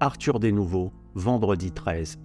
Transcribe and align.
Arthur 0.00 0.40
Desnouveaux, 0.40 0.92
vendredi 1.14 1.72
13. 1.72 2.18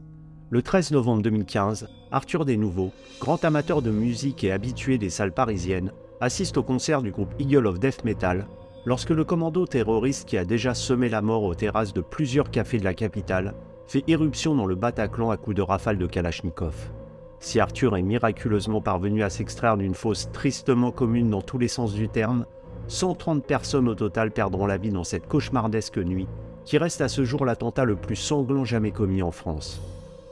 Le 0.49 0.61
13 0.61 0.91
novembre 0.91 1.21
2015, 1.21 1.87
Arthur 2.11 2.43
Desnouveaux, 2.43 2.91
grand 3.21 3.45
amateur 3.45 3.81
de 3.81 3.91
musique 3.91 4.43
et 4.43 4.51
habitué 4.51 4.97
des 4.97 5.09
salles 5.09 5.31
parisiennes, 5.31 5.93
assiste 6.19 6.57
au 6.57 6.63
concert 6.63 7.01
du 7.01 7.11
groupe 7.11 7.33
Eagle 7.39 7.67
of 7.67 7.79
Death 7.79 8.03
Metal 8.03 8.45
lorsque 8.85 9.11
le 9.11 9.23
commando 9.23 9.65
terroriste 9.65 10.27
qui 10.27 10.37
a 10.37 10.43
déjà 10.43 10.73
semé 10.73 11.07
la 11.07 11.21
mort 11.21 11.43
aux 11.43 11.55
terrasses 11.55 11.93
de 11.93 12.01
plusieurs 12.01 12.51
cafés 12.51 12.77
de 12.77 12.83
la 12.83 12.93
capitale 12.93 13.53
fait 13.87 14.03
éruption 14.07 14.53
dans 14.53 14.65
le 14.65 14.75
Bataclan 14.75 15.29
à 15.29 15.37
coups 15.37 15.55
de 15.55 15.61
rafales 15.61 15.97
de 15.97 16.07
Kalachnikov. 16.07 16.91
Si 17.39 17.61
Arthur 17.61 17.95
est 17.95 18.01
miraculeusement 18.01 18.81
parvenu 18.81 19.23
à 19.23 19.29
s'extraire 19.29 19.77
d'une 19.77 19.95
fosse 19.95 20.29
tristement 20.33 20.91
commune 20.91 21.29
dans 21.29 21.41
tous 21.41 21.57
les 21.57 21.69
sens 21.69 21.93
du 21.93 22.09
terme, 22.09 22.45
130 22.89 23.45
personnes 23.45 23.87
au 23.87 23.95
total 23.95 24.31
perdront 24.31 24.65
la 24.65 24.77
vie 24.77 24.89
dans 24.89 25.05
cette 25.05 25.29
cauchemardesque 25.29 25.99
nuit, 25.99 26.27
qui 26.65 26.77
reste 26.77 27.01
à 27.01 27.07
ce 27.07 27.23
jour 27.23 27.45
l'attentat 27.45 27.85
le 27.85 27.95
plus 27.95 28.15
sanglant 28.15 28.65
jamais 28.65 28.91
commis 28.91 29.21
en 29.21 29.31
France. 29.31 29.81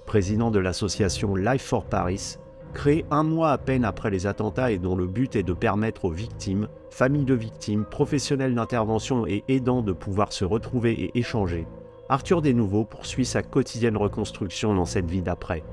Président 0.06 0.52
de 0.52 0.60
l'association 0.60 1.36
Life 1.36 1.64
for 1.64 1.86
Paris, 1.86 2.38
créée 2.74 3.06
un 3.12 3.24
mois 3.24 3.52
à 3.52 3.58
peine 3.58 3.86
après 3.86 4.10
les 4.10 4.28
attentats 4.28 4.72
et 4.72 4.78
dont 4.78 4.96
le 4.96 5.08
but 5.08 5.36
est 5.36 5.44
de 5.44 5.54
permettre 5.54 6.06
aux 6.06 6.12
victimes, 6.12 6.68
familles 6.90 7.26
de 7.26 7.34
victimes, 7.34 7.86
professionnels 7.86 8.56
d'intervention 8.56 9.26
et 9.28 9.44
aidants 9.48 9.82
de 9.82 9.94
pouvoir 9.94 10.34
se 10.34 10.46
retrouver 10.46 10.94
et 10.94 11.18
échanger, 11.18 11.68
Arthur 12.12 12.42
Desnouveaux 12.42 12.86
poursuit 12.86 13.26
sa 13.26 13.44
quotidienne 13.44 13.96
reconstruction 13.96 14.74
dans 14.74 14.86
cette 14.86 15.10
vie 15.10 15.22
d'après. 15.22 15.64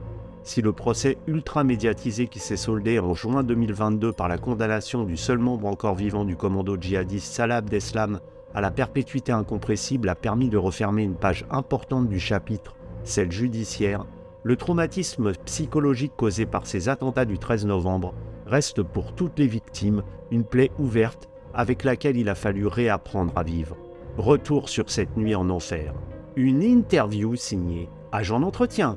Si 0.42 0.60
le 0.60 0.72
procès 0.72 1.16
ultra 1.26 1.64
médiatisé 1.64 2.28
qui 2.28 2.38
s'est 2.38 2.58
soldé 2.58 2.98
en 3.00 3.14
juin 3.14 3.42
2022 3.42 4.12
par 4.12 4.28
la 4.28 4.38
condamnation 4.38 5.04
du 5.04 5.16
seul 5.16 5.38
membre 5.38 5.66
encore 5.66 5.94
vivant 5.94 6.24
du 6.24 6.36
commando 6.36 6.76
djihadiste 6.78 7.32
Salah 7.32 7.56
Abdeslam 7.56 8.20
à 8.56 8.62
la 8.62 8.70
perpétuité 8.70 9.32
incompressible 9.32 10.08
a 10.08 10.14
permis 10.14 10.48
de 10.48 10.56
refermer 10.56 11.02
une 11.02 11.14
page 11.14 11.44
importante 11.50 12.08
du 12.08 12.18
chapitre, 12.18 12.74
celle 13.04 13.30
judiciaire, 13.30 14.06
le 14.44 14.56
traumatisme 14.56 15.32
psychologique 15.44 16.16
causé 16.16 16.46
par 16.46 16.66
ces 16.66 16.88
attentats 16.88 17.26
du 17.26 17.38
13 17.38 17.66
novembre 17.66 18.14
reste 18.46 18.82
pour 18.82 19.14
toutes 19.14 19.38
les 19.38 19.46
victimes 19.46 20.02
une 20.30 20.44
plaie 20.44 20.70
ouverte 20.78 21.28
avec 21.52 21.84
laquelle 21.84 22.16
il 22.16 22.30
a 22.30 22.34
fallu 22.34 22.66
réapprendre 22.66 23.34
à 23.36 23.42
vivre. 23.42 23.76
Retour 24.16 24.70
sur 24.70 24.88
cette 24.88 25.18
nuit 25.18 25.34
en 25.34 25.50
enfer. 25.50 25.92
Une 26.34 26.62
interview 26.62 27.36
signée 27.36 27.90
Agent 28.10 28.40
d'entretien. 28.40 28.96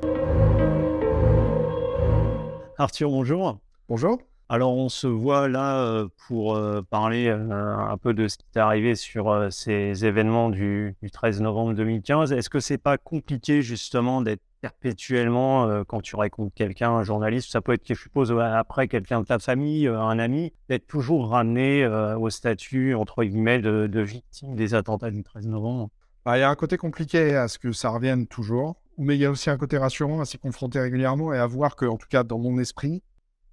Arthur, 2.77 3.09
bonjour. 3.09 3.57
Bonjour. 3.89 4.19
Alors, 4.51 4.75
on 4.75 4.89
se 4.89 5.05
voit 5.05 5.47
là 5.47 6.07
pour 6.27 6.59
parler 6.89 7.29
un 7.29 7.97
peu 7.97 8.15
de 8.15 8.27
ce 8.27 8.37
qui 8.37 8.45
t'est 8.51 8.59
arrivé 8.59 8.95
sur 8.95 9.47
ces 9.51 10.05
événements 10.05 10.49
du, 10.49 10.95
13 11.13 11.41
novembre 11.41 11.75
2015. 11.75 12.31
Est-ce 12.31 12.49
que 12.49 12.59
c'est 12.59 12.79
pas 12.79 12.97
compliqué 12.97 13.61
justement 13.61 14.23
d'être 14.23 14.41
perpétuellement, 14.61 15.83
quand 15.85 16.01
tu 16.01 16.15
racontes 16.15 16.51
quelqu'un, 16.55 16.89
un 16.89 17.03
journaliste, 17.03 17.51
ça 17.51 17.61
peut 17.61 17.73
être, 17.73 17.87
je 17.87 17.93
suppose, 17.93 18.31
après 18.31 18.87
quelqu'un 18.87 19.21
de 19.21 19.25
ta 19.27 19.37
famille, 19.37 19.87
un 19.87 20.17
ami, 20.17 20.51
d'être 20.67 20.87
toujours 20.87 21.29
ramené 21.29 21.85
au 21.85 22.31
statut, 22.31 22.95
entre 22.95 23.23
guillemets, 23.23 23.59
de, 23.59 24.01
victime 24.01 24.55
des 24.55 24.73
attentats 24.73 25.11
du 25.11 25.21
13 25.21 25.45
novembre? 25.45 25.91
Bah, 26.25 26.39
Il 26.39 26.41
y 26.41 26.43
a 26.43 26.49
un 26.49 26.55
côté 26.55 26.77
compliqué 26.77 27.35
à 27.35 27.47
ce 27.47 27.59
que 27.59 27.71
ça 27.71 27.89
revienne 27.89 28.25
toujours, 28.25 28.77
mais 28.97 29.15
il 29.15 29.21
y 29.21 29.25
a 29.25 29.31
aussi 29.31 29.51
un 29.51 29.57
côté 29.57 29.77
rassurant 29.77 30.19
à 30.19 30.25
s'y 30.25 30.39
confronter 30.39 30.79
régulièrement 30.79 31.33
et 31.33 31.37
à 31.37 31.45
voir 31.45 31.75
que, 31.75 31.85
en 31.85 31.97
tout 31.97 32.07
cas, 32.09 32.23
dans 32.23 32.39
mon 32.39 32.57
esprit, 32.57 33.03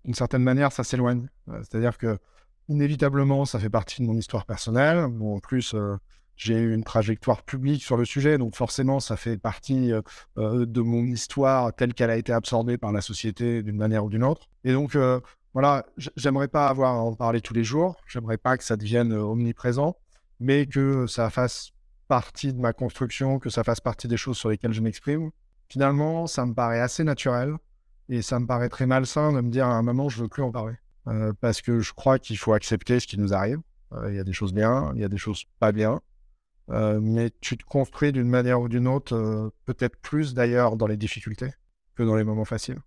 d'une 0.06 0.14
certaine 0.14 0.42
manière, 0.42 0.72
ça 0.72 0.84
s'éloigne. 0.84 1.28
Euh, 1.48 1.58
c'est-à-dire 1.58 1.98
que, 1.98 2.18
inévitablement, 2.68 3.44
ça 3.44 3.58
fait 3.58 3.68
partie 3.68 4.00
de 4.00 4.06
mon 4.06 4.16
histoire 4.16 4.46
personnelle. 4.46 4.98
En 4.98 5.40
plus, 5.40 5.74
euh, 5.74 5.96
j'ai 6.36 6.54
eu 6.54 6.72
une 6.72 6.84
trajectoire 6.84 7.42
publique 7.42 7.82
sur 7.82 7.96
le 7.96 8.04
sujet, 8.04 8.38
donc 8.38 8.54
forcément, 8.54 9.00
ça 9.00 9.16
fait 9.16 9.36
partie 9.36 9.92
euh, 9.92 10.66
de 10.66 10.80
mon 10.80 11.04
histoire 11.04 11.74
telle 11.74 11.92
qu'elle 11.92 12.10
a 12.10 12.16
été 12.16 12.32
absorbée 12.32 12.78
par 12.78 12.92
la 12.92 13.00
société 13.00 13.62
d'une 13.62 13.76
manière 13.76 14.04
ou 14.04 14.10
d'une 14.10 14.24
autre. 14.24 14.48
Et 14.64 14.72
donc, 14.72 14.96
voilà, 15.54 15.86
j'aimerais 16.16 16.48
pas 16.48 16.68
avoir 16.68 16.94
à 16.94 16.98
en 16.98 17.14
parler 17.14 17.40
tous 17.40 17.54
les 17.54 17.64
jours, 17.64 17.96
j'aimerais 18.06 18.36
pas 18.36 18.58
que 18.58 18.64
ça 18.64 18.76
devienne 18.76 19.12
omniprésent, 19.12 19.96
mais 20.38 20.66
que 20.66 21.06
ça 21.06 21.30
fasse 21.30 21.70
partie 22.08 22.52
de 22.52 22.60
ma 22.60 22.74
construction, 22.74 23.38
que 23.38 23.48
ça 23.48 23.64
fasse 23.64 23.80
partie 23.80 24.06
des 24.06 24.18
choses 24.18 24.36
sur 24.36 24.50
lesquelles 24.50 24.74
je 24.74 24.82
m'exprime. 24.82 25.30
Finalement, 25.70 26.26
ça 26.26 26.44
me 26.44 26.52
paraît 26.52 26.80
assez 26.80 27.02
naturel 27.02 27.56
et 28.08 28.22
ça 28.22 28.38
me 28.38 28.46
paraît 28.46 28.68
très 28.68 28.86
malsain 28.86 29.32
de 29.32 29.40
me 29.40 29.50
dire 29.50 29.66
à 29.66 29.74
un 29.74 29.82
moment, 29.82 30.08
je 30.08 30.22
veux 30.22 30.28
plus 30.28 30.42
en 30.42 30.52
parler. 30.52 30.74
Euh, 31.08 31.32
parce 31.40 31.62
que 31.62 31.80
je 31.80 31.92
crois 31.92 32.18
qu'il 32.18 32.36
faut 32.36 32.52
accepter 32.52 32.98
ce 33.00 33.06
qui 33.06 33.18
nous 33.18 33.32
arrive. 33.32 33.60
Euh, 33.92 34.10
il 34.10 34.16
y 34.16 34.18
a 34.18 34.24
des 34.24 34.32
choses 34.32 34.52
bien, 34.52 34.92
il 34.94 35.00
y 35.00 35.04
a 35.04 35.08
des 35.08 35.18
choses 35.18 35.44
pas 35.60 35.72
bien. 35.72 36.00
Euh, 36.70 36.98
mais 37.00 37.30
tu 37.40 37.56
te 37.56 37.64
construis 37.64 38.10
d'une 38.10 38.28
manière 38.28 38.60
ou 38.60 38.68
d'une 38.68 38.88
autre, 38.88 39.52
peut-être 39.66 39.96
plus 40.00 40.34
d'ailleurs 40.34 40.76
dans 40.76 40.88
les 40.88 40.96
difficultés 40.96 41.52
que 41.94 42.02
dans 42.02 42.16
les 42.16 42.24
moments 42.24 42.44
faciles. 42.44 42.80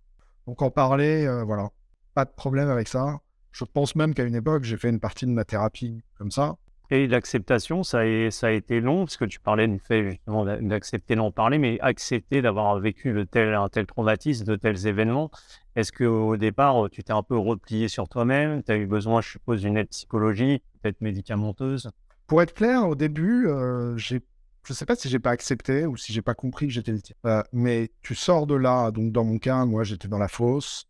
Donc 0.46 0.60
en 0.60 0.70
parler, 0.70 1.26
voilà, 1.46 1.70
pas 2.14 2.24
de 2.24 2.30
problème 2.30 2.68
avec 2.68 2.88
ça. 2.88 3.20
Je 3.52 3.64
pense 3.64 3.96
même 3.96 4.14
qu'à 4.14 4.24
une 4.24 4.34
époque, 4.34 4.64
j'ai 4.64 4.76
fait 4.76 4.90
une 4.90 5.00
partie 5.00 5.26
de 5.26 5.32
ma 5.32 5.44
thérapie 5.44 6.02
comme 6.18 6.30
ça. 6.30 6.56
Et 6.92 7.06
l'acceptation, 7.06 7.84
ça, 7.84 8.00
a, 8.00 8.50
été 8.50 8.80
long, 8.80 9.04
parce 9.04 9.16
que 9.16 9.24
tu 9.24 9.38
parlais 9.38 9.68
du 9.68 9.78
fait 9.78 10.20
d'accepter 10.60 11.14
d'en 11.14 11.30
parler, 11.30 11.58
mais 11.58 11.78
accepter 11.80 12.42
d'avoir 12.42 12.80
vécu 12.80 13.12
de 13.12 13.22
tel, 13.22 13.54
un 13.54 13.68
tel 13.68 13.86
traumatisme, 13.86 14.44
de 14.44 14.56
tels 14.56 14.88
événements. 14.88 15.30
Est-ce 15.76 15.92
qu'au 15.92 16.36
départ, 16.36 16.90
tu 16.90 17.04
t'es 17.04 17.12
un 17.12 17.22
peu 17.22 17.38
replié 17.38 17.86
sur 17.86 18.08
toi-même 18.08 18.64
Tu 18.64 18.72
as 18.72 18.76
eu 18.76 18.86
besoin, 18.86 19.20
je 19.20 19.30
suppose, 19.30 19.60
d'une 19.60 19.76
aide 19.76 19.88
psychologique, 19.88 20.64
peut-être 20.82 21.00
médicamenteuse? 21.00 21.90
Pour 22.26 22.42
être 22.42 22.54
clair, 22.54 22.88
au 22.88 22.96
début, 22.96 23.46
euh, 23.46 23.96
je 23.96 24.16
ne 24.16 24.74
sais 24.74 24.84
pas 24.86 24.96
si 24.96 25.08
j'ai 25.08 25.20
pas 25.20 25.30
accepté 25.30 25.86
ou 25.86 25.96
si 25.96 26.12
j'ai 26.12 26.22
pas 26.22 26.34
compris 26.34 26.66
que 26.66 26.72
j'étais 26.72 26.92
le 26.92 27.00
type. 27.00 27.16
Euh, 27.24 27.42
mais 27.52 27.92
tu 28.02 28.16
sors 28.16 28.48
de 28.48 28.56
là, 28.56 28.90
donc 28.90 29.12
dans 29.12 29.24
mon 29.24 29.38
cas, 29.38 29.64
moi 29.64 29.84
j'étais 29.84 30.08
dans 30.08 30.18
la 30.18 30.28
fosse. 30.28 30.88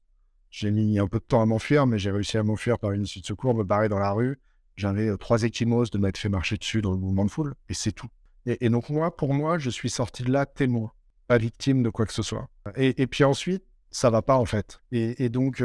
J'ai 0.50 0.70
mis 0.70 0.98
un 0.98 1.06
peu 1.06 1.18
de 1.18 1.24
temps 1.24 1.42
à 1.42 1.46
m'enfuir, 1.46 1.86
mais 1.86 1.98
j'ai 1.98 2.10
réussi 2.10 2.38
à 2.38 2.42
m'enfuir 2.42 2.78
par 2.78 2.92
une 2.92 3.02
issue 3.02 3.20
de 3.20 3.26
secours, 3.26 3.54
me 3.54 3.64
barrer 3.64 3.90
dans 3.90 3.98
la 3.98 4.12
rue. 4.12 4.38
J'avais 4.80 5.14
trois 5.18 5.42
échymoses 5.42 5.90
de 5.90 5.98
m'être 5.98 6.16
fait 6.16 6.30
marcher 6.30 6.56
dessus 6.56 6.80
dans 6.80 6.92
le 6.92 6.96
mouvement 6.96 7.26
de 7.26 7.30
foule, 7.30 7.54
et 7.68 7.74
c'est 7.74 7.92
tout. 7.92 8.08
Et, 8.46 8.70
donc 8.70 8.88
moi, 8.88 9.14
pour 9.14 9.34
moi, 9.34 9.58
je 9.58 9.68
suis 9.68 9.90
sorti 9.90 10.22
de 10.22 10.32
là 10.32 10.46
témoin, 10.46 10.90
pas 11.26 11.36
victime 11.36 11.82
de 11.82 11.90
quoi 11.90 12.06
que 12.06 12.14
ce 12.14 12.22
soit. 12.22 12.48
Et, 12.76 13.06
puis 13.06 13.22
ensuite, 13.24 13.62
ça 13.90 14.08
va 14.08 14.22
pas 14.22 14.38
en 14.38 14.46
fait. 14.46 14.80
Et, 14.90 15.28
donc 15.28 15.62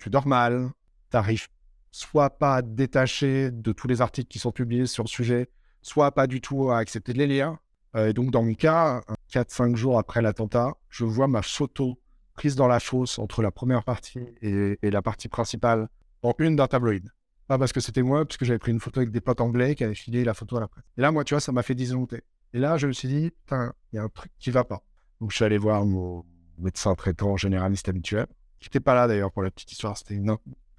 tu 0.00 0.10
dors 0.10 0.26
mal, 0.26 0.70
t'arrives 1.10 1.46
soit 1.92 2.30
pas 2.30 2.56
à 2.56 2.62
te 2.62 2.68
détacher 2.70 3.52
de 3.52 3.70
tous 3.70 3.86
les 3.86 4.00
articles 4.00 4.26
qui 4.26 4.40
sont 4.40 4.50
publiés 4.50 4.86
sur 4.86 5.04
le 5.04 5.08
sujet, 5.08 5.48
soit 5.80 6.10
pas 6.10 6.26
du 6.26 6.40
tout 6.40 6.68
à 6.72 6.78
accepter 6.78 7.12
de 7.12 7.18
les 7.18 7.28
lire. 7.28 7.56
et 7.96 8.12
donc 8.12 8.32
dans 8.32 8.42
mon 8.42 8.54
cas, 8.54 9.00
4-5 9.32 9.76
jours 9.76 9.96
après 9.96 10.22
l'attentat, 10.22 10.74
je 10.88 11.04
vois 11.04 11.28
ma 11.28 11.42
photo 11.42 12.00
prise 12.34 12.56
dans 12.56 12.66
la 12.66 12.80
fosse 12.80 13.20
entre 13.20 13.42
la 13.42 13.52
première 13.52 13.84
partie 13.84 14.18
et, 14.42 14.76
et 14.82 14.90
la 14.90 15.02
partie 15.02 15.28
principale 15.28 15.88
en 16.24 16.34
une 16.40 16.56
d'un 16.56 16.66
tabloïd. 16.66 17.08
Pas 17.46 17.58
parce 17.58 17.72
que 17.72 17.80
c'était 17.80 18.02
moi, 18.02 18.24
parce 18.24 18.36
que 18.36 18.44
j'avais 18.44 18.58
pris 18.58 18.72
une 18.72 18.80
photo 18.80 19.00
avec 19.00 19.12
des 19.12 19.20
potes 19.20 19.40
anglais 19.40 19.74
qui 19.74 19.84
avaient 19.84 19.94
filé 19.94 20.24
la 20.24 20.34
photo 20.34 20.56
à 20.56 20.60
la 20.60 20.68
presse. 20.68 20.84
Et 20.98 21.00
là, 21.00 21.12
moi, 21.12 21.22
tu 21.24 21.34
vois, 21.34 21.40
ça 21.40 21.52
m'a 21.52 21.62
fait 21.62 21.74
disjoncter. 21.74 22.22
Et 22.52 22.58
là, 22.58 22.76
je 22.76 22.86
me 22.86 22.92
suis 22.92 23.08
dit, 23.08 23.30
putain, 23.30 23.72
il 23.92 23.96
y 23.96 23.98
a 23.98 24.02
un 24.02 24.08
truc 24.08 24.32
qui 24.38 24.50
va 24.50 24.64
pas. 24.64 24.82
Donc, 25.20 25.30
je 25.30 25.36
suis 25.36 25.44
allé 25.44 25.58
voir 25.58 25.84
mon 25.84 26.24
médecin 26.58 26.94
traitant 26.94 27.36
généraliste 27.36 27.88
habituel, 27.88 28.26
qui 28.58 28.68
n'était 28.68 28.80
pas 28.80 28.94
là 28.94 29.06
d'ailleurs 29.06 29.30
pour 29.30 29.42
la 29.42 29.50
petite 29.50 29.70
histoire, 29.70 29.96
c'était 29.96 30.20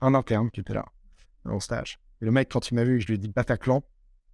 un 0.01 0.13
interne 0.13 0.49
qui 0.51 0.59
était 0.59 0.73
là, 0.73 0.85
en 1.45 1.59
stage. 1.59 1.99
Et 2.21 2.25
le 2.25 2.31
mec, 2.31 2.49
quand 2.51 2.69
il 2.69 2.75
m'a 2.75 2.83
vu, 2.83 2.99
je 2.99 3.07
lui 3.07 3.15
ai 3.15 3.17
dit 3.17 3.29
Bataclan, 3.29 3.83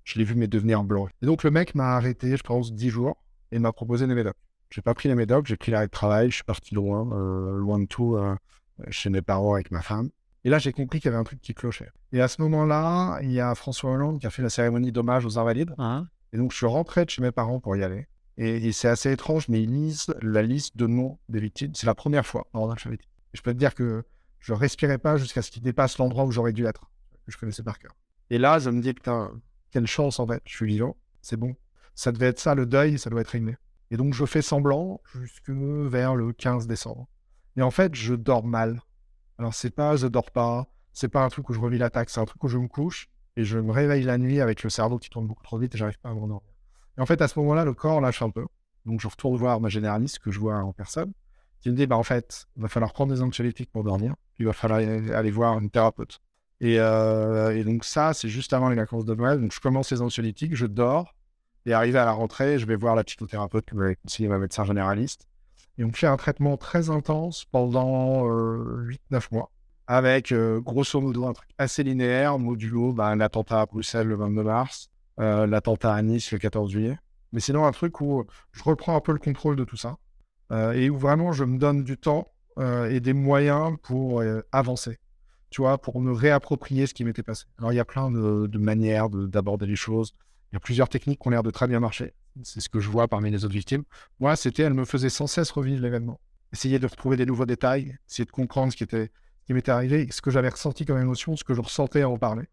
je 0.03 0.17
l'ai 0.17 0.25
vu 0.25 0.35
mais 0.35 0.47
devenir 0.47 0.83
blanc. 0.83 1.07
Et 1.21 1.25
donc, 1.25 1.43
le 1.43 1.51
mec 1.51 1.75
m'a 1.75 1.95
arrêté, 1.95 2.35
je 2.35 2.43
pense, 2.43 2.73
10 2.73 2.89
jours 2.89 3.17
et 3.51 3.59
m'a 3.59 3.71
proposé 3.71 4.07
des 4.07 4.15
médocs. 4.15 4.37
J'ai 4.69 4.81
pas 4.81 4.93
pris 4.93 5.07
les 5.07 5.15
médocs, 5.15 5.45
j'ai 5.45 5.57
pris 5.57 5.71
l'arrêt 5.71 5.85
de 5.85 5.91
travail, 5.91 6.31
je 6.31 6.35
suis 6.35 6.43
parti 6.43 6.73
loin, 6.73 7.07
euh, 7.11 7.57
loin 7.57 7.77
de 7.77 7.85
tout, 7.85 8.15
euh, 8.15 8.35
chez 8.89 9.09
mes 9.09 9.21
parents 9.21 9.53
avec 9.53 9.69
ma 9.69 9.81
femme. 9.81 10.09
Et 10.45 10.49
là, 10.49 10.59
j'ai 10.59 10.73
compris 10.73 10.99
qu'il 10.99 11.09
y 11.09 11.13
avait 11.13 11.19
un 11.19 11.23
truc 11.23 11.41
qui 11.41 11.53
clochait. 11.53 11.89
Et 12.11 12.21
à 12.21 12.27
ce 12.27 12.41
moment-là, 12.41 13.19
il 13.21 13.31
y 13.31 13.39
a 13.39 13.55
François 13.55 13.91
Hollande 13.91 14.19
qui 14.19 14.27
a 14.27 14.29
fait 14.29 14.41
la 14.41 14.49
cérémonie 14.49 14.91
d'hommage 14.91 15.25
aux 15.25 15.39
Invalides. 15.39 15.73
Ah. 15.77 16.03
Et 16.33 16.37
donc, 16.37 16.51
je 16.51 16.57
suis 16.57 16.65
rentré 16.65 17.05
de 17.05 17.09
chez 17.09 17.21
mes 17.21 17.31
parents 17.31 17.59
pour 17.59 17.75
y 17.75 17.83
aller. 17.83 18.07
Et, 18.37 18.71
c'est 18.71 18.87
assez 18.87 19.11
étrange, 19.11 19.47
mais 19.47 19.61
ils 19.61 19.71
lisent 19.71 20.13
la 20.21 20.41
liste 20.41 20.75
de 20.75 20.87
noms 20.87 21.19
des 21.29 21.39
victimes. 21.39 21.73
C'est 21.75 21.85
la 21.85 21.95
première 21.95 22.25
fois 22.25 22.47
en 22.53 22.69
alphabétique. 22.69 23.09
Je 23.33 23.41
peux 23.41 23.53
te 23.53 23.59
dire 23.59 23.75
que 23.75 24.03
je 24.39 24.53
respirais 24.53 24.97
pas 24.97 25.17
jusqu'à 25.17 25.41
ce 25.41 25.51
qu'ils 25.51 25.61
dépassent 25.61 25.97
l'endroit 25.97 26.25
où 26.25 26.31
j'aurais 26.31 26.51
dû 26.51 26.65
être, 26.65 26.89
que 27.25 27.31
je 27.31 27.37
connaissais 27.37 27.63
par 27.63 27.77
cœur. 27.79 27.95
Et 28.29 28.37
là, 28.39 28.59
je 28.59 28.69
me 28.69 28.81
dis, 28.81 28.93
putain, 28.93 29.31
quelle 29.71 29.87
chance 29.87 30.19
en 30.19 30.27
fait, 30.27 30.41
je 30.45 30.55
suis 30.55 30.65
vivant, 30.65 30.97
c'est 31.21 31.37
bon. 31.37 31.55
Ça 31.95 32.11
devait 32.11 32.27
être 32.27 32.39
ça, 32.39 32.55
le 32.55 32.65
deuil, 32.65 32.97
ça 32.97 33.09
doit 33.09 33.21
être 33.21 33.29
réglé. 33.29 33.55
Et 33.91 33.97
donc, 33.97 34.15
je 34.15 34.25
fais 34.25 34.41
semblant 34.41 34.99
jusque 35.13 35.49
vers 35.49 36.15
le 36.15 36.33
15 36.33 36.65
décembre. 36.65 37.07
Et 37.55 37.61
en 37.61 37.69
fait, 37.69 37.93
je 37.93 38.15
dors 38.15 38.43
mal. 38.43 38.81
Alors, 39.39 39.53
c'est 39.53 39.71
pas 39.71 39.95
je 39.95 40.07
dors 40.07 40.31
pas, 40.31 40.67
c'est 40.93 41.09
pas 41.09 41.23
un 41.23 41.29
truc 41.29 41.49
où 41.49 41.53
je 41.53 41.59
revis 41.59 41.77
l'attaque, 41.77 42.09
c'est 42.09 42.19
un 42.19 42.25
truc 42.25 42.43
où 42.43 42.47
je 42.47 42.57
me 42.57 42.67
couche 42.67 43.09
et 43.35 43.43
je 43.43 43.57
me 43.57 43.71
réveille 43.71 44.03
la 44.03 44.17
nuit 44.17 44.41
avec 44.41 44.63
le 44.63 44.69
cerveau 44.69 44.99
qui 44.99 45.09
tourne 45.09 45.27
beaucoup 45.27 45.43
trop 45.43 45.57
vite 45.57 45.73
et 45.75 45.77
j'arrive 45.77 45.99
pas 45.99 46.09
à 46.09 46.13
me 46.13 46.19
rendormir. 46.19 46.49
Et 46.97 47.01
en 47.01 47.05
fait, 47.05 47.21
à 47.21 47.27
ce 47.27 47.39
moment-là, 47.39 47.65
le 47.65 47.73
corps 47.73 48.01
lâche 48.01 48.21
un 48.21 48.29
peu. 48.29 48.45
Donc, 48.85 49.01
je 49.01 49.07
retourne 49.07 49.35
voir 49.37 49.59
ma 49.59 49.69
généraliste 49.69 50.19
que 50.19 50.31
je 50.31 50.39
vois 50.39 50.57
en 50.57 50.73
personne 50.73 51.13
qui 51.63 51.69
me 51.69 51.75
dit 51.75 51.87
bah, 51.87 51.97
en 51.97 52.03
fait, 52.03 52.45
il 52.57 52.61
va 52.61 52.67
falloir 52.67 52.91
prendre 52.91 53.13
des 53.13 53.21
anxiolytiques 53.21 53.71
pour 53.71 53.83
dormir, 53.83 54.15
il 54.37 54.45
va 54.45 54.53
falloir 54.53 54.79
aller 54.79 55.31
voir 55.31 55.57
une 55.59 55.69
thérapeute. 55.69 56.19
Et, 56.59 56.79
euh, 56.79 57.57
et 57.57 57.63
donc, 57.63 57.85
ça, 57.85 58.13
c'est 58.13 58.29
juste 58.29 58.53
avant 58.53 58.69
les 58.69 58.75
vacances 58.75 59.05
de 59.05 59.15
Noël. 59.15 59.39
Donc, 59.39 59.53
je 59.53 59.59
commence 59.59 59.91
les 59.91 60.01
anxiolytiques, 60.01 60.55
je 60.55 60.65
dors 60.65 61.15
Et 61.65 61.73
arrivé 61.73 61.97
à 61.99 62.05
la 62.05 62.11
rentrée, 62.11 62.59
je 62.59 62.65
vais 62.65 62.75
voir 62.75 62.95
la 62.95 63.03
psychothérapeute 63.03 63.65
qui 63.65 63.75
m'avait 63.75 63.95
conseillé 63.95 64.27
ma 64.27 64.37
médecin 64.37 64.65
généraliste. 64.65 65.27
Et 65.77 65.83
on 65.83 65.91
fait 65.91 66.07
un 66.07 66.17
traitement 66.17 66.57
très 66.57 66.89
intense 66.89 67.45
pendant 67.45 68.27
8-9 68.27 69.27
mois, 69.31 69.51
avec 69.87 70.33
grosso 70.33 71.01
modo 71.01 71.25
un 71.25 71.33
truc 71.33 71.49
assez 71.57 71.83
linéaire, 71.83 72.37
modulo 72.37 72.93
bah, 72.93 73.07
un 73.07 73.19
attentat 73.19 73.61
à 73.61 73.65
Bruxelles 73.65 74.07
le 74.07 74.15
22 74.15 74.43
mars, 74.43 74.91
l'attentat 75.17 75.93
à 75.93 76.01
Nice 76.01 76.31
le 76.31 76.37
14 76.37 76.71
juillet. 76.71 76.97
Mais 77.31 77.39
sinon, 77.39 77.65
un 77.65 77.71
truc 77.71 78.01
où 78.01 78.23
je 78.51 78.63
reprends 78.63 78.95
un 78.95 79.01
peu 79.01 79.13
le 79.13 79.19
contrôle 79.19 79.55
de 79.55 79.63
tout 79.63 79.77
ça 79.77 79.97
et 80.51 80.91
où 80.91 80.97
vraiment 80.97 81.31
je 81.31 81.43
me 81.43 81.57
donne 81.57 81.83
du 81.83 81.97
temps 81.97 82.27
et 82.59 82.99
des 82.99 83.13
moyens 83.13 83.75
pour 83.81 84.23
avancer 84.51 84.99
tu 85.53 85.61
vois, 85.61 85.77
pour 85.77 86.01
me 86.01 86.11
réapproprier 86.11 86.87
ce 86.87 86.95
qui 86.95 87.05
m'était 87.05 87.21
passé. 87.21 87.45
Alors, 87.59 87.71
il 87.71 87.75
y 87.75 87.79
a 87.79 87.85
plein 87.85 88.09
de, 88.09 88.57
manières 88.57 89.07
d'aborder 89.09 89.67
les 89.67 89.75
choses. 89.75 90.15
Il 90.51 90.55
y 90.55 90.57
a 90.57 90.59
plusieurs 90.59 90.89
techniques 90.89 91.21
qui 91.21 91.27
ont 91.27 91.31
l'air 91.31 91.43
de 91.43 91.51
très 91.51 91.67
bien 91.67 91.79
marcher. 91.79 92.13
C'est 92.41 92.61
ce 92.61 92.69
que 92.69 92.79
je 92.79 92.89
vois 92.89 93.07
parmi 93.07 93.29
les 93.29 93.45
autres 93.45 93.53
victimes. 93.53 93.83
Moi, 94.19 94.35
c'était, 94.35 94.63
elle 94.63 94.73
me 94.73 94.85
faisait 94.85 95.09
sans 95.09 95.27
cesse 95.27 95.51
revivre 95.51 95.81
l'événement. 95.81 96.19
Essayer 96.51 96.79
de 96.79 96.87
retrouver 96.87 97.17
des 97.17 97.25
nouveaux 97.25 97.45
détails, 97.45 97.97
essayer 98.09 98.25
de 98.25 98.31
comprendre 98.31 98.71
ce 98.71 98.77
qui 98.77 98.83
était, 98.83 99.11
qui 99.45 99.53
m'était 99.53 99.71
arrivé, 99.71 100.07
ce 100.11 100.21
que 100.21 100.31
j'avais 100.31 100.49
ressenti 100.49 100.85
comme 100.85 100.99
émotion, 100.99 101.35
ce 101.35 101.43
que 101.43 101.53
je 101.53 101.61
ressentais 101.61 102.01
à 102.01 102.09
en 102.09 102.17
parler. 102.17 102.47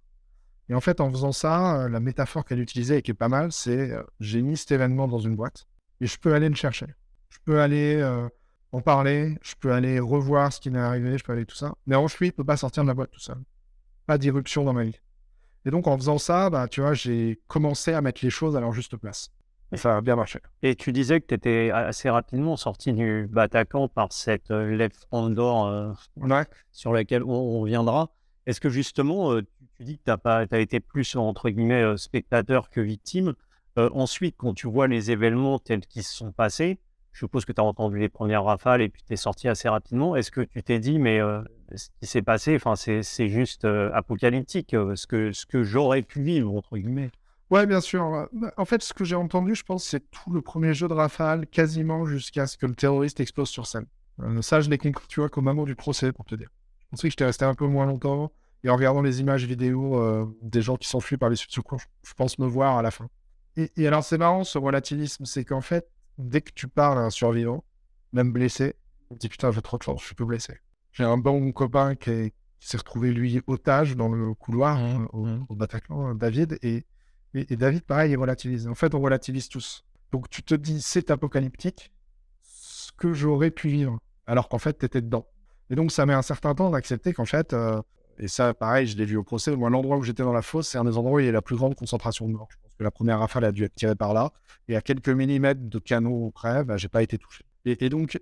Et 0.69 0.75
en 0.75 0.81
fait, 0.81 1.01
en 1.01 1.11
faisant 1.11 1.33
ça, 1.33 1.83
euh, 1.83 1.89
la 1.89 1.99
métaphore 1.99 2.45
qu'elle 2.45 2.61
utilisait 2.61 2.99
et 2.99 3.03
qui 3.03 3.11
est 3.11 3.15
pas 3.15 3.29
mal, 3.29 3.51
c'est 3.51 3.91
euh, 3.91 4.03
j'ai 4.21 4.41
mis 4.41 4.57
cet 4.57 4.71
événement 4.71 5.09
dans 5.09 5.19
une 5.19 5.35
boîte 5.35 5.67
et 6.01 6.07
je 6.07 6.19
peux 6.19 6.33
aller 6.33 6.49
le 6.49 6.55
chercher. 6.55 6.87
Je 7.29 7.39
peux 7.45 7.61
aller 7.61 7.97
euh, 7.97 8.29
en 8.71 8.81
parler, 8.81 9.37
je 9.43 9.55
peux 9.59 9.73
aller 9.73 9.99
revoir 9.99 10.53
ce 10.53 10.61
qui 10.61 10.71
m'est 10.71 10.79
arrivé, 10.79 11.19
je 11.19 11.25
peux 11.25 11.33
aller 11.33 11.47
tout 11.47 11.57
ça. 11.57 11.75
Mais 11.87 11.97
ensuite, 11.97 12.35
je 12.35 12.35
ne 12.35 12.37
peux 12.37 12.45
pas 12.45 12.57
sortir 12.57 12.85
de 12.85 12.89
la 12.89 12.95
boîte 12.95 13.11
tout 13.11 13.21
seul. 13.21 13.39
Pas 14.07 14.17
d'irruption 14.17 14.65
dans 14.65 14.73
ma 14.73 14.85
vie. 14.85 14.99
Et 15.65 15.71
donc, 15.71 15.89
en 15.89 15.97
faisant 15.97 16.19
ça, 16.19 16.51
bah, 16.51 16.69
tu 16.69 16.81
vois, 16.81 16.95
j'ai 16.95 17.41
commencé 17.49 17.93
à 17.93 18.01
mettre 18.01 18.25
les 18.25 18.31
choses 18.31 18.57
à 18.57 18.61
leur 18.61 18.73
juste 18.73 18.97
place. 18.97 19.31
Et 19.73 19.77
ça 19.77 19.97
a 19.97 20.01
bien 20.01 20.17
marché. 20.17 20.41
Et 20.63 20.75
tu 20.75 20.93
disais 20.93 21.21
que 21.21 21.27
tu 21.27 21.35
étais 21.35 21.71
assez 21.71 22.11
rapidement 22.11 22.57
sorti 22.57 22.93
du 22.93 23.29
Bataclan 23.31 23.89
par 23.89 24.13
cette 24.13 24.51
euh, 24.51 24.77
lèvre 24.77 25.31
d'or 25.31 25.67
euh, 25.67 25.93
sur 26.73 26.93
laquelle 26.93 27.23
on, 27.23 27.61
reviendra. 27.61 28.11
Est-ce 28.47 28.61
que 28.61 28.69
justement, 28.69 29.33
euh, 29.33 29.43
tu 29.77 29.85
dis 29.85 29.99
que 29.99 30.05
tu 30.05 30.11
as, 30.11 30.47
as, 30.51 30.59
été 30.59 30.81
plus, 30.81 31.15
entre 31.15 31.51
guillemets, 31.51 31.83
euh, 31.83 31.97
spectateur 31.97 32.71
que 32.71 32.81
victime 32.81 33.35
Ensuite, 33.77 34.35
quand 34.37 34.53
tu 34.53 34.67
vois 34.67 34.89
les 34.89 35.11
événements 35.11 35.59
tels 35.59 35.81
qu'ils 35.81 36.03
se 36.03 36.15
sont 36.15 36.33
passés, 36.33 36.79
je 37.13 37.21
suppose 37.21 37.45
que 37.45 37.53
tu 37.53 37.61
as 37.61 37.65
entendu 37.65 37.99
les 37.99 38.09
premières 38.09 38.45
rafales 38.45 38.83
et 38.83 38.89
puis 38.89 39.03
tu 39.07 39.13
es 39.13 39.17
sorti 39.17 39.49
assez 39.49 39.69
rapidement. 39.69 40.17
Est-ce 40.17 40.31
que 40.31 40.43
tu 40.43 40.63
t'es 40.63 40.79
dit, 40.79 40.99
mais 40.99 41.21
euh, 41.21 41.43
ce 41.75 41.89
qui 42.01 42.07
s'est 42.07 42.23
passé, 42.23 42.59
c'est 43.03 43.29
juste 43.29 43.65
euh, 43.65 43.91
apocalyptique, 43.93 44.75
euh, 44.75 44.95
ce 44.97 45.07
que, 45.07 45.33
ce 45.33 45.47
que 45.47 45.63
j'aurais 45.63 46.03
pu 46.03 46.23
vivre, 46.23 46.55
entre 46.55 46.77
guillemets? 46.77 47.11
Ouais, 47.51 47.67
bien 47.67 47.81
sûr. 47.81 48.29
Bah, 48.33 48.53
en 48.57 48.65
fait, 48.65 48.83
ce 48.83 48.95
que 48.95 49.05
j'ai 49.05 49.17
entendu, 49.17 49.55
je 49.55 49.63
pense, 49.65 49.85
c'est 49.85 50.11
tout 50.11 50.31
le 50.31 50.41
premier 50.41 50.73
jeu 50.75 50.89
de 50.89 50.95
rafale, 50.95 51.47
quasiment 51.47 52.07
jusqu'à 52.07 52.47
ce 52.47 52.57
que 52.57 52.67
le 52.67 52.75
terroriste 52.75 53.21
explose 53.21 53.49
sur 53.49 53.67
scène. 53.67 53.87
ça, 54.41 54.61
je 54.61 54.71
l'ai 54.71 54.79
compris, 54.79 55.07
tu 55.09 55.21
vois, 55.21 55.29
qu'au 55.29 55.41
moment 55.41 55.65
du 55.65 55.75
procès, 55.75 56.13
pour 56.13 56.25
te 56.25 56.35
dire. 56.35 56.49
Je 56.81 56.87
pensais 56.91 57.09
que 57.09 57.13
j'étais 57.13 57.25
resté 57.25 57.45
un 57.45 57.55
peu 57.55 57.67
moins 57.67 57.87
longtemps. 57.87 58.33
Et 58.63 58.69
en 58.69 58.77
regardant 58.77 59.01
les 59.01 59.21
images 59.21 59.45
vidéo 59.45 60.37
des 60.43 60.61
gens 60.61 60.77
qui 60.77 60.87
s'enfuient 60.87 61.17
par 61.17 61.31
les 61.31 61.37
secours, 61.37 61.81
je 62.07 62.15
pense 62.15 62.39
me 62.39 62.47
voir 62.47 62.77
à 62.77 62.83
la 62.83 62.91
fin. 62.91 63.09
Et, 63.57 63.73
et 63.77 63.87
alors, 63.87 64.05
c'est 64.05 64.19
marrant, 64.19 64.45
ce 64.45 64.59
relativisme, 64.59 65.25
c'est 65.25 65.45
qu'en 65.45 65.63
fait, 65.63 65.89
dès 66.19 66.41
que 66.43 66.53
tu 66.55 66.69
parles 66.69 66.99
à 66.99 67.03
un 67.03 67.11
survivant, 67.11 67.65
même 68.13 68.33
blessé, 68.33 68.75
on 69.11 69.15
te 69.15 69.21
dit 69.21 69.29
putain, 69.29 69.51
j'ai 69.51 69.63
trop 69.63 69.79
de 69.79 69.83
chance, 69.83 70.01
je 70.01 70.07
suis 70.07 70.15
plus 70.15 70.27
blessé. 70.27 70.55
J'ai 70.93 71.05
un 71.05 71.17
bon 71.17 71.53
copain 71.53 71.95
qui, 71.95 72.33
s'est 72.61 72.77
retrouvé, 72.77 73.13
lui, 73.13 73.41
otage 73.47 73.97
dans 73.97 74.09
le 74.09 74.35
couloir 74.35 74.79
mmh, 74.79 74.83
hein, 74.83 75.09
mmh. 75.13 75.47
au, 75.49 75.55
Bataclan, 75.55 76.15
David, 76.15 76.59
et, 76.63 76.85
et, 77.35 77.57
David, 77.57 77.83
pareil, 77.83 78.13
il 78.13 78.17
relativise. 78.17 78.67
En 78.67 78.75
fait, 78.75 78.95
on 78.95 79.01
relativise 79.01 79.49
tous. 79.49 79.85
Donc, 80.13 80.29
tu 80.29 80.43
te 80.43 80.55
dis, 80.55 80.83
c'est 80.83 81.11
apocalyptique, 81.11 81.93
ce 82.43 82.91
que 82.93 83.13
j'aurais 83.13 83.51
pu 83.51 83.69
vivre, 83.69 83.99
alors 84.27 84.49
qu'en 84.49 84.59
fait, 84.59 84.79
tu 84.79 84.87
étais 84.87 85.01
dedans. 85.01 85.27
Et 85.71 85.77
donc, 85.77 85.93
ça 85.93 86.07
met 86.07 86.15
un 86.15 86.23
certain 86.23 86.55
temps 86.55 86.71
d'accepter 86.71 87.13
qu'en 87.13 87.25
fait, 87.25 87.53
euh, 87.53 87.81
et 88.19 88.27
ça, 88.27 88.53
pareil, 88.53 88.87
je 88.87 88.97
l'ai 88.97 89.05
vu 89.05 89.17
au 89.17 89.23
procès, 89.23 89.55
moi, 89.55 89.71
l'endroit 89.71 89.97
où 89.97 90.03
j'étais 90.03 90.25
dans 90.25 90.33
la 90.33 90.43
fosse, 90.43 90.69
c'est 90.69 90.79
un 90.79 90.85
des 90.85 90.99
endroits 90.99 91.13
où 91.13 91.21
il 91.21 91.27
y 91.27 91.29
a 91.29 91.33
la 91.33 91.43
plus 91.43 91.57
grande 91.57 91.77
concentration 91.77 92.29
de 92.29 92.33
morts 92.33 92.49
la 92.83 92.91
première 92.91 93.19
rafale 93.19 93.45
a 93.45 93.53
dû 93.53 93.65
être 93.65 93.75
tirée 93.75 93.95
par 93.95 94.15
là. 94.15 94.33
Et 94.69 94.77
à 94.77 94.81
quelques 94.81 95.09
millimètres 95.09 95.63
de 95.63 95.79
canon 95.79 96.31
près, 96.31 96.65
bah, 96.65 96.77
j'ai 96.77 96.89
pas 96.89 97.03
été 97.03 97.19
touché. 97.19 97.45
Et, 97.65 97.89
donc, 97.89 98.21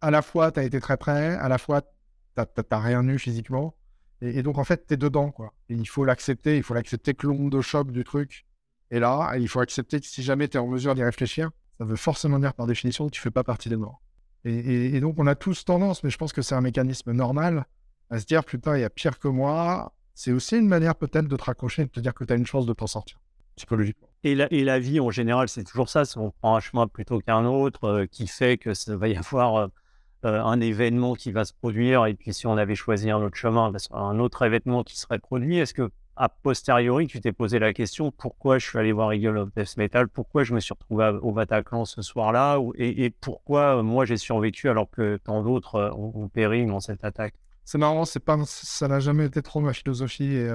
à 0.00 0.10
la 0.10 0.22
fois, 0.22 0.50
tu 0.50 0.60
as 0.60 0.64
été 0.64 0.80
très 0.80 0.96
près, 0.96 1.36
à 1.36 1.48
la 1.48 1.58
fois, 1.58 1.82
tu 1.82 2.42
n'as 2.70 2.78
rien 2.78 3.06
eu 3.08 3.18
physiquement. 3.18 3.76
Et, 4.20 4.42
donc, 4.42 4.58
en 4.58 4.64
fait, 4.64 4.86
tu 4.86 4.94
es 4.94 4.96
dedans. 4.96 5.30
Quoi. 5.30 5.52
Et 5.68 5.74
il 5.74 5.88
faut 5.88 6.04
l'accepter. 6.04 6.56
Il 6.56 6.62
faut 6.62 6.74
l'accepter 6.74 7.14
que 7.14 7.26
l'onde 7.26 7.50
de 7.50 7.60
choc 7.60 7.90
du 7.90 8.04
truc 8.04 8.46
est 8.90 9.00
là. 9.00 9.32
Et 9.36 9.40
il 9.40 9.48
faut 9.48 9.60
accepter 9.60 10.00
que 10.00 10.06
si 10.06 10.22
jamais 10.22 10.48
tu 10.48 10.56
es 10.56 10.60
en 10.60 10.66
mesure 10.66 10.94
d'y 10.94 11.04
réfléchir, 11.04 11.50
ça 11.78 11.84
veut 11.84 11.96
forcément 11.96 12.38
dire 12.38 12.54
par 12.54 12.66
définition 12.66 13.06
que 13.06 13.12
tu 13.12 13.20
fais 13.20 13.30
pas 13.30 13.44
partie 13.44 13.68
des 13.68 13.76
morts. 13.76 14.00
Et, 14.44 14.96
et, 14.96 15.00
donc, 15.00 15.16
on 15.18 15.26
a 15.26 15.34
tous 15.34 15.64
tendance, 15.64 16.02
mais 16.02 16.10
je 16.10 16.16
pense 16.16 16.32
que 16.32 16.40
c'est 16.40 16.54
un 16.54 16.62
mécanisme 16.62 17.12
normal, 17.12 17.66
à 18.08 18.18
se 18.18 18.24
dire, 18.24 18.44
putain, 18.44 18.76
il 18.76 18.80
y 18.80 18.84
a 18.84 18.90
pire 18.90 19.18
que 19.18 19.28
moi. 19.28 19.92
C'est 20.14 20.32
aussi 20.32 20.56
une 20.56 20.68
manière 20.68 20.94
peut-être 20.94 21.28
de 21.28 21.36
te 21.36 21.44
raccrocher 21.44 21.82
et 21.82 21.84
de 21.86 21.90
te 21.90 22.00
dire 22.00 22.14
que 22.14 22.24
tu 22.24 22.32
as 22.32 22.36
une 22.36 22.46
chance 22.46 22.66
de 22.66 22.72
t'en 22.72 22.86
sortir 22.86 23.18
psychologiquement. 23.56 24.08
Et 24.22 24.34
la, 24.34 24.52
et 24.52 24.80
vie 24.80 25.00
en 25.00 25.10
général, 25.10 25.48
c'est 25.48 25.64
toujours 25.64 25.88
ça. 25.88 26.02
On 26.16 26.30
prend 26.30 26.56
un 26.56 26.60
chemin 26.60 26.86
plutôt 26.86 27.20
qu'un 27.20 27.44
autre 27.44 27.84
euh, 27.84 28.06
qui 28.06 28.26
fait 28.26 28.58
que 28.58 28.74
ça 28.74 28.96
va 28.96 29.08
y 29.08 29.16
avoir 29.16 29.56
euh, 29.56 29.68
euh, 30.24 30.42
un 30.42 30.60
événement 30.60 31.14
qui 31.14 31.32
va 31.32 31.44
se 31.44 31.52
produire. 31.52 32.06
Et 32.06 32.14
puis, 32.14 32.34
si 32.34 32.46
on 32.46 32.56
avait 32.56 32.74
choisi 32.74 33.10
un 33.10 33.22
autre 33.22 33.36
chemin, 33.36 33.72
un 33.92 34.18
autre 34.18 34.42
événement 34.42 34.82
qui 34.82 34.98
serait 34.98 35.18
produit. 35.18 35.58
Est-ce 35.58 35.74
que 35.74 35.90
a 36.20 36.28
posteriori, 36.28 37.06
tu 37.06 37.20
t'es 37.20 37.32
posé 37.32 37.58
la 37.58 37.72
question 37.72 38.12
pourquoi 38.12 38.58
je 38.58 38.68
suis 38.68 38.78
allé 38.78 38.92
voir 38.92 39.12
Eagle 39.12 39.38
of 39.38 39.54
Death 39.56 39.76
Metal, 39.76 40.08
pourquoi 40.08 40.44
je 40.44 40.54
me 40.54 40.60
suis 40.60 40.74
retrouvé 40.74 41.18
au 41.22 41.32
Bataclan 41.32 41.84
ce 41.84 42.02
soir-là, 42.02 42.58
et, 42.76 43.10
pourquoi 43.20 43.82
moi 43.82 44.04
j'ai 44.04 44.16
survécu 44.16 44.68
alors 44.68 44.90
que 44.90 45.16
tant 45.16 45.42
d'autres 45.42 45.92
ont, 45.96 46.28
péri 46.28 46.66
dans 46.66 46.80
cette 46.80 47.04
attaque? 47.04 47.34
C'est 47.64 47.78
marrant, 47.78 48.04
c'est 48.04 48.20
pas, 48.20 48.38
ça 48.44 48.88
n'a 48.88 49.00
jamais 49.00 49.26
été 49.26 49.42
trop 49.42 49.60
ma 49.60 49.72
philosophie. 49.72 50.34
Et, 50.34 50.50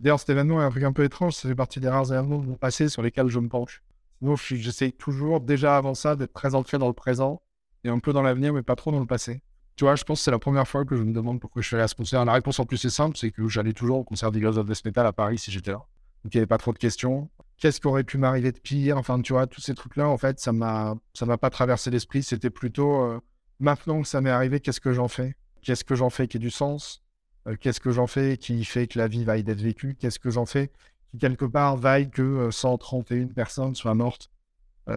D'ailleurs, 0.00 0.18
cet 0.18 0.30
événement 0.30 0.60
est 0.60 0.64
un 0.64 0.70
truc 0.70 0.82
un 0.82 0.92
peu 0.92 1.04
étrange. 1.04 1.34
Ça 1.34 1.48
fait 1.48 1.54
partie 1.54 1.80
des 1.80 1.88
rares 1.88 2.12
événements 2.12 2.38
de 2.38 2.46
mon 2.46 2.56
passé 2.56 2.88
sur 2.88 3.02
lesquels 3.02 3.28
je 3.28 3.38
me 3.38 3.48
penche. 3.48 3.82
Sinon, 4.18 4.36
j'essaye 4.36 4.92
toujours, 4.92 5.40
déjà 5.40 5.76
avant 5.76 5.94
ça, 5.94 6.16
d'être 6.16 6.32
très 6.32 6.54
ancré 6.54 6.78
dans 6.78 6.88
le 6.88 6.94
présent 6.94 7.42
et 7.84 7.88
un 7.88 7.98
peu 7.98 8.12
dans 8.12 8.22
l'avenir, 8.22 8.52
mais 8.52 8.62
pas 8.62 8.76
trop 8.76 8.90
dans 8.90 9.00
le 9.00 9.06
passé. 9.06 9.42
Tu 9.76 9.84
vois, 9.84 9.96
je 9.96 10.04
pense 10.04 10.20
que 10.20 10.24
c'est 10.24 10.30
la 10.30 10.38
première 10.38 10.68
fois 10.68 10.84
que 10.84 10.96
je 10.96 11.02
me 11.02 11.12
demande 11.12 11.40
pourquoi 11.40 11.60
je 11.60 11.66
suis 11.66 11.74
allé 11.74 11.82
à 11.82 11.88
ce 11.88 11.96
concert. 11.96 12.24
La 12.24 12.32
réponse 12.32 12.60
en 12.60 12.64
plus 12.64 12.84
est 12.84 12.90
simple, 12.90 13.16
c'est 13.16 13.32
que 13.32 13.48
j'allais 13.48 13.72
toujours 13.72 13.98
au 13.98 14.04
concert 14.04 14.30
d'Eagles 14.30 14.58
of 14.58 14.66
Death 14.66 14.84
Metal 14.84 15.06
à 15.06 15.12
Paris 15.12 15.38
si 15.38 15.50
j'étais 15.50 15.72
là. 15.72 15.84
Donc 16.22 16.32
il 16.32 16.36
n'y 16.36 16.40
avait 16.40 16.46
pas 16.46 16.58
trop 16.58 16.72
de 16.72 16.78
questions. 16.78 17.28
Qu'est-ce 17.58 17.80
qui 17.80 17.86
aurait 17.86 18.04
pu 18.04 18.16
m'arriver 18.18 18.52
de 18.52 18.58
pire? 18.58 18.96
Enfin, 18.98 19.20
tu 19.20 19.32
vois, 19.32 19.46
tous 19.46 19.60
ces 19.60 19.74
trucs-là, 19.74 20.08
en 20.08 20.16
fait, 20.16 20.38
ça 20.40 20.52
m'a, 20.52 20.94
ça 21.12 21.26
m'a 21.26 21.38
pas 21.38 21.50
traversé 21.50 21.90
l'esprit. 21.90 22.22
C'était 22.22 22.50
plutôt 22.50 23.02
euh, 23.02 23.20
maintenant 23.58 24.00
que 24.00 24.08
ça 24.08 24.20
m'est 24.20 24.30
arrivé, 24.30 24.60
qu'est-ce 24.60 24.80
que 24.80 24.92
j'en 24.92 25.08
fais? 25.08 25.36
Qu'est-ce 25.62 25.84
que 25.84 25.94
j'en 25.94 26.10
fais 26.10 26.28
qui 26.28 26.36
ait 26.36 26.40
du 26.40 26.50
sens? 26.50 27.02
Euh, 27.46 27.56
qu'est-ce 27.58 27.80
que 27.80 27.90
j'en 27.90 28.06
fais 28.06 28.36
qui 28.36 28.64
fait 28.64 28.86
que 28.86 28.98
la 28.98 29.08
vie 29.08 29.24
vaille 29.24 29.44
d'être 29.44 29.60
vécue? 29.60 29.96
Qu'est-ce 29.96 30.18
que 30.18 30.30
j'en 30.30 30.46
fais 30.46 30.70
qui, 31.10 31.18
quelque 31.18 31.44
part, 31.44 31.76
vaille 31.76 32.10
que 32.10 32.50
131 32.50 33.24
euh, 33.24 33.26
personnes 33.26 33.74
soient 33.74 33.94
mortes 33.94 34.30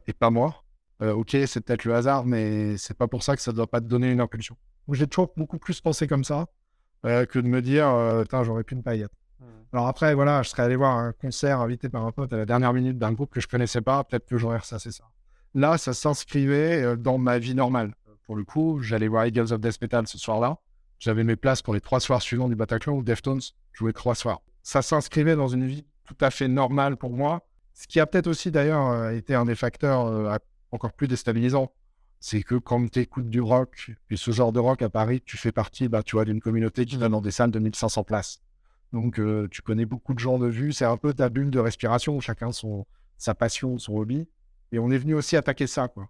et 0.06 0.14
pas 0.14 0.30
moi? 0.30 0.64
Ok, 1.02 1.38
c'est 1.46 1.62
peut-être 1.62 1.86
le 1.86 1.94
hasard, 1.94 2.26
mais 2.26 2.76
c'est 2.78 2.98
pas 2.98 3.08
pour 3.08 3.24
ça 3.24 3.36
que 3.36 3.42
ça 3.42 3.52
ne 3.52 3.58
doit 3.58 3.68
pas 3.68 3.82
te 3.82 3.86
donner 3.86 4.12
une 4.12 4.20
impulsion. 4.20 4.58
J'ai 4.92 5.08
toujours 5.08 5.32
beaucoup 5.38 5.60
plus 5.60 5.80
pensé 5.80 6.08
comme 6.08 6.24
ça 6.24 6.48
que 7.04 7.40
de 7.40 7.48
me 7.48 7.62
dire, 7.62 7.88
putain, 8.24 8.44
j'aurais 8.44 8.64
pu 8.64 8.76
ne 8.76 8.82
pas 8.82 8.96
y 8.96 9.02
être. 9.02 9.14
Mmh. 9.40 9.46
Alors 9.74 9.88
après, 9.88 10.16
voilà, 10.16 10.42
je 10.42 10.50
serais 10.50 10.64
allé 10.64 10.76
voir 10.76 10.98
un 10.98 11.12
concert 11.12 11.62
invité 11.62 11.88
par 11.90 12.04
un 12.06 12.12
pote 12.12 12.34
à 12.34 12.38
la 12.38 12.46
dernière 12.46 12.74
minute 12.74 12.98
d'un 12.98 13.12
groupe 13.12 13.32
que 13.32 13.40
je 13.40 13.48
connaissais 13.48 13.82
pas, 13.82 14.04
peut-être 14.04 14.26
que 14.26 14.38
j'aurais 14.38 14.58
ressassé 14.58 14.92
ça. 14.92 15.04
Là, 15.54 15.78
ça 15.78 15.94
s'inscrivait 15.94 16.98
dans 16.98 17.18
ma 17.18 17.38
vie 17.38 17.54
normale. 17.54 17.94
Pour 18.26 18.36
le 18.36 18.44
coup, 18.44 18.82
j'allais 18.82 19.08
voir 19.08 19.26
Eagles 19.26 19.54
of 19.54 19.62
Death 19.62 19.82
Metal 19.82 20.08
ce 20.08 20.18
soir-là. 20.18 20.58
J'avais 21.00 21.24
mes 21.24 21.36
places 21.36 21.62
pour 21.62 21.74
les 21.74 21.82
trois 21.82 22.00
soirs 22.00 22.22
suivants 22.22 22.50
du 22.50 22.56
Bataclan 22.56 22.94
où 22.94 23.04
Deftones 23.04 23.42
jouait 23.72 23.94
trois 23.94 24.16
soirs. 24.16 24.42
Ça 24.64 24.82
s'inscrivait 24.82 25.36
dans 25.36 25.48
une 25.48 25.66
vie 25.66 25.86
tout 26.06 26.18
à 26.22 26.32
fait 26.32 26.48
normale 26.48 26.98
pour 26.98 27.12
moi, 27.12 27.48
ce 27.74 27.88
qui 27.88 28.00
a 28.00 28.06
peut-être 28.06 28.28
aussi 28.28 28.50
d'ailleurs 28.50 28.88
euh, 28.88 29.12
été 29.12 29.36
un 29.36 29.46
des 29.46 29.56
facteurs 29.56 30.08
euh, 30.08 30.36
encore 30.72 30.94
plus 30.94 31.08
déstabilisants. 31.08 31.72
C'est 32.20 32.42
que 32.42 32.56
quand 32.56 32.90
tu 32.90 33.00
écoutes 33.00 33.30
du 33.30 33.42
rock, 33.42 33.92
puis 34.08 34.18
ce 34.18 34.32
genre 34.32 34.52
de 34.52 34.60
rock 34.60 34.82
à 34.82 34.90
Paris, 34.90 35.22
tu 35.24 35.38
fais 35.38 35.52
partie 35.52 35.88
bah, 35.88 36.02
d'une 36.02 36.42
communauté 36.42 36.86
qui 36.86 36.98
va 36.98 37.10
dans 37.10 37.22
des 37.22 37.32
salles 37.32 37.52
de 37.52 37.60
1500 37.60 38.04
places. 38.04 38.42
Donc 38.92 39.20
euh, 39.20 39.48
tu 39.52 39.62
connais 39.62 39.86
beaucoup 39.86 40.14
de 40.14 40.20
gens 40.20 40.40
de 40.40 40.48
vue, 40.48 40.74
c'est 40.74 40.86
un 40.86 40.98
peu 40.98 41.14
ta 41.14 41.30
bulle 41.30 41.52
de 41.52 41.60
respiration, 41.60 42.20
chacun 42.20 42.52
son, 42.52 42.86
sa 43.18 43.36
passion, 43.36 43.78
son 43.78 43.98
hobby. 43.98 44.28
Et 44.72 44.80
on 44.80 44.90
est 44.90 44.98
venu 44.98 45.14
aussi 45.14 45.36
attaquer 45.36 45.68
ça. 45.68 45.88
quoi. 45.88 46.10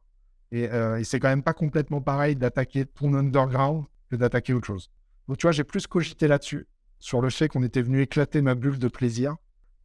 Et, 0.51 0.63
et 0.63 1.03
c'est 1.03 1.19
quand 1.19 1.27
même 1.27 1.43
pas 1.43 1.53
complètement 1.53 2.01
pareil 2.01 2.35
d'attaquer 2.35 2.85
ton 2.85 3.13
underground 3.13 3.85
que 4.09 4.15
d'attaquer 4.15 4.53
autre 4.53 4.67
chose. 4.67 4.89
Donc, 5.27 5.37
tu 5.37 5.45
vois, 5.45 5.51
j'ai 5.51 5.63
plus 5.63 5.87
cogité 5.87 6.27
là-dessus, 6.27 6.67
sur 6.99 7.21
le 7.21 7.29
fait 7.29 7.49
qu'on 7.49 7.63
était 7.63 7.81
venu 7.81 8.01
éclater 8.01 8.41
ma 8.41 8.55
bulle 8.55 8.79
de 8.79 8.87
plaisir, 8.87 9.35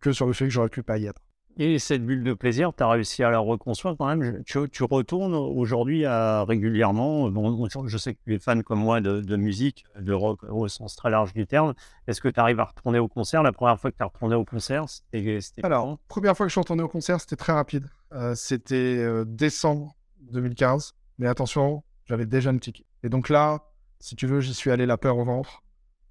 que 0.00 0.12
sur 0.12 0.26
le 0.26 0.32
fait 0.32 0.44
que 0.44 0.50
j'aurais 0.50 0.68
pu 0.68 0.82
pas 0.82 0.98
y 0.98 1.06
être. 1.06 1.20
Et 1.58 1.78
cette 1.78 2.04
bulle 2.04 2.24
de 2.24 2.32
plaisir, 2.32 2.72
tu 2.74 2.82
as 2.82 2.88
réussi 2.88 3.22
à 3.22 3.30
la 3.30 3.38
reconstruire 3.38 3.94
quand 3.98 4.06
même. 4.06 4.42
Tu, 4.44 4.82
retournes 4.84 5.34
aujourd'hui 5.34 6.06
régulièrement. 6.06 7.28
Bon, 7.30 7.68
je 7.86 7.98
sais 7.98 8.14
que 8.14 8.20
tu 8.24 8.34
es 8.34 8.38
fan 8.38 8.62
comme 8.62 8.80
moi 8.80 9.00
de, 9.00 9.36
musique, 9.36 9.84
de 9.98 10.12
rock 10.12 10.42
au 10.44 10.66
sens 10.68 10.96
très 10.96 11.10
large 11.10 11.34
du 11.34 11.46
terme. 11.46 11.74
Est-ce 12.06 12.20
que 12.20 12.28
tu 12.28 12.40
arrives 12.40 12.60
à 12.60 12.64
retourner 12.64 12.98
au 12.98 13.08
concert? 13.08 13.42
La 13.42 13.52
première 13.52 13.78
fois 13.78 13.90
que 13.90 13.96
tu 13.96 14.02
as 14.02 14.06
retourné 14.06 14.34
au 14.34 14.44
concert, 14.44 14.86
c'était. 14.88 15.40
Alors, 15.62 15.98
première 16.08 16.36
fois 16.36 16.46
que 16.46 16.48
je 16.48 16.54
suis 16.54 16.60
retourné 16.60 16.82
au 16.82 16.88
concert, 16.88 17.20
c'était 17.20 17.36
très 17.36 17.52
rapide. 17.52 17.86
Euh, 18.14 18.34
c'était 18.34 18.96
euh, 18.98 19.24
décembre 19.26 19.96
2015. 20.32 20.94
Mais 21.18 21.26
attention, 21.26 21.82
j'avais 22.06 22.26
déjà 22.26 22.52
le 22.52 22.60
ticket. 22.60 22.84
Et 23.02 23.08
donc 23.08 23.28
là, 23.28 23.60
si 24.00 24.16
tu 24.16 24.26
veux, 24.26 24.40
j'y 24.40 24.54
suis 24.54 24.70
allé 24.70 24.86
la 24.86 24.96
peur 24.96 25.18
au 25.18 25.24
ventre. 25.24 25.62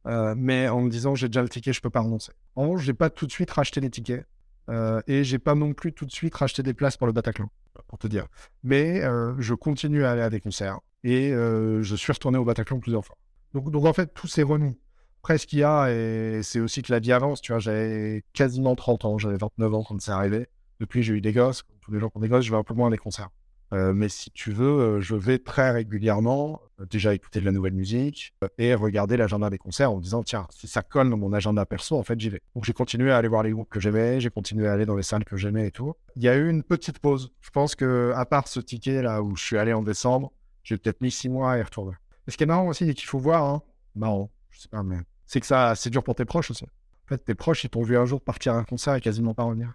Euh, 0.07 0.33
mais 0.35 0.67
en 0.67 0.81
me 0.81 0.89
disant, 0.89 1.13
j'ai 1.13 1.27
déjà 1.27 1.41
le 1.41 1.49
ticket, 1.49 1.73
je 1.73 1.81
peux 1.81 1.89
pas 1.89 2.01
renoncer. 2.01 2.31
En 2.55 2.63
revanche, 2.63 2.81
j'ai 2.81 2.93
pas 2.93 3.09
tout 3.09 3.27
de 3.27 3.31
suite 3.31 3.51
racheté 3.51 3.81
les 3.81 3.89
tickets. 3.89 4.25
Euh, 4.69 5.01
et 5.07 5.23
j'ai 5.23 5.39
pas 5.39 5.55
non 5.55 5.73
plus 5.73 5.93
tout 5.93 6.05
de 6.05 6.11
suite 6.11 6.35
racheté 6.35 6.63
des 6.63 6.73
places 6.73 6.97
pour 6.97 7.07
le 7.07 7.13
Bataclan, 7.13 7.49
pour 7.87 7.97
te 7.97 8.07
dire. 8.07 8.27
Mais 8.63 9.01
euh, 9.03 9.33
je 9.39 9.53
continue 9.53 10.05
à 10.05 10.11
aller 10.11 10.21
à 10.21 10.29
des 10.29 10.39
concerts. 10.39 10.79
Et 11.03 11.31
je 11.31 11.95
suis 11.95 12.11
retourné 12.13 12.37
au 12.37 12.45
Bataclan 12.45 12.79
plusieurs 12.79 13.03
fois. 13.03 13.17
Donc, 13.53 13.71
donc 13.71 13.85
en 13.85 13.93
fait, 13.93 14.13
tout 14.13 14.27
s'est 14.27 14.43
remis. 14.43 14.77
Après, 15.21 15.37
ce 15.37 15.45
qu'il 15.45 15.59
y 15.59 15.63
a, 15.63 15.91
et 15.91 16.41
c'est 16.43 16.59
aussi 16.59 16.81
que 16.81 16.91
la 16.91 16.99
vie 16.99 17.11
avance, 17.11 17.41
tu 17.41 17.51
vois, 17.51 17.59
j'avais 17.59 18.23
quasiment 18.33 18.75
30 18.75 19.05
ans, 19.05 19.17
j'avais 19.17 19.37
29 19.37 19.73
ans 19.73 19.83
quand 19.83 19.99
c'est 20.01 20.11
arrivé. 20.11 20.47
Depuis, 20.79 21.03
j'ai 21.03 21.13
eu 21.13 21.21
des 21.21 21.31
gosses. 21.31 21.63
Tous 21.81 21.91
les 21.91 21.99
gens 21.99 22.09
qui 22.09 22.17
ont 22.17 22.21
des 22.21 22.27
gosses, 22.29 22.45
je 22.45 22.51
vais 22.51 22.57
un 22.57 22.63
peu 22.63 22.73
moins 22.73 22.87
à 22.87 22.91
des 22.91 22.97
concerts. 22.97 23.29
Mais 23.71 24.09
si 24.09 24.31
tu 24.31 24.51
veux, 24.51 24.99
je 24.99 25.15
vais 25.15 25.39
très 25.39 25.71
régulièrement 25.71 26.61
déjà 26.89 27.13
écouter 27.13 27.39
de 27.39 27.45
la 27.45 27.51
nouvelle 27.51 27.73
musique 27.73 28.33
et 28.57 28.73
regarder 28.73 29.17
l'agenda 29.17 29.49
des 29.49 29.57
concerts 29.57 29.91
en 29.91 29.97
me 29.97 30.01
disant 30.01 30.23
tiens, 30.23 30.47
si 30.49 30.67
ça 30.67 30.81
colle 30.81 31.09
dans 31.09 31.17
mon 31.17 31.33
agenda 31.33 31.65
perso, 31.65 31.97
en 31.97 32.03
fait, 32.03 32.19
j'y 32.19 32.29
vais. 32.29 32.41
Donc 32.55 32.65
j'ai 32.65 32.73
continué 32.73 33.11
à 33.11 33.17
aller 33.17 33.27
voir 33.27 33.43
les 33.43 33.51
groupes 33.51 33.69
que 33.69 33.79
j'aimais, 33.79 34.19
j'ai 34.19 34.29
continué 34.29 34.67
à 34.67 34.73
aller 34.73 34.85
dans 34.85 34.95
les 34.95 35.03
salles 35.03 35.23
que 35.23 35.37
j'aimais 35.37 35.67
et 35.67 35.71
tout. 35.71 35.93
Il 36.15 36.23
y 36.23 36.29
a 36.29 36.35
eu 36.35 36.49
une 36.49 36.63
petite 36.63 36.99
pause. 36.99 37.31
Je 37.41 37.49
pense 37.49 37.75
que 37.75 38.11
à 38.15 38.25
part 38.25 38.47
ce 38.47 38.59
ticket 38.59 39.01
là 39.01 39.21
où 39.21 39.35
je 39.35 39.43
suis 39.43 39.57
allé 39.57 39.73
en 39.73 39.83
décembre, 39.83 40.31
j'ai 40.63 40.77
peut-être 40.77 41.01
mis 41.01 41.11
six 41.11 41.29
mois 41.29 41.53
à 41.53 41.57
y 41.57 41.61
retourner. 41.61 41.95
ce 42.27 42.37
qui 42.37 42.43
est 42.43 42.47
marrant 42.47 42.67
aussi 42.67 42.89
et 42.89 42.93
qu'il 42.93 43.07
faut 43.07 43.19
voir, 43.19 43.43
hein, 43.43 43.61
marrant, 43.95 44.29
je 44.49 44.61
sais 44.61 44.69
pas, 44.69 44.83
mais 44.83 44.97
c'est 45.25 45.39
que 45.39 45.47
ça, 45.47 45.75
c'est 45.75 45.89
dur 45.89 46.03
pour 46.03 46.15
tes 46.15 46.25
proches 46.25 46.51
aussi. 46.51 46.65
En 46.65 47.07
fait, 47.07 47.19
tes 47.19 47.35
proches, 47.35 47.63
ils 47.63 47.69
t'ont 47.69 47.83
vu 47.83 47.97
un 47.97 48.05
jour 48.05 48.21
partir 48.21 48.53
à 48.53 48.57
un 48.57 48.63
concert 48.63 48.95
et 48.95 49.01
quasiment 49.01 49.33
pas 49.33 49.43
revenir. 49.43 49.73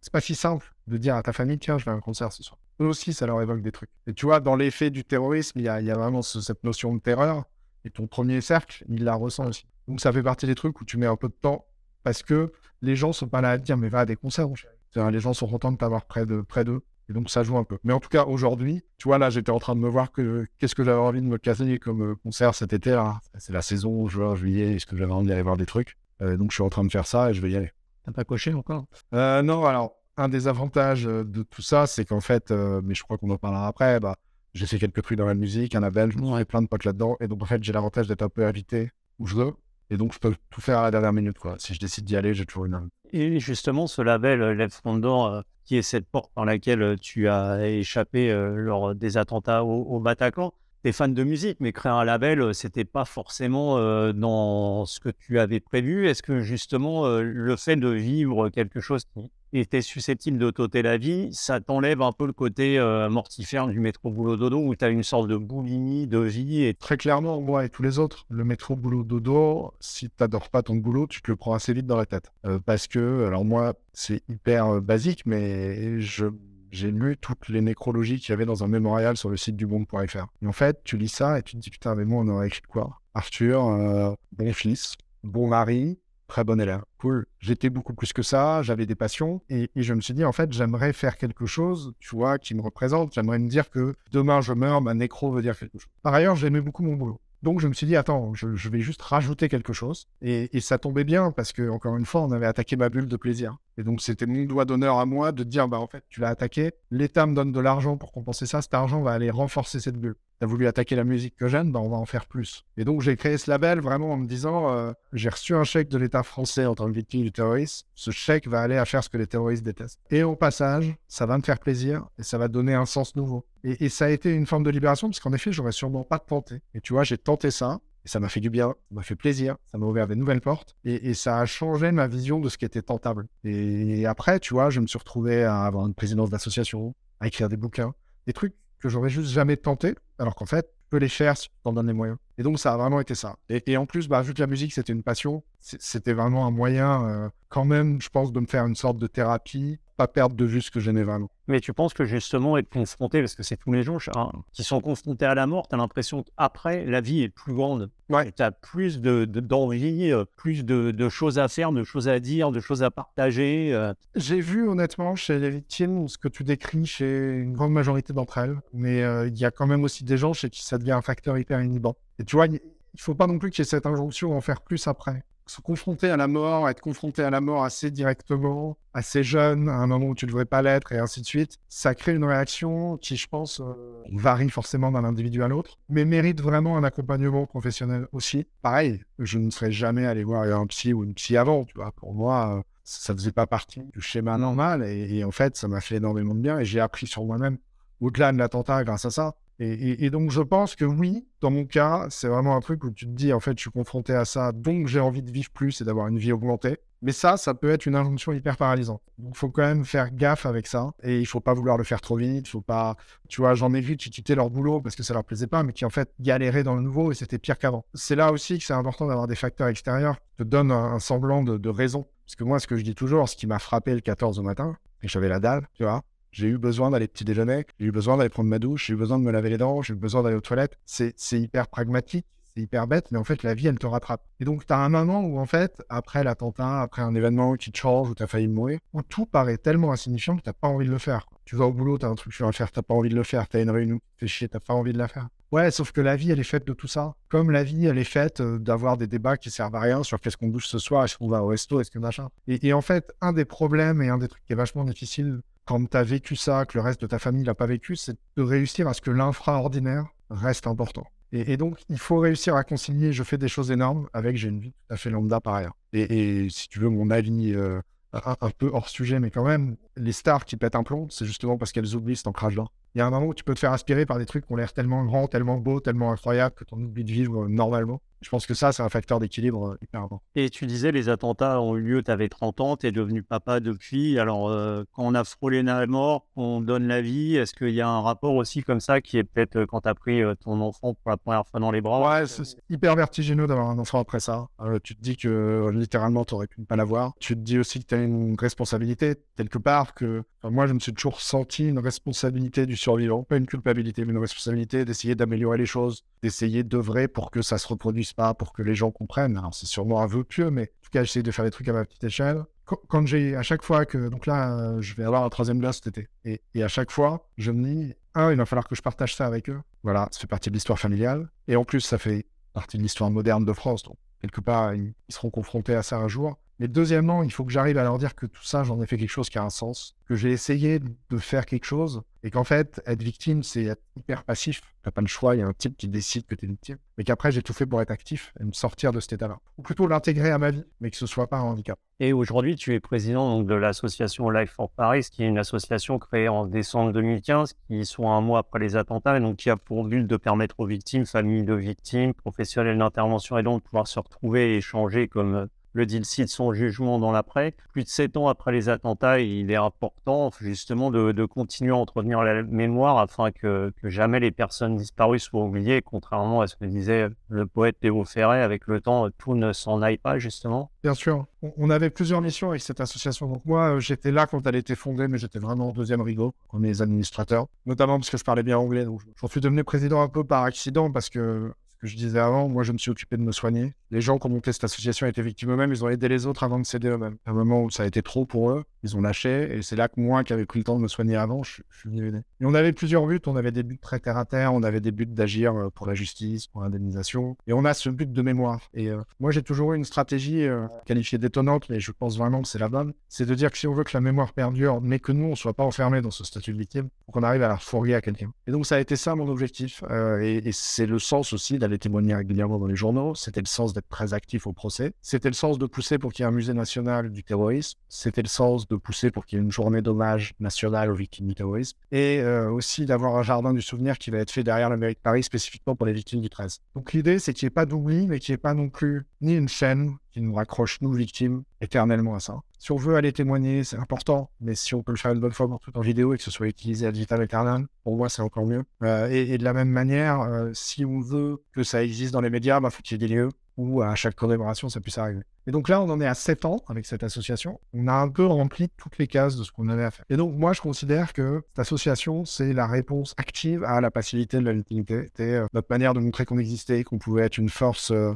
C'est 0.00 0.12
pas 0.12 0.20
si 0.20 0.34
simple 0.34 0.74
de 0.86 0.98
dire 0.98 1.16
à 1.16 1.22
ta 1.22 1.32
famille 1.32 1.58
tiens, 1.58 1.78
je 1.78 1.84
vais 1.84 1.90
à 1.90 1.94
un 1.94 2.00
concert 2.00 2.32
ce 2.32 2.42
soir 2.42 2.58
eux 2.80 2.86
aussi, 2.86 3.12
ça 3.12 3.26
leur 3.26 3.40
évoque 3.40 3.62
des 3.62 3.72
trucs. 3.72 3.90
Et 4.06 4.12
tu 4.12 4.26
vois, 4.26 4.40
dans 4.40 4.56
l'effet 4.56 4.90
du 4.90 5.04
terrorisme, 5.04 5.58
il 5.58 5.64
y 5.64 5.68
a, 5.68 5.80
y 5.80 5.90
a, 5.90 5.94
vraiment 5.94 6.22
cette 6.22 6.64
notion 6.64 6.94
de 6.94 7.00
terreur. 7.00 7.44
Et 7.84 7.90
ton 7.90 8.06
premier 8.06 8.40
cercle, 8.40 8.84
il 8.88 9.04
la 9.04 9.14
ressent 9.14 9.46
aussi. 9.46 9.66
Donc 9.86 10.00
ça 10.00 10.12
fait 10.12 10.22
partie 10.22 10.46
des 10.46 10.54
trucs 10.56 10.80
où 10.80 10.84
tu 10.84 10.96
mets 10.96 11.06
un 11.06 11.16
peu 11.16 11.28
de 11.28 11.34
temps 11.40 11.66
parce 12.02 12.22
que 12.22 12.52
les 12.82 12.96
gens 12.96 13.12
sont 13.12 13.28
pas 13.28 13.40
là 13.40 13.50
à 13.50 13.58
te 13.58 13.64
dire 13.64 13.76
mais 13.76 13.88
va 13.88 14.00
à 14.00 14.06
des 14.06 14.16
concerts, 14.16 14.48
Les 14.94 15.20
gens 15.20 15.32
sont 15.32 15.46
contents 15.46 15.72
de 15.72 15.76
t'avoir 15.76 16.04
près 16.06 16.26
de 16.26 16.40
près 16.40 16.64
d'eux. 16.64 16.82
Et 17.08 17.12
donc 17.12 17.30
ça 17.30 17.44
joue 17.44 17.56
un 17.56 17.64
peu. 17.64 17.78
Mais 17.84 17.92
en 17.92 18.00
tout 18.00 18.08
cas, 18.08 18.24
aujourd'hui, 18.24 18.82
tu 18.98 19.06
vois, 19.06 19.18
là, 19.18 19.30
j'étais 19.30 19.50
en 19.50 19.60
train 19.60 19.76
de 19.76 19.80
me 19.80 19.88
voir 19.88 20.10
que 20.10 20.44
qu'est-ce 20.58 20.74
que 20.74 20.82
j'avais 20.82 20.98
envie 20.98 21.20
de 21.20 21.26
me 21.26 21.38
casser 21.38 21.78
comme 21.78 22.02
euh, 22.02 22.14
concert 22.16 22.54
cet 22.54 22.72
été. 22.72 22.90
là. 22.90 23.20
C'est 23.38 23.52
la 23.52 23.62
saison, 23.62 24.08
juin, 24.08 24.34
juillet. 24.34 24.74
Est-ce 24.74 24.86
que 24.86 24.96
j'avais 24.96 25.12
envie 25.12 25.28
d'aller 25.28 25.42
voir 25.42 25.56
des 25.56 25.66
trucs? 25.66 25.96
Euh, 26.20 26.36
Donc 26.36 26.50
je 26.50 26.56
suis 26.56 26.64
en 26.64 26.68
train 26.68 26.84
de 26.84 26.90
faire 26.90 27.06
ça 27.06 27.30
et 27.30 27.34
je 27.34 27.40
vais 27.40 27.50
y 27.50 27.56
aller. 27.56 27.70
T'as 28.04 28.12
pas 28.12 28.24
coché 28.24 28.52
encore? 28.54 28.86
Euh, 29.14 29.42
Non, 29.42 29.64
alors 29.64 29.96
un 30.16 30.28
des 30.28 30.48
avantages 30.48 31.06
euh, 31.06 31.24
de 31.24 31.42
tout 31.42 31.62
ça, 31.62 31.86
c'est 31.86 32.04
qu'en 32.04 32.20
fait, 32.20 32.50
euh, 32.50 32.80
mais 32.84 32.94
je 32.94 33.02
crois 33.02 33.18
qu'on 33.18 33.30
en 33.30 33.36
parlera 33.36 33.66
après, 33.66 34.00
bah, 34.00 34.16
j'ai 34.54 34.66
fait 34.66 34.78
quelques 34.78 35.02
trucs 35.02 35.18
dans 35.18 35.26
la 35.26 35.34
musique, 35.34 35.74
un 35.74 35.80
label, 35.80 36.12
je 36.12 36.44
plein 36.44 36.62
de 36.62 36.66
potes 36.66 36.84
là-dedans. 36.84 37.16
Et 37.20 37.28
donc, 37.28 37.42
en 37.42 37.46
fait, 37.46 37.62
j'ai 37.62 37.72
l'avantage 37.72 38.06
d'être 38.06 38.22
un 38.22 38.28
peu 38.28 38.46
invité 38.46 38.90
où 39.18 39.26
je 39.26 39.36
veux. 39.36 39.52
Et 39.90 39.96
donc, 39.96 40.14
je 40.14 40.18
peux 40.18 40.34
tout 40.50 40.60
faire 40.60 40.78
à 40.78 40.84
la 40.84 40.90
dernière 40.90 41.12
minute. 41.12 41.38
Quoi. 41.38 41.56
Si 41.58 41.74
je 41.74 41.78
décide 41.78 42.04
d'y 42.04 42.16
aller, 42.16 42.34
j'ai 42.34 42.46
toujours 42.46 42.64
une. 42.64 42.88
Et 43.12 43.38
justement, 43.38 43.86
ce 43.86 44.02
label, 44.02 44.40
euh, 44.40 44.54
Lève 44.54 44.70
Front 44.70 45.42
qui 45.64 45.76
est 45.76 45.82
cette 45.82 46.06
porte 46.06 46.32
par 46.32 46.44
laquelle 46.44 46.96
tu 47.00 47.28
as 47.28 47.66
échappé 47.66 48.32
lors 48.54 48.94
des 48.94 49.16
attentats 49.16 49.64
au, 49.64 49.82
au 49.82 49.98
Bataclan, 49.98 50.54
tu 50.84 50.90
es 50.90 50.92
fan 50.92 51.12
de 51.12 51.24
musique, 51.24 51.58
mais 51.58 51.72
créer 51.72 51.90
un 51.90 52.04
label, 52.04 52.54
c'était 52.54 52.84
pas 52.84 53.04
forcément 53.04 53.76
dans 54.12 54.86
ce 54.86 55.00
que 55.00 55.08
tu 55.08 55.40
avais 55.40 55.58
prévu. 55.58 56.06
Est-ce 56.06 56.22
que 56.22 56.38
justement, 56.38 57.08
le 57.18 57.56
fait 57.56 57.74
de 57.74 57.88
vivre 57.88 58.48
quelque 58.48 58.78
chose 58.78 59.06
qui 59.06 59.28
était 59.52 59.80
susceptible 59.80 60.38
de 60.38 60.50
t'ôter 60.50 60.82
la 60.82 60.96
vie, 60.96 61.28
ça 61.32 61.60
t'enlève 61.60 62.02
un 62.02 62.12
peu 62.12 62.26
le 62.26 62.32
côté 62.32 62.78
euh, 62.78 63.08
mortifère 63.08 63.68
du 63.68 63.80
métro 63.80 64.10
boulot 64.10 64.36
dodo 64.36 64.58
où 64.58 64.74
tu 64.74 64.84
as 64.84 64.88
une 64.88 65.02
sorte 65.02 65.28
de 65.28 65.36
boulimie 65.36 66.06
de 66.06 66.18
vie. 66.18 66.64
Et... 66.64 66.74
Très 66.74 66.96
clairement, 66.96 67.40
moi 67.40 67.64
et 67.64 67.68
tous 67.68 67.82
les 67.82 67.98
autres, 67.98 68.26
le 68.28 68.44
métro 68.44 68.76
boulot 68.76 69.04
dodo, 69.04 69.72
si 69.80 70.08
tu 70.08 70.14
n'adores 70.20 70.50
pas 70.50 70.62
ton 70.62 70.76
boulot, 70.76 71.06
tu 71.06 71.22
te 71.22 71.30
le 71.30 71.36
prends 71.36 71.54
assez 71.54 71.72
vite 71.72 71.86
dans 71.86 71.96
la 71.96 72.06
tête. 72.06 72.32
Euh, 72.44 72.58
parce 72.58 72.86
que, 72.86 73.24
alors 73.26 73.44
moi, 73.44 73.74
c'est 73.92 74.22
hyper 74.28 74.66
euh, 74.66 74.80
basique, 74.80 75.24
mais 75.26 76.00
je 76.00 76.26
j'ai 76.72 76.90
lu 76.90 77.16
toutes 77.16 77.48
les 77.48 77.62
nécrologies 77.62 78.18
qu'il 78.18 78.30
y 78.30 78.32
avait 78.32 78.44
dans 78.44 78.62
un 78.62 78.68
mémorial 78.68 79.16
sur 79.16 79.30
le 79.30 79.38
site 79.38 79.56
du 79.56 79.66
monde.fr. 79.66 80.26
Et 80.42 80.46
en 80.46 80.52
fait, 80.52 80.80
tu 80.84 80.98
lis 80.98 81.08
ça 81.08 81.38
et 81.38 81.42
tu 81.42 81.56
te 81.56 81.60
dis, 81.60 81.70
putain, 81.70 81.94
mais 81.94 82.04
moi, 82.04 82.22
on 82.22 82.28
aurait 82.28 82.48
écrit 82.48 82.60
quoi? 82.68 83.00
Arthur, 83.14 84.16
bon 84.32 84.52
fils, 84.52 84.96
bon 85.22 85.46
mari, 85.46 85.98
très 86.26 86.44
bon 86.44 86.60
élève. 86.60 86.82
Cool. 86.98 87.26
J'étais 87.38 87.70
beaucoup 87.70 87.94
plus 87.94 88.12
que 88.12 88.22
ça, 88.22 88.62
j'avais 88.62 88.86
des 88.86 88.94
passions 88.94 89.42
et, 89.48 89.70
je 89.76 89.94
me 89.94 90.00
suis 90.00 90.14
dit, 90.14 90.24
en 90.24 90.32
fait, 90.32 90.52
j'aimerais 90.52 90.92
faire 90.92 91.16
quelque 91.16 91.46
chose, 91.46 91.92
tu 92.00 92.14
vois, 92.16 92.38
qui 92.38 92.54
me 92.54 92.62
représente. 92.62 93.14
J'aimerais 93.14 93.38
me 93.38 93.48
dire 93.48 93.70
que 93.70 93.94
demain 94.12 94.40
je 94.40 94.52
meurs, 94.52 94.80
ma 94.80 94.94
nécro 94.94 95.30
veut 95.30 95.42
dire 95.42 95.58
quelque 95.58 95.78
chose. 95.78 95.90
Par 96.02 96.14
ailleurs, 96.14 96.36
j'aimais 96.36 96.60
beaucoup 96.60 96.82
mon 96.82 96.94
boulot. 96.94 97.20
Donc 97.42 97.60
je 97.60 97.68
me 97.68 97.74
suis 97.74 97.86
dit, 97.86 97.96
attends, 97.96 98.34
je, 98.34 98.68
vais 98.68 98.80
juste 98.80 99.02
rajouter 99.02 99.48
quelque 99.48 99.72
chose. 99.72 100.08
Et, 100.22 100.56
et, 100.56 100.60
ça 100.60 100.78
tombait 100.78 101.04
bien 101.04 101.30
parce 101.30 101.52
que, 101.52 101.68
encore 101.68 101.96
une 101.96 102.06
fois, 102.06 102.22
on 102.22 102.32
avait 102.32 102.46
attaqué 102.46 102.76
ma 102.76 102.88
bulle 102.88 103.06
de 103.06 103.16
plaisir. 103.16 103.56
Et 103.78 103.82
donc 103.82 104.00
c'était 104.00 104.26
mon 104.26 104.44
doigt 104.44 104.64
d'honneur 104.64 104.98
à 104.98 105.06
moi 105.06 105.32
de 105.32 105.44
dire, 105.44 105.68
bah 105.68 105.78
en 105.78 105.86
fait, 105.86 106.02
tu 106.08 106.20
l'as 106.20 106.30
attaqué, 106.30 106.72
l'État 106.90 107.26
me 107.26 107.34
donne 107.34 107.52
de 107.52 107.60
l'argent 107.60 107.96
pour 107.96 108.10
compenser 108.10 108.46
ça, 108.46 108.62
cet 108.62 108.74
argent 108.74 109.02
va 109.02 109.12
aller 109.12 109.30
renforcer 109.30 109.80
cette 109.80 109.96
bulle 109.96 110.16
t'as 110.38 110.46
voulu 110.46 110.66
attaquer 110.66 110.96
la 110.96 111.04
musique 111.04 111.36
que 111.36 111.48
j'aime, 111.48 111.72
ben 111.72 111.80
on 111.80 111.88
va 111.88 111.96
en 111.96 112.04
faire 112.04 112.26
plus. 112.26 112.64
Et 112.76 112.84
donc 112.84 113.00
j'ai 113.00 113.16
créé 113.16 113.38
ce 113.38 113.50
label 113.50 113.80
vraiment 113.80 114.12
en 114.12 114.16
me 114.16 114.26
disant, 114.26 114.72
euh, 114.72 114.92
j'ai 115.12 115.28
reçu 115.28 115.54
un 115.54 115.64
chèque 115.64 115.88
de 115.88 115.98
l'État 115.98 116.22
français 116.22 116.66
en 116.66 116.74
tant 116.74 116.86
que 116.86 116.92
victime 116.92 117.22
du 117.22 117.32
terrorisme, 117.32 117.86
ce 117.94 118.10
chèque 118.10 118.48
va 118.48 118.60
aller 118.60 118.76
à 118.76 118.84
faire 118.84 119.02
ce 119.02 119.08
que 119.08 119.16
les 119.16 119.26
terroristes 119.26 119.64
détestent. 119.64 120.00
Et 120.10 120.22
au 120.22 120.36
passage, 120.36 120.94
ça 121.08 121.26
va 121.26 121.38
me 121.38 121.42
faire 121.42 121.58
plaisir 121.58 122.06
et 122.18 122.22
ça 122.22 122.38
va 122.38 122.48
donner 122.48 122.74
un 122.74 122.86
sens 122.86 123.16
nouveau. 123.16 123.46
Et, 123.64 123.88
ça 123.88 124.04
a 124.04 124.10
été 124.10 124.32
une 124.32 124.46
forme 124.46 124.62
de 124.62 124.70
libération 124.70 125.08
parce 125.08 125.18
qu'en 125.18 125.32
effet, 125.32 125.50
j'aurais 125.50 125.72
sûrement 125.72 126.04
pas 126.04 126.20
tenté. 126.20 126.60
Et 126.74 126.80
tu 126.80 126.92
vois, 126.92 127.02
j'ai 127.02 127.18
tenté 127.18 127.50
ça. 127.50 127.80
Et 128.04 128.08
ça 128.08 128.20
m'a 128.20 128.28
fait 128.28 128.38
du 128.38 128.50
bien, 128.50 128.68
ça 128.68 128.94
m'a 128.94 129.02
fait 129.02 129.16
plaisir, 129.16 129.56
ça 129.64 129.78
m'a 129.78 129.86
ouvert 129.86 130.06
des 130.06 130.14
nouvelles 130.14 130.40
portes 130.40 130.76
et, 130.84 131.08
et, 131.08 131.14
ça 131.14 131.40
a 131.40 131.44
changé 131.44 131.90
ma 131.90 132.06
vision 132.06 132.38
de 132.38 132.48
ce 132.48 132.56
qui 132.56 132.64
était 132.64 132.82
tentable. 132.82 133.26
Et 133.42 134.06
après, 134.06 134.38
tu 134.38 134.54
vois, 134.54 134.70
je 134.70 134.78
me 134.78 134.86
suis 134.86 134.98
retrouvé 134.98 135.42
à 135.42 135.64
avoir 135.64 135.88
une 135.88 135.94
présidence 135.94 136.30
d'association, 136.30 136.94
à 137.18 137.26
écrire 137.26 137.48
des 137.48 137.56
bouquins, 137.56 137.94
des 138.28 138.32
trucs 138.32 138.54
que 138.78 138.88
j'aurais 138.88 139.10
juste 139.10 139.30
jamais 139.30 139.56
tenté, 139.56 139.96
alors 140.18 140.34
qu'en 140.34 140.46
fait, 140.46 140.62
tu 140.62 140.90
peux 140.90 140.98
les 140.98 141.08
faire 141.08 141.36
si 141.36 141.48
tu 141.48 141.54
t'en 141.64 141.72
donnes 141.72 141.86
les 141.86 141.92
moyens. 141.92 142.18
Et 142.38 142.42
donc, 142.42 142.58
ça 142.58 142.72
a 142.72 142.76
vraiment 142.76 143.00
été 143.00 143.14
ça. 143.14 143.36
Et, 143.48 143.76
en 143.76 143.86
plus, 143.86 144.08
bah, 144.08 144.22
vu 144.22 144.34
que 144.34 144.40
la 144.40 144.46
musique, 144.46 144.72
c'était 144.72 144.92
une 144.92 145.02
passion, 145.02 145.42
c'était 145.60 146.12
vraiment 146.12 146.46
un 146.46 146.50
moyen, 146.50 147.08
euh, 147.08 147.28
quand 147.48 147.64
même, 147.64 148.00
je 148.00 148.08
pense, 148.08 148.32
de 148.32 148.40
me 148.40 148.46
faire 148.46 148.66
une 148.66 148.76
sorte 148.76 148.98
de 148.98 149.06
thérapie 149.06 149.78
pas 149.96 150.08
perdre 150.08 150.36
de 150.36 150.44
vue 150.44 150.60
ce 150.60 150.70
que 150.70 150.80
j'aimais 150.80 151.02
vraiment. 151.02 151.28
Mais 151.48 151.60
tu 151.60 151.72
penses 151.72 151.94
que 151.94 152.04
justement 152.04 152.56
être 152.56 152.68
confronté, 152.68 153.20
parce 153.20 153.34
que 153.34 153.42
c'est 153.42 153.56
tous 153.56 153.72
les 153.72 153.82
gens 153.82 153.98
hein, 154.14 154.30
qui 154.52 154.64
sont 154.64 154.80
confrontés 154.80 155.24
à 155.24 155.34
la 155.34 155.46
mort, 155.46 155.68
tu 155.68 155.74
as 155.74 155.78
l'impression 155.78 156.22
qu'après, 156.22 156.84
la 156.84 157.00
vie 157.00 157.22
est 157.22 157.28
plus 157.28 157.54
grande. 157.54 157.90
Ouais. 158.08 158.30
Tu 158.32 158.42
as 158.42 158.50
plus 158.50 159.00
d'envie, 159.00 160.08
de, 160.08 160.12
euh, 160.12 160.24
plus 160.36 160.64
de, 160.64 161.08
choses 161.08 161.38
à 161.38 161.48
faire, 161.48 161.72
de 161.72 161.84
choses 161.84 162.08
à 162.08 162.20
dire, 162.20 162.50
de 162.50 162.60
choses 162.60 162.82
à 162.82 162.90
partager. 162.90 163.72
Euh. 163.72 163.94
J'ai 164.14 164.40
vu 164.40 164.68
honnêtement 164.68 165.16
chez 165.16 165.38
les 165.38 165.50
victimes 165.50 166.08
ce 166.08 166.18
que 166.18 166.28
tu 166.28 166.44
décris 166.44 166.86
chez 166.86 167.38
une 167.38 167.52
grande 167.52 167.72
majorité 167.72 168.12
d'entre 168.12 168.38
elles, 168.38 168.60
mais 168.72 169.02
euh, 169.02 169.28
il 169.28 169.38
y 169.38 169.44
a 169.44 169.50
quand 169.50 169.66
même 169.66 169.84
aussi 169.84 170.04
des 170.04 170.16
gens 170.16 170.32
chez 170.32 170.50
qui 170.50 170.64
ça 170.64 170.78
devient 170.78 170.92
un 170.92 171.02
facteur 171.02 171.38
hyper 171.38 171.62
inhibant. 171.62 171.96
Et 172.18 172.24
tu 172.24 172.36
vois, 172.36 172.46
il 172.46 172.52
ne 172.52 172.58
faut 172.98 173.14
pas 173.14 173.26
non 173.26 173.38
plus 173.38 173.50
qu'il 173.50 173.60
y 173.60 173.62
ait 173.62 173.70
cette 173.70 173.86
injonction 173.86 174.36
en 174.36 174.40
faire 174.40 174.60
plus 174.60 174.86
après 174.86 175.24
se 175.46 175.60
confronter 175.60 176.10
à 176.10 176.16
la 176.16 176.26
mort, 176.28 176.68
être 176.68 176.80
confronté 176.80 177.22
à 177.22 177.30
la 177.30 177.40
mort 177.40 177.64
assez 177.64 177.90
directement, 177.90 178.76
assez 178.94 179.22
jeune, 179.22 179.68
à 179.68 179.76
un 179.76 179.86
moment 179.86 180.06
où 180.06 180.14
tu 180.14 180.26
ne 180.26 180.30
devrais 180.30 180.44
pas 180.44 180.60
l'être, 180.60 180.92
et 180.92 180.98
ainsi 180.98 181.20
de 181.20 181.26
suite, 181.26 181.58
ça 181.68 181.94
crée 181.94 182.14
une 182.14 182.24
réaction 182.24 182.96
qui, 182.96 183.16
je 183.16 183.28
pense, 183.28 183.60
euh, 183.60 184.02
varie 184.12 184.50
forcément 184.50 184.90
d'un 184.90 185.04
individu 185.04 185.42
à 185.42 185.48
l'autre, 185.48 185.78
mais 185.88 186.04
mérite 186.04 186.40
vraiment 186.40 186.76
un 186.76 186.84
accompagnement 186.84 187.46
professionnel 187.46 188.08
aussi. 188.12 188.46
Pareil, 188.62 189.02
je 189.18 189.38
ne 189.38 189.50
serais 189.50 189.70
jamais 189.70 190.04
allé 190.04 190.24
voir 190.24 190.42
un 190.42 190.66
psy 190.66 190.92
ou 190.92 191.04
une 191.04 191.14
psy 191.14 191.36
avant, 191.36 191.64
tu 191.64 191.74
vois. 191.76 191.92
Pour 191.92 192.12
moi, 192.12 192.58
euh, 192.58 192.62
ça 192.82 193.12
ne 193.12 193.18
faisait 193.18 193.32
pas 193.32 193.46
partie 193.46 193.82
du 193.92 194.00
schéma 194.00 194.38
normal, 194.38 194.82
et 194.82 195.22
en 195.24 195.30
fait, 195.30 195.56
ça 195.56 195.68
m'a 195.68 195.80
fait 195.80 195.96
énormément 195.96 196.34
de 196.34 196.40
bien, 196.40 196.58
et 196.58 196.64
j'ai 196.64 196.80
appris 196.80 197.06
sur 197.06 197.24
moi-même, 197.24 197.58
au-delà 198.00 198.32
de 198.32 198.38
l'attentat 198.38 198.82
grâce 198.84 199.04
à 199.04 199.10
ça. 199.10 199.34
Et, 199.58 200.10
donc, 200.10 200.30
je 200.30 200.42
pense 200.42 200.76
que 200.76 200.84
oui, 200.84 201.26
dans 201.40 201.50
mon 201.50 201.64
cas, 201.64 202.06
c'est 202.10 202.28
vraiment 202.28 202.56
un 202.56 202.60
truc 202.60 202.84
où 202.84 202.90
tu 202.90 203.06
te 203.06 203.10
dis, 203.10 203.32
en 203.32 203.40
fait, 203.40 203.56
je 203.56 203.62
suis 203.62 203.70
confronté 203.70 204.12
à 204.12 204.26
ça, 204.26 204.52
donc 204.52 204.86
j'ai 204.86 205.00
envie 205.00 205.22
de 205.22 205.30
vivre 205.30 205.50
plus 205.50 205.80
et 205.80 205.84
d'avoir 205.84 206.08
une 206.08 206.18
vie 206.18 206.32
augmentée. 206.32 206.78
Mais 207.02 207.12
ça, 207.12 207.36
ça 207.36 207.54
peut 207.54 207.70
être 207.70 207.86
une 207.86 207.94
injonction 207.94 208.32
hyper 208.32 208.56
paralysante. 208.56 209.02
Donc, 209.18 209.32
il 209.34 209.38
faut 209.38 209.48
quand 209.48 209.62
même 209.62 209.84
faire 209.84 210.14
gaffe 210.14 210.46
avec 210.46 210.66
ça. 210.66 210.90
Et 211.02 211.20
il 211.20 211.26
faut 211.26 211.40
pas 211.40 211.54
vouloir 211.54 211.76
le 211.76 211.84
faire 211.84 212.00
trop 212.00 212.16
vite. 212.16 212.48
Il 212.48 212.50
faut 212.50 212.62
pas, 212.62 212.96
tu 213.28 213.40
vois, 213.40 213.54
j'en 213.54 213.72
ai 213.74 213.80
vu 213.80 213.96
qui 213.96 214.10
quittaient 214.10 214.34
leur 214.34 214.50
boulot 214.50 214.80
parce 214.80 214.96
que 214.96 215.02
ça 215.02 215.14
leur 215.14 215.24
plaisait 215.24 215.46
pas, 215.46 215.62
mais 215.62 215.72
qui 215.72 215.84
en 215.84 215.90
fait 215.90 216.10
galéraient 216.20 216.64
dans 216.64 216.74
le 216.74 216.80
nouveau 216.80 217.12
et 217.12 217.14
c'était 217.14 217.38
pire 217.38 217.58
qu'avant. 217.58 217.84
C'est 217.94 218.16
là 218.16 218.32
aussi 218.32 218.58
que 218.58 218.64
c'est 218.64 218.72
important 218.72 219.06
d'avoir 219.06 219.26
des 219.26 219.36
facteurs 219.36 219.68
extérieurs 219.68 220.18
qui 220.18 220.36
te 220.38 220.42
donnent 220.42 220.72
un, 220.72 220.98
semblant 220.98 221.42
de, 221.42 221.58
de 221.58 221.68
raison. 221.68 222.06
Parce 222.26 222.34
que 222.34 222.44
moi, 222.44 222.58
ce 222.58 222.66
que 222.66 222.76
je 222.76 222.82
dis 222.82 222.94
toujours, 222.94 223.28
ce 223.28 223.36
qui 223.36 223.46
m'a 223.46 223.58
frappé 223.58 223.94
le 223.94 224.00
14 224.00 224.38
au 224.38 224.42
matin, 224.42 224.76
et 225.02 225.08
j'avais 225.08 225.28
la 225.28 225.38
dalle, 225.38 225.68
tu 225.74 225.84
vois, 225.84 226.02
j'ai 226.36 226.48
eu 226.48 226.58
besoin 226.58 226.90
d'aller 226.90 227.08
petit 227.08 227.24
déjeuner, 227.24 227.64
j'ai 227.80 227.86
eu 227.86 227.92
besoin 227.92 228.18
d'aller 228.18 228.28
prendre 228.28 228.50
ma 228.50 228.58
douche, 228.58 228.88
j'ai 228.88 228.92
eu 228.92 228.96
besoin 228.96 229.18
de 229.18 229.24
me 229.24 229.32
laver 229.32 229.48
les 229.48 229.56
dents, 229.56 229.80
j'ai 229.80 229.94
eu 229.94 229.96
besoin 229.96 230.22
d'aller 230.22 230.36
aux 230.36 230.42
toilettes. 230.42 230.78
C'est 230.84 231.14
hyper 231.32 231.66
pragmatique, 231.68 232.26
c'est 232.54 232.60
hyper 232.60 232.86
bête, 232.86 233.10
mais 233.10 233.16
en 233.16 233.24
fait, 233.24 233.42
la 233.42 233.54
vie, 233.54 233.68
elle 233.68 233.78
te 233.78 233.86
rattrape. 233.86 234.22
Et 234.38 234.44
donc, 234.44 234.66
tu 234.66 234.72
as 234.74 234.78
un 234.78 234.90
moment 234.90 235.22
où, 235.22 235.38
en 235.38 235.46
fait, 235.46 235.82
après 235.88 236.24
l'attentat, 236.24 236.82
après 236.82 237.00
un 237.00 237.14
événement 237.14 237.54
qui 237.54 237.72
te 237.72 237.78
change, 237.78 238.10
où 238.10 238.14
tu 238.14 238.22
as 238.22 238.26
failli 238.26 238.48
mourir, 238.48 238.80
où 238.92 239.00
tout 239.00 239.24
paraît 239.24 239.56
tellement 239.56 239.92
insignifiant 239.92 240.36
que 240.36 240.42
tu 240.42 240.50
pas 240.52 240.68
envie 240.68 240.84
de 240.84 240.90
le 240.90 240.98
faire. 240.98 241.26
Tu 241.46 241.56
vas 241.56 241.64
au 241.64 241.72
boulot, 241.72 241.96
t'as 241.96 242.08
un 242.08 242.14
truc, 242.16 242.34
tu 242.34 242.42
vas 242.42 242.52
faire, 242.52 242.70
t'as 242.70 242.82
pas 242.82 242.92
envie 242.92 243.08
de 243.08 243.16
le 243.16 243.22
faire, 243.22 243.48
t'as 243.48 243.62
une 243.62 243.70
réunion, 243.70 243.96
tu 243.96 244.18
fais 244.18 244.26
chier, 244.26 244.48
t'as 244.50 244.60
pas 244.60 244.74
envie 244.74 244.92
de 244.92 244.98
la 244.98 245.08
faire. 245.08 245.28
Ouais, 245.52 245.70
sauf 245.70 245.90
que 245.90 246.02
la 246.02 246.16
vie, 246.16 246.32
elle 246.32 246.40
est 246.40 246.44
faite 246.44 246.66
de 246.66 246.74
tout 246.74 246.88
ça. 246.88 247.14
Comme 247.30 247.50
la 247.50 247.64
vie, 247.64 247.86
elle 247.86 247.96
est 247.96 248.04
faite 248.04 248.42
euh, 248.42 248.58
d'avoir 248.58 248.98
des 248.98 249.06
débats 249.06 249.38
qui 249.38 249.50
servent 249.50 249.76
à 249.76 249.80
rien 249.80 250.02
sur 250.02 250.20
qu'est-ce 250.20 250.36
qu'on 250.36 250.48
bouge 250.48 250.66
ce 250.66 250.78
soir, 250.78 251.04
est-ce 251.04 251.16
qu'on 251.16 251.28
va 251.28 251.42
au 251.42 251.46
resto, 251.46 251.80
est-ce 251.80 251.90
que 251.90 251.98
machin. 251.98 252.28
Et 252.46 252.74
en 252.74 252.82
fait, 252.82 253.10
un 253.22 253.32
des 253.32 253.46
problèmes 253.46 254.02
et 254.02 254.10
un 254.10 254.18
des 254.18 254.28
trucs 254.28 254.44
qui 254.44 254.52
est 254.52 254.56
vachement 254.56 254.84
difficile 254.84 255.40
quand 255.66 255.90
tu 255.90 255.96
as 255.96 256.04
vécu 256.04 256.36
ça, 256.36 256.64
que 256.64 256.78
le 256.78 256.82
reste 256.82 257.00
de 257.02 257.06
ta 257.06 257.18
famille 257.18 257.44
l'a 257.44 257.54
pas 257.54 257.66
vécu, 257.66 257.96
c'est 257.96 258.16
de 258.36 258.42
réussir 258.42 258.88
à 258.88 258.94
ce 258.94 259.00
que 259.00 259.10
l'infraordinaire 259.10 260.06
reste 260.30 260.66
important. 260.66 261.04
Et, 261.32 261.56
donc, 261.56 261.82
il 261.88 261.98
faut 261.98 262.18
réussir 262.18 262.54
à 262.54 262.62
concilier 262.62 263.12
je 263.12 263.24
fais 263.24 263.36
des 263.36 263.48
choses 263.48 263.70
énormes 263.72 264.08
avec 264.12 264.36
j'ai 264.36 264.48
une 264.48 264.60
vie 264.60 264.70
tout 264.70 264.94
à 264.94 264.96
fait 264.96 265.10
lambda 265.10 265.40
par 265.40 265.54
ailleurs. 265.54 265.76
Et, 265.92 266.44
et 266.44 266.50
si 266.50 266.68
tu 266.68 266.78
veux, 266.78 266.88
mon 266.88 267.10
avis 267.10 267.52
euh, 267.52 267.80
un, 268.12 268.36
un 268.40 268.50
peu 268.50 268.70
hors 268.72 268.88
sujet, 268.88 269.18
mais 269.18 269.30
quand 269.30 269.44
même, 269.44 269.76
les 269.96 270.12
stars 270.12 270.44
qui 270.44 270.56
pètent 270.56 270.76
un 270.76 270.84
plomb, 270.84 271.08
c'est 271.10 271.26
justement 271.26 271.58
parce 271.58 271.72
qu'elles 271.72 271.94
oublient 271.96 272.16
cet 272.16 272.28
ancrage-là. 272.28 272.64
Il 272.96 273.00
y 273.00 273.02
a 273.02 273.06
un 273.06 273.10
moment 273.10 273.26
où 273.26 273.34
tu 273.34 273.44
peux 273.44 273.52
te 273.52 273.58
faire 273.58 273.72
aspirer 273.72 274.06
par 274.06 274.16
des 274.16 274.24
trucs 274.24 274.46
qui 274.46 274.52
ont 274.54 274.56
l'air 274.56 274.72
tellement 274.72 275.04
grands, 275.04 275.26
tellement 275.26 275.58
beaux, 275.58 275.80
tellement 275.80 276.12
incroyables 276.12 276.54
que 276.54 276.64
tu 276.64 276.74
en 276.74 276.80
oublies 276.80 277.04
de 277.04 277.12
vivre 277.12 277.44
euh, 277.44 277.46
normalement. 277.46 278.00
Je 278.22 278.30
pense 278.30 278.46
que 278.46 278.54
ça, 278.54 278.72
c'est 278.72 278.82
un 278.82 278.88
facteur 278.88 279.20
d'équilibre 279.20 279.72
euh, 279.72 279.78
hyper 279.82 280.00
important. 280.00 280.24
Et 280.34 280.48
tu 280.48 280.64
disais, 280.64 280.92
les 280.92 281.10
attentats 281.10 281.60
ont 281.60 281.76
eu 281.76 281.82
lieu, 281.82 282.02
tu 282.02 282.10
avais 282.10 282.30
30 282.30 282.60
ans, 282.62 282.76
tu 282.78 282.86
es 282.86 282.92
devenu 282.92 283.22
papa 283.22 283.60
depuis. 283.60 284.18
Alors, 284.18 284.48
euh, 284.48 284.84
quand 284.92 285.02
on 285.04 285.14
a 285.14 285.24
frôlé 285.24 285.62
la 285.62 285.86
mort, 285.86 286.26
on 286.36 286.62
donne 286.62 286.88
la 286.88 287.02
vie. 287.02 287.36
Est-ce 287.36 287.52
qu'il 287.52 287.74
y 287.74 287.82
a 287.82 287.88
un 287.88 288.00
rapport 288.00 288.34
aussi 288.34 288.62
comme 288.62 288.80
ça 288.80 289.02
qui 289.02 289.18
est 289.18 289.24
peut-être 289.24 289.66
quand 289.66 289.82
tu 289.82 289.88
as 289.90 289.94
pris 289.94 290.22
ton 290.42 290.62
enfant 290.62 290.94
pour 290.94 291.10
la 291.10 291.18
première 291.18 291.46
fois 291.46 291.60
dans 291.60 291.70
les 291.70 291.82
bras? 291.82 292.20
Ouais, 292.20 292.26
c'est 292.26 292.56
hyper 292.70 292.96
vertigineux 292.96 293.46
d'avoir 293.46 293.68
un 293.68 293.78
enfant 293.78 294.00
après 294.00 294.20
ça. 294.20 294.46
Tu 294.82 294.96
te 294.96 295.02
dis 295.02 295.18
que 295.18 295.70
littéralement, 295.70 296.24
tu 296.24 296.32
aurais 296.32 296.46
pu 296.46 296.62
ne 296.62 296.64
pas 296.64 296.76
l'avoir. 296.76 297.12
Tu 297.20 297.34
te 297.34 297.40
dis 297.40 297.58
aussi 297.58 297.80
que 297.80 297.88
tu 297.88 297.94
as 297.94 298.02
une 298.02 298.36
responsabilité, 298.40 299.16
quelque 299.36 299.58
part, 299.58 299.92
que 299.92 300.22
enfin, 300.42 300.50
moi, 300.50 300.66
je 300.66 300.72
me 300.72 300.80
suis 300.80 300.94
toujours 300.94 301.20
senti 301.20 301.68
une 301.68 301.78
responsabilité 301.78 302.64
du 302.64 302.76
Pas 303.24 303.36
une 303.36 303.46
culpabilité, 303.46 304.04
mais 304.04 304.12
une 304.12 304.18
responsabilité 304.18 304.84
d'essayer 304.84 305.14
d'améliorer 305.14 305.58
les 305.58 305.66
choses, 305.66 306.04
d'essayer 306.22 306.62
d'œuvrer 306.62 307.08
pour 307.08 307.30
que 307.30 307.42
ça 307.42 307.58
se 307.58 307.68
reproduise 307.68 308.12
pas, 308.12 308.34
pour 308.34 308.52
que 308.52 308.62
les 308.62 308.74
gens 308.74 308.90
comprennent. 308.90 309.36
Alors, 309.36 309.54
c'est 309.54 309.66
sûrement 309.66 310.00
un 310.00 310.06
vœu 310.06 310.24
pieux, 310.24 310.50
mais 310.50 310.62
en 310.62 310.84
tout 310.84 310.90
cas, 310.92 311.02
j'essaie 311.04 311.22
de 311.22 311.30
faire 311.30 311.44
des 311.44 311.50
trucs 311.50 311.68
à 311.68 311.72
ma 311.72 311.84
petite 311.84 312.04
échelle. 312.04 312.44
Quand, 312.64 313.06
j'ai, 313.06 313.36
à 313.36 313.42
chaque 313.42 313.62
fois 313.62 313.86
que, 313.86 314.08
donc 314.08 314.26
là, 314.26 314.56
euh, 314.58 314.80
je 314.80 314.94
vais 314.96 315.04
avoir 315.04 315.22
un 315.22 315.28
troisième 315.28 315.60
gars 315.60 315.72
cet 315.72 315.86
été. 315.86 316.08
Et, 316.24 316.42
et 316.54 316.64
à 316.64 316.68
chaque 316.68 316.90
fois, 316.90 317.28
je 317.38 317.52
me 317.52 317.64
dis, 317.64 317.94
un, 318.14 318.32
il 318.32 318.36
va 318.36 318.46
falloir 318.46 318.66
que 318.66 318.74
je 318.74 318.82
partage 318.82 319.14
ça 319.14 319.26
avec 319.26 319.48
eux. 319.48 319.60
Voilà, 319.84 320.08
ça 320.10 320.20
fait 320.20 320.26
partie 320.26 320.50
de 320.50 320.54
l'histoire 320.54 320.78
familiale. 320.78 321.28
Et 321.46 321.54
en 321.54 321.64
plus, 321.64 321.80
ça 321.80 321.96
fait 321.96 322.26
partie 322.54 322.76
de 322.76 322.82
l'histoire 322.82 323.10
moderne 323.10 323.44
de 323.44 323.52
France. 323.52 323.84
Donc, 323.84 323.96
quelque 324.20 324.40
part, 324.40 324.74
ils 324.74 324.94
seront 325.08 325.30
confrontés 325.30 325.74
à 325.74 325.84
ça 325.84 325.98
un 325.98 326.08
jour. 326.08 326.38
Mais 326.58 326.68
deuxièmement, 326.68 327.22
il 327.22 327.32
faut 327.32 327.44
que 327.44 327.52
j'arrive 327.52 327.76
à 327.76 327.82
leur 327.82 327.98
dire 327.98 328.14
que 328.14 328.24
tout 328.24 328.42
ça, 328.42 328.64
j'en 328.64 328.80
ai 328.82 328.86
fait 328.86 328.96
quelque 328.96 329.10
chose 329.10 329.28
qui 329.28 329.38
a 329.38 329.42
un 329.42 329.50
sens, 329.50 329.94
que 330.06 330.14
j'ai 330.14 330.30
essayé 330.30 330.78
de 330.78 331.18
faire 331.18 331.44
quelque 331.44 331.66
chose, 331.66 332.02
et 332.22 332.30
qu'en 332.30 332.44
fait, 332.44 332.82
être 332.86 333.02
victime, 333.02 333.42
c'est 333.42 333.64
être 333.64 333.82
hyper 333.96 334.24
passif. 334.24 334.62
T'as 334.82 334.90
pas 334.90 335.00
le 335.00 335.06
choix, 335.06 335.36
il 335.36 335.40
y 335.40 335.42
a 335.42 335.46
un 335.46 335.52
type 335.52 335.76
qui 335.76 335.86
décide 335.86 336.26
que 336.26 336.34
t'es 336.34 336.46
victime, 336.46 336.78
mais 336.96 337.04
qu'après, 337.04 337.30
j'ai 337.30 337.42
tout 337.42 337.52
fait 337.52 337.66
pour 337.66 337.82
être 337.82 337.90
actif 337.90 338.32
et 338.40 338.44
me 338.44 338.52
sortir 338.52 338.92
de 338.92 339.00
cet 339.00 339.12
état-là. 339.12 339.38
Ou 339.58 339.62
plutôt 339.62 339.86
l'intégrer 339.86 340.30
à 340.30 340.38
ma 340.38 340.50
vie, 340.50 340.64
mais 340.80 340.90
que 340.90 340.96
ce 340.96 341.06
soit 341.06 341.26
pas 341.26 341.36
un 341.36 341.42
handicap. 341.42 341.78
Et 342.00 342.12
aujourd'hui, 342.12 342.56
tu 342.56 342.74
es 342.74 342.80
président 342.80 343.42
de 343.42 343.54
l'association 343.54 344.30
Life 344.30 344.50
for 344.50 344.70
Paris, 344.70 345.06
qui 345.10 345.24
est 345.24 345.28
une 345.28 345.38
association 345.38 345.98
créée 345.98 346.28
en 346.28 346.46
décembre 346.46 346.92
2015, 346.92 347.54
qui 347.68 347.84
soit 347.84 348.10
un 348.10 348.20
mois 348.20 348.40
après 348.40 348.60
les 348.60 348.76
attentats, 348.76 349.16
et 349.16 349.20
donc 349.20 349.36
qui 349.36 349.50
a 349.50 349.56
pour 349.56 349.84
but 349.84 350.06
de 350.06 350.16
permettre 350.16 350.56
aux 350.58 350.66
victimes, 350.66 351.04
familles 351.04 351.44
de 351.44 351.54
victimes, 351.54 352.14
professionnels 352.14 352.78
d'intervention 352.78 353.38
et 353.38 353.42
donc 353.42 353.62
de 353.62 353.68
pouvoir 353.68 353.86
se 353.86 353.98
retrouver 353.98 354.54
et 354.54 354.56
échanger 354.56 355.08
comme 355.08 355.34
euh, 355.34 355.46
le 355.76 355.86
dit 355.86 356.00
de 356.00 356.04
son 356.26 356.52
jugement 356.52 356.98
dans 356.98 357.12
l'après. 357.12 357.54
Plus 357.72 357.84
de 357.84 357.88
sept 357.88 358.16
ans 358.16 358.28
après 358.28 358.50
les 358.50 358.68
attentats, 358.68 359.20
il 359.20 359.50
est 359.50 359.56
important 359.56 360.30
justement 360.40 360.90
de, 360.90 361.24
continuer 361.26 361.72
à 361.72 361.76
entretenir 361.76 362.22
la 362.22 362.42
mémoire 362.42 362.98
afin 362.98 363.30
que, 363.30 363.72
jamais 363.84 364.20
les 364.20 364.30
personnes 364.30 364.76
disparues 364.76 365.18
soient 365.18 365.42
oubliées, 365.42 365.82
contrairement 365.82 366.40
à 366.40 366.46
ce 366.46 366.56
que 366.56 366.64
disait 366.64 367.08
le 367.28 367.46
poète 367.46 367.78
Théo 367.80 368.04
Ferret, 368.04 368.42
avec 368.42 368.66
le 368.66 368.80
temps, 368.80 369.08
tout 369.18 369.34
ne 369.34 369.52
s'en 369.52 369.82
aille 369.82 369.98
pas 369.98 370.18
justement. 370.18 370.70
Bien 370.82 370.94
sûr. 370.94 371.26
On 371.58 371.68
avait 371.68 371.90
plusieurs 371.90 372.20
missions 372.20 372.50
avec 372.50 372.62
cette 372.62 372.80
association. 372.80 373.28
Donc 373.28 373.44
moi, 373.44 373.74
euh, 373.74 373.80
j'étais 373.80 374.10
là 374.10 374.26
quand 374.26 374.46
elle 374.46 374.54
a 374.54 374.58
été 374.58 374.74
fondée, 374.74 375.08
mais 375.08 375.18
j'étais 375.18 375.38
vraiment 375.38 375.68
en 375.68 375.72
deuxième 375.72 376.00
rigot, 376.00 376.34
comme 376.48 376.64
les 376.64 376.80
administrateurs, 376.80 377.46
notamment 377.66 377.98
parce 377.98 378.10
que 378.10 378.16
je 378.16 378.24
parlais 378.24 378.42
bien 378.42 378.58
anglais. 378.58 378.84
Donc 378.84 379.02
j'en 379.20 379.26
suis 379.28 379.40
devenu 379.40 379.62
président 379.62 380.00
un 380.00 380.08
peu 380.08 380.24
par 380.24 380.44
accident 380.44 380.90
parce 380.90 381.10
que 381.10 381.52
je 381.86 381.96
disais 381.96 382.18
avant, 382.18 382.48
moi 382.48 382.62
je 382.62 382.72
me 382.72 382.78
suis 382.78 382.90
occupé 382.90 383.16
de 383.16 383.22
me 383.22 383.32
soigner. 383.32 383.74
Les 383.90 384.00
gens 384.00 384.18
qui 384.18 384.26
ont 384.26 384.30
monté 384.30 384.52
cette 384.52 384.64
association 384.64 385.06
étaient 385.06 385.22
victimes 385.22 385.52
eux-mêmes, 385.52 385.72
ils 385.72 385.84
ont 385.84 385.88
aidé 385.88 386.08
les 386.08 386.26
autres 386.26 386.42
avant 386.42 386.58
de 386.58 386.66
s'aider 386.66 386.88
eux-mêmes. 386.88 387.16
À 387.24 387.30
un 387.30 387.34
moment 387.34 387.62
où 387.62 387.70
ça 387.70 387.84
a 387.84 387.86
été 387.86 388.02
trop 388.02 388.26
pour 388.26 388.50
eux, 388.50 388.64
ils 388.86 388.96
ont 388.96 389.00
lâché, 389.00 389.56
et 389.56 389.62
c'est 389.62 389.76
là 389.76 389.88
que 389.88 390.00
moi 390.00 390.24
qui 390.24 390.32
avais 390.32 390.46
pris 390.46 390.60
le 390.60 390.64
temps 390.64 390.76
de 390.76 390.82
me 390.82 390.88
soigner 390.88 391.16
avant, 391.16 391.42
je, 391.42 391.62
je 391.70 391.80
suis 391.80 391.88
venu 391.88 392.08
aider. 392.08 392.20
Et 392.40 392.46
on 392.46 392.54
avait 392.54 392.72
plusieurs 392.72 393.06
buts, 393.06 393.20
on 393.26 393.36
avait 393.36 393.52
des 393.52 393.62
buts 393.62 393.78
très 393.78 393.98
terre 393.98 394.16
à 394.16 394.24
terre, 394.24 394.54
on 394.54 394.62
avait 394.62 394.80
des 394.80 394.92
buts 394.92 395.06
d'agir 395.06 395.54
euh, 395.54 395.70
pour 395.70 395.86
la 395.86 395.94
justice, 395.94 396.46
pour 396.46 396.62
l'indemnisation, 396.62 397.36
et 397.46 397.52
on 397.52 397.64
a 397.64 397.74
ce 397.74 397.90
but 397.90 398.12
de 398.12 398.22
mémoire. 398.22 398.60
Et 398.74 398.88
euh, 398.88 399.02
moi 399.20 399.30
j'ai 399.30 399.42
toujours 399.42 399.72
eu 399.72 399.76
une 399.76 399.84
stratégie 399.84 400.46
euh, 400.46 400.66
qualifiée 400.86 401.18
d'étonnante, 401.18 401.68
mais 401.68 401.80
je 401.80 401.92
pense 401.92 402.16
vraiment 402.16 402.42
que 402.42 402.48
c'est 402.48 402.58
la 402.58 402.68
bonne, 402.68 402.92
c'est 403.08 403.26
de 403.26 403.34
dire 403.34 403.50
que 403.50 403.58
si 403.58 403.66
on 403.66 403.74
veut 403.74 403.84
que 403.84 403.94
la 403.94 404.00
mémoire 404.00 404.32
perdure, 404.32 404.80
mais 404.80 405.00
que 405.00 405.12
nous 405.12 405.26
on 405.26 405.34
soit 405.34 405.54
pas 405.54 405.64
enfermés 405.64 406.00
dans 406.00 406.10
ce 406.10 406.24
statut 406.24 406.52
de 406.52 406.58
victime, 406.58 406.88
qu'on 407.12 407.22
arrive 407.22 407.42
à 407.42 407.48
la 407.48 407.56
fourguer 407.56 407.94
à 407.94 408.00
quelqu'un. 408.00 408.32
Et 408.46 408.52
donc 408.52 408.66
ça 408.66 408.76
a 408.76 408.80
été 408.80 408.96
ça 408.96 409.14
mon 409.14 409.28
objectif, 409.28 409.82
et, 410.20 410.48
et 410.48 410.52
c'est 410.52 410.86
le 410.86 410.98
sens 410.98 411.32
aussi 411.32 411.58
d'aller 411.58 411.78
témoigner 411.78 412.14
régulièrement 412.14 412.58
dans 412.58 412.66
les 412.66 412.76
journaux, 412.76 413.14
c'était 413.14 413.40
le 413.40 413.46
sens 413.46 413.72
d'être 413.72 413.88
très 413.88 414.14
actif 414.14 414.46
au 414.46 414.52
procès, 414.52 414.92
c'était 415.02 415.28
le 415.28 415.34
sens 415.34 415.58
de 415.58 415.66
pousser 415.66 415.98
pour 415.98 416.12
qu'il 416.12 416.22
y 416.22 416.26
ait 416.26 416.28
un 416.28 416.32
musée 416.34 416.54
national 416.54 417.10
du 417.10 417.24
terrorisme, 417.24 417.78
c'était 417.88 418.22
le 418.22 418.28
sens 418.28 418.68
de 418.68 418.75
pousser 418.78 419.10
pour 419.10 419.26
qu'il 419.26 419.38
y 419.38 419.40
ait 419.40 419.44
une 419.44 419.52
journée 419.52 419.82
d'hommage 419.82 420.34
nationale 420.40 420.90
aux 420.90 420.94
victimes 420.94 421.26
du 421.26 421.34
terrorisme, 421.34 421.78
et 421.92 422.20
euh, 422.20 422.50
aussi 422.50 422.86
d'avoir 422.86 423.16
un 423.16 423.22
jardin 423.22 423.52
du 423.52 423.62
souvenir 423.62 423.98
qui 423.98 424.10
va 424.10 424.18
être 424.18 424.30
fait 424.30 424.44
derrière 424.44 424.68
la 424.68 424.76
mairie 424.76 424.94
de 424.94 424.98
Paris 424.98 425.22
spécifiquement 425.22 425.76
pour 425.76 425.86
les 425.86 425.92
victimes 425.92 426.20
du 426.20 426.30
13. 426.30 426.60
Donc 426.74 426.92
l'idée 426.92 427.18
c'est 427.18 427.32
qu'il 427.32 427.46
n'y 427.46 427.48
ait 427.48 427.50
pas 427.50 427.66
d'oubli, 427.66 428.06
mais 428.06 428.18
qu'il 428.18 428.32
n'y 428.32 428.34
ait 428.34 428.38
pas 428.38 428.54
non 428.54 428.68
plus 428.68 429.04
ni 429.20 429.34
une 429.34 429.48
chaîne 429.48 429.96
qui 430.12 430.20
nous 430.20 430.34
raccroche, 430.34 430.80
nous 430.80 430.92
victimes, 430.92 431.42
éternellement 431.60 432.14
à 432.14 432.20
ça. 432.20 432.40
Si 432.58 432.72
on 432.72 432.76
veut 432.76 432.96
aller 432.96 433.12
témoigner, 433.12 433.64
c'est 433.64 433.76
important, 433.76 434.30
mais 434.40 434.54
si 434.54 434.74
on 434.74 434.82
peut 434.82 434.92
le 434.92 434.98
faire 434.98 435.12
une 435.12 435.20
bonne 435.20 435.32
fois 435.32 435.46
pour 435.46 435.60
tout 435.60 435.70
en 435.74 435.80
vidéo 435.80 436.14
et 436.14 436.16
que 436.16 436.22
ce 436.22 436.30
soit 436.30 436.48
utilisé 436.48 436.86
à 436.86 436.90
vitam 436.90 437.20
aeternam, 437.20 437.66
pour 437.84 437.96
moi 437.96 438.08
c'est 438.08 438.22
encore 438.22 438.46
mieux. 438.46 438.64
Euh, 438.82 439.08
et, 439.10 439.36
de 439.38 439.44
la 439.44 439.52
même 439.52 439.68
manière, 439.68 440.22
euh, 440.22 440.50
si 440.54 440.84
on 440.84 441.00
veut 441.00 441.42
que 441.52 441.62
ça 441.62 441.84
existe 441.84 442.12
dans 442.12 442.20
les 442.20 442.30
médias, 442.30 442.58
il 442.58 442.62
bah, 442.62 442.70
faut 442.70 442.82
qu'il 442.82 443.00
y 443.00 443.04
ait 443.04 443.08
des 443.08 443.14
lieux 443.14 443.28
où 443.56 443.82
à 443.82 443.94
chaque 443.94 444.14
commémoration 444.14 444.68
ça 444.68 444.80
puisse 444.80 444.98
arriver. 444.98 445.22
Et 445.48 445.52
donc 445.52 445.68
là, 445.68 445.80
on 445.80 445.88
en 445.88 446.00
est 446.00 446.06
à 446.06 446.14
7 446.14 446.44
ans 446.44 446.62
avec 446.66 446.86
cette 446.86 447.04
association. 447.04 447.60
On 447.72 447.86
a 447.86 447.92
un 447.92 448.08
peu 448.08 448.26
rempli 448.26 448.68
toutes 448.76 448.98
les 448.98 449.06
cases 449.06 449.36
de 449.36 449.44
ce 449.44 449.52
qu'on 449.52 449.68
avait 449.68 449.84
à 449.84 449.90
faire. 449.92 450.04
Et 450.10 450.16
donc 450.16 450.34
moi, 450.34 450.52
je 450.52 450.60
considère 450.60 451.12
que 451.12 451.42
cette 451.50 451.60
association, 451.60 452.24
c'est 452.24 452.52
la 452.52 452.66
réponse 452.66 453.14
active 453.16 453.62
à 453.62 453.80
la 453.80 453.90
passivité 453.92 454.38
de 454.38 454.44
la 454.44 454.52
victimité. 454.52 455.04
C'était 455.04 455.34
euh, 455.34 455.46
notre 455.52 455.68
manière 455.70 455.94
de 455.94 456.00
montrer 456.00 456.24
qu'on 456.24 456.38
existait, 456.38 456.82
qu'on 456.82 456.98
pouvait 456.98 457.22
être 457.22 457.38
une 457.38 457.48
force 457.48 457.92
euh, 457.92 458.14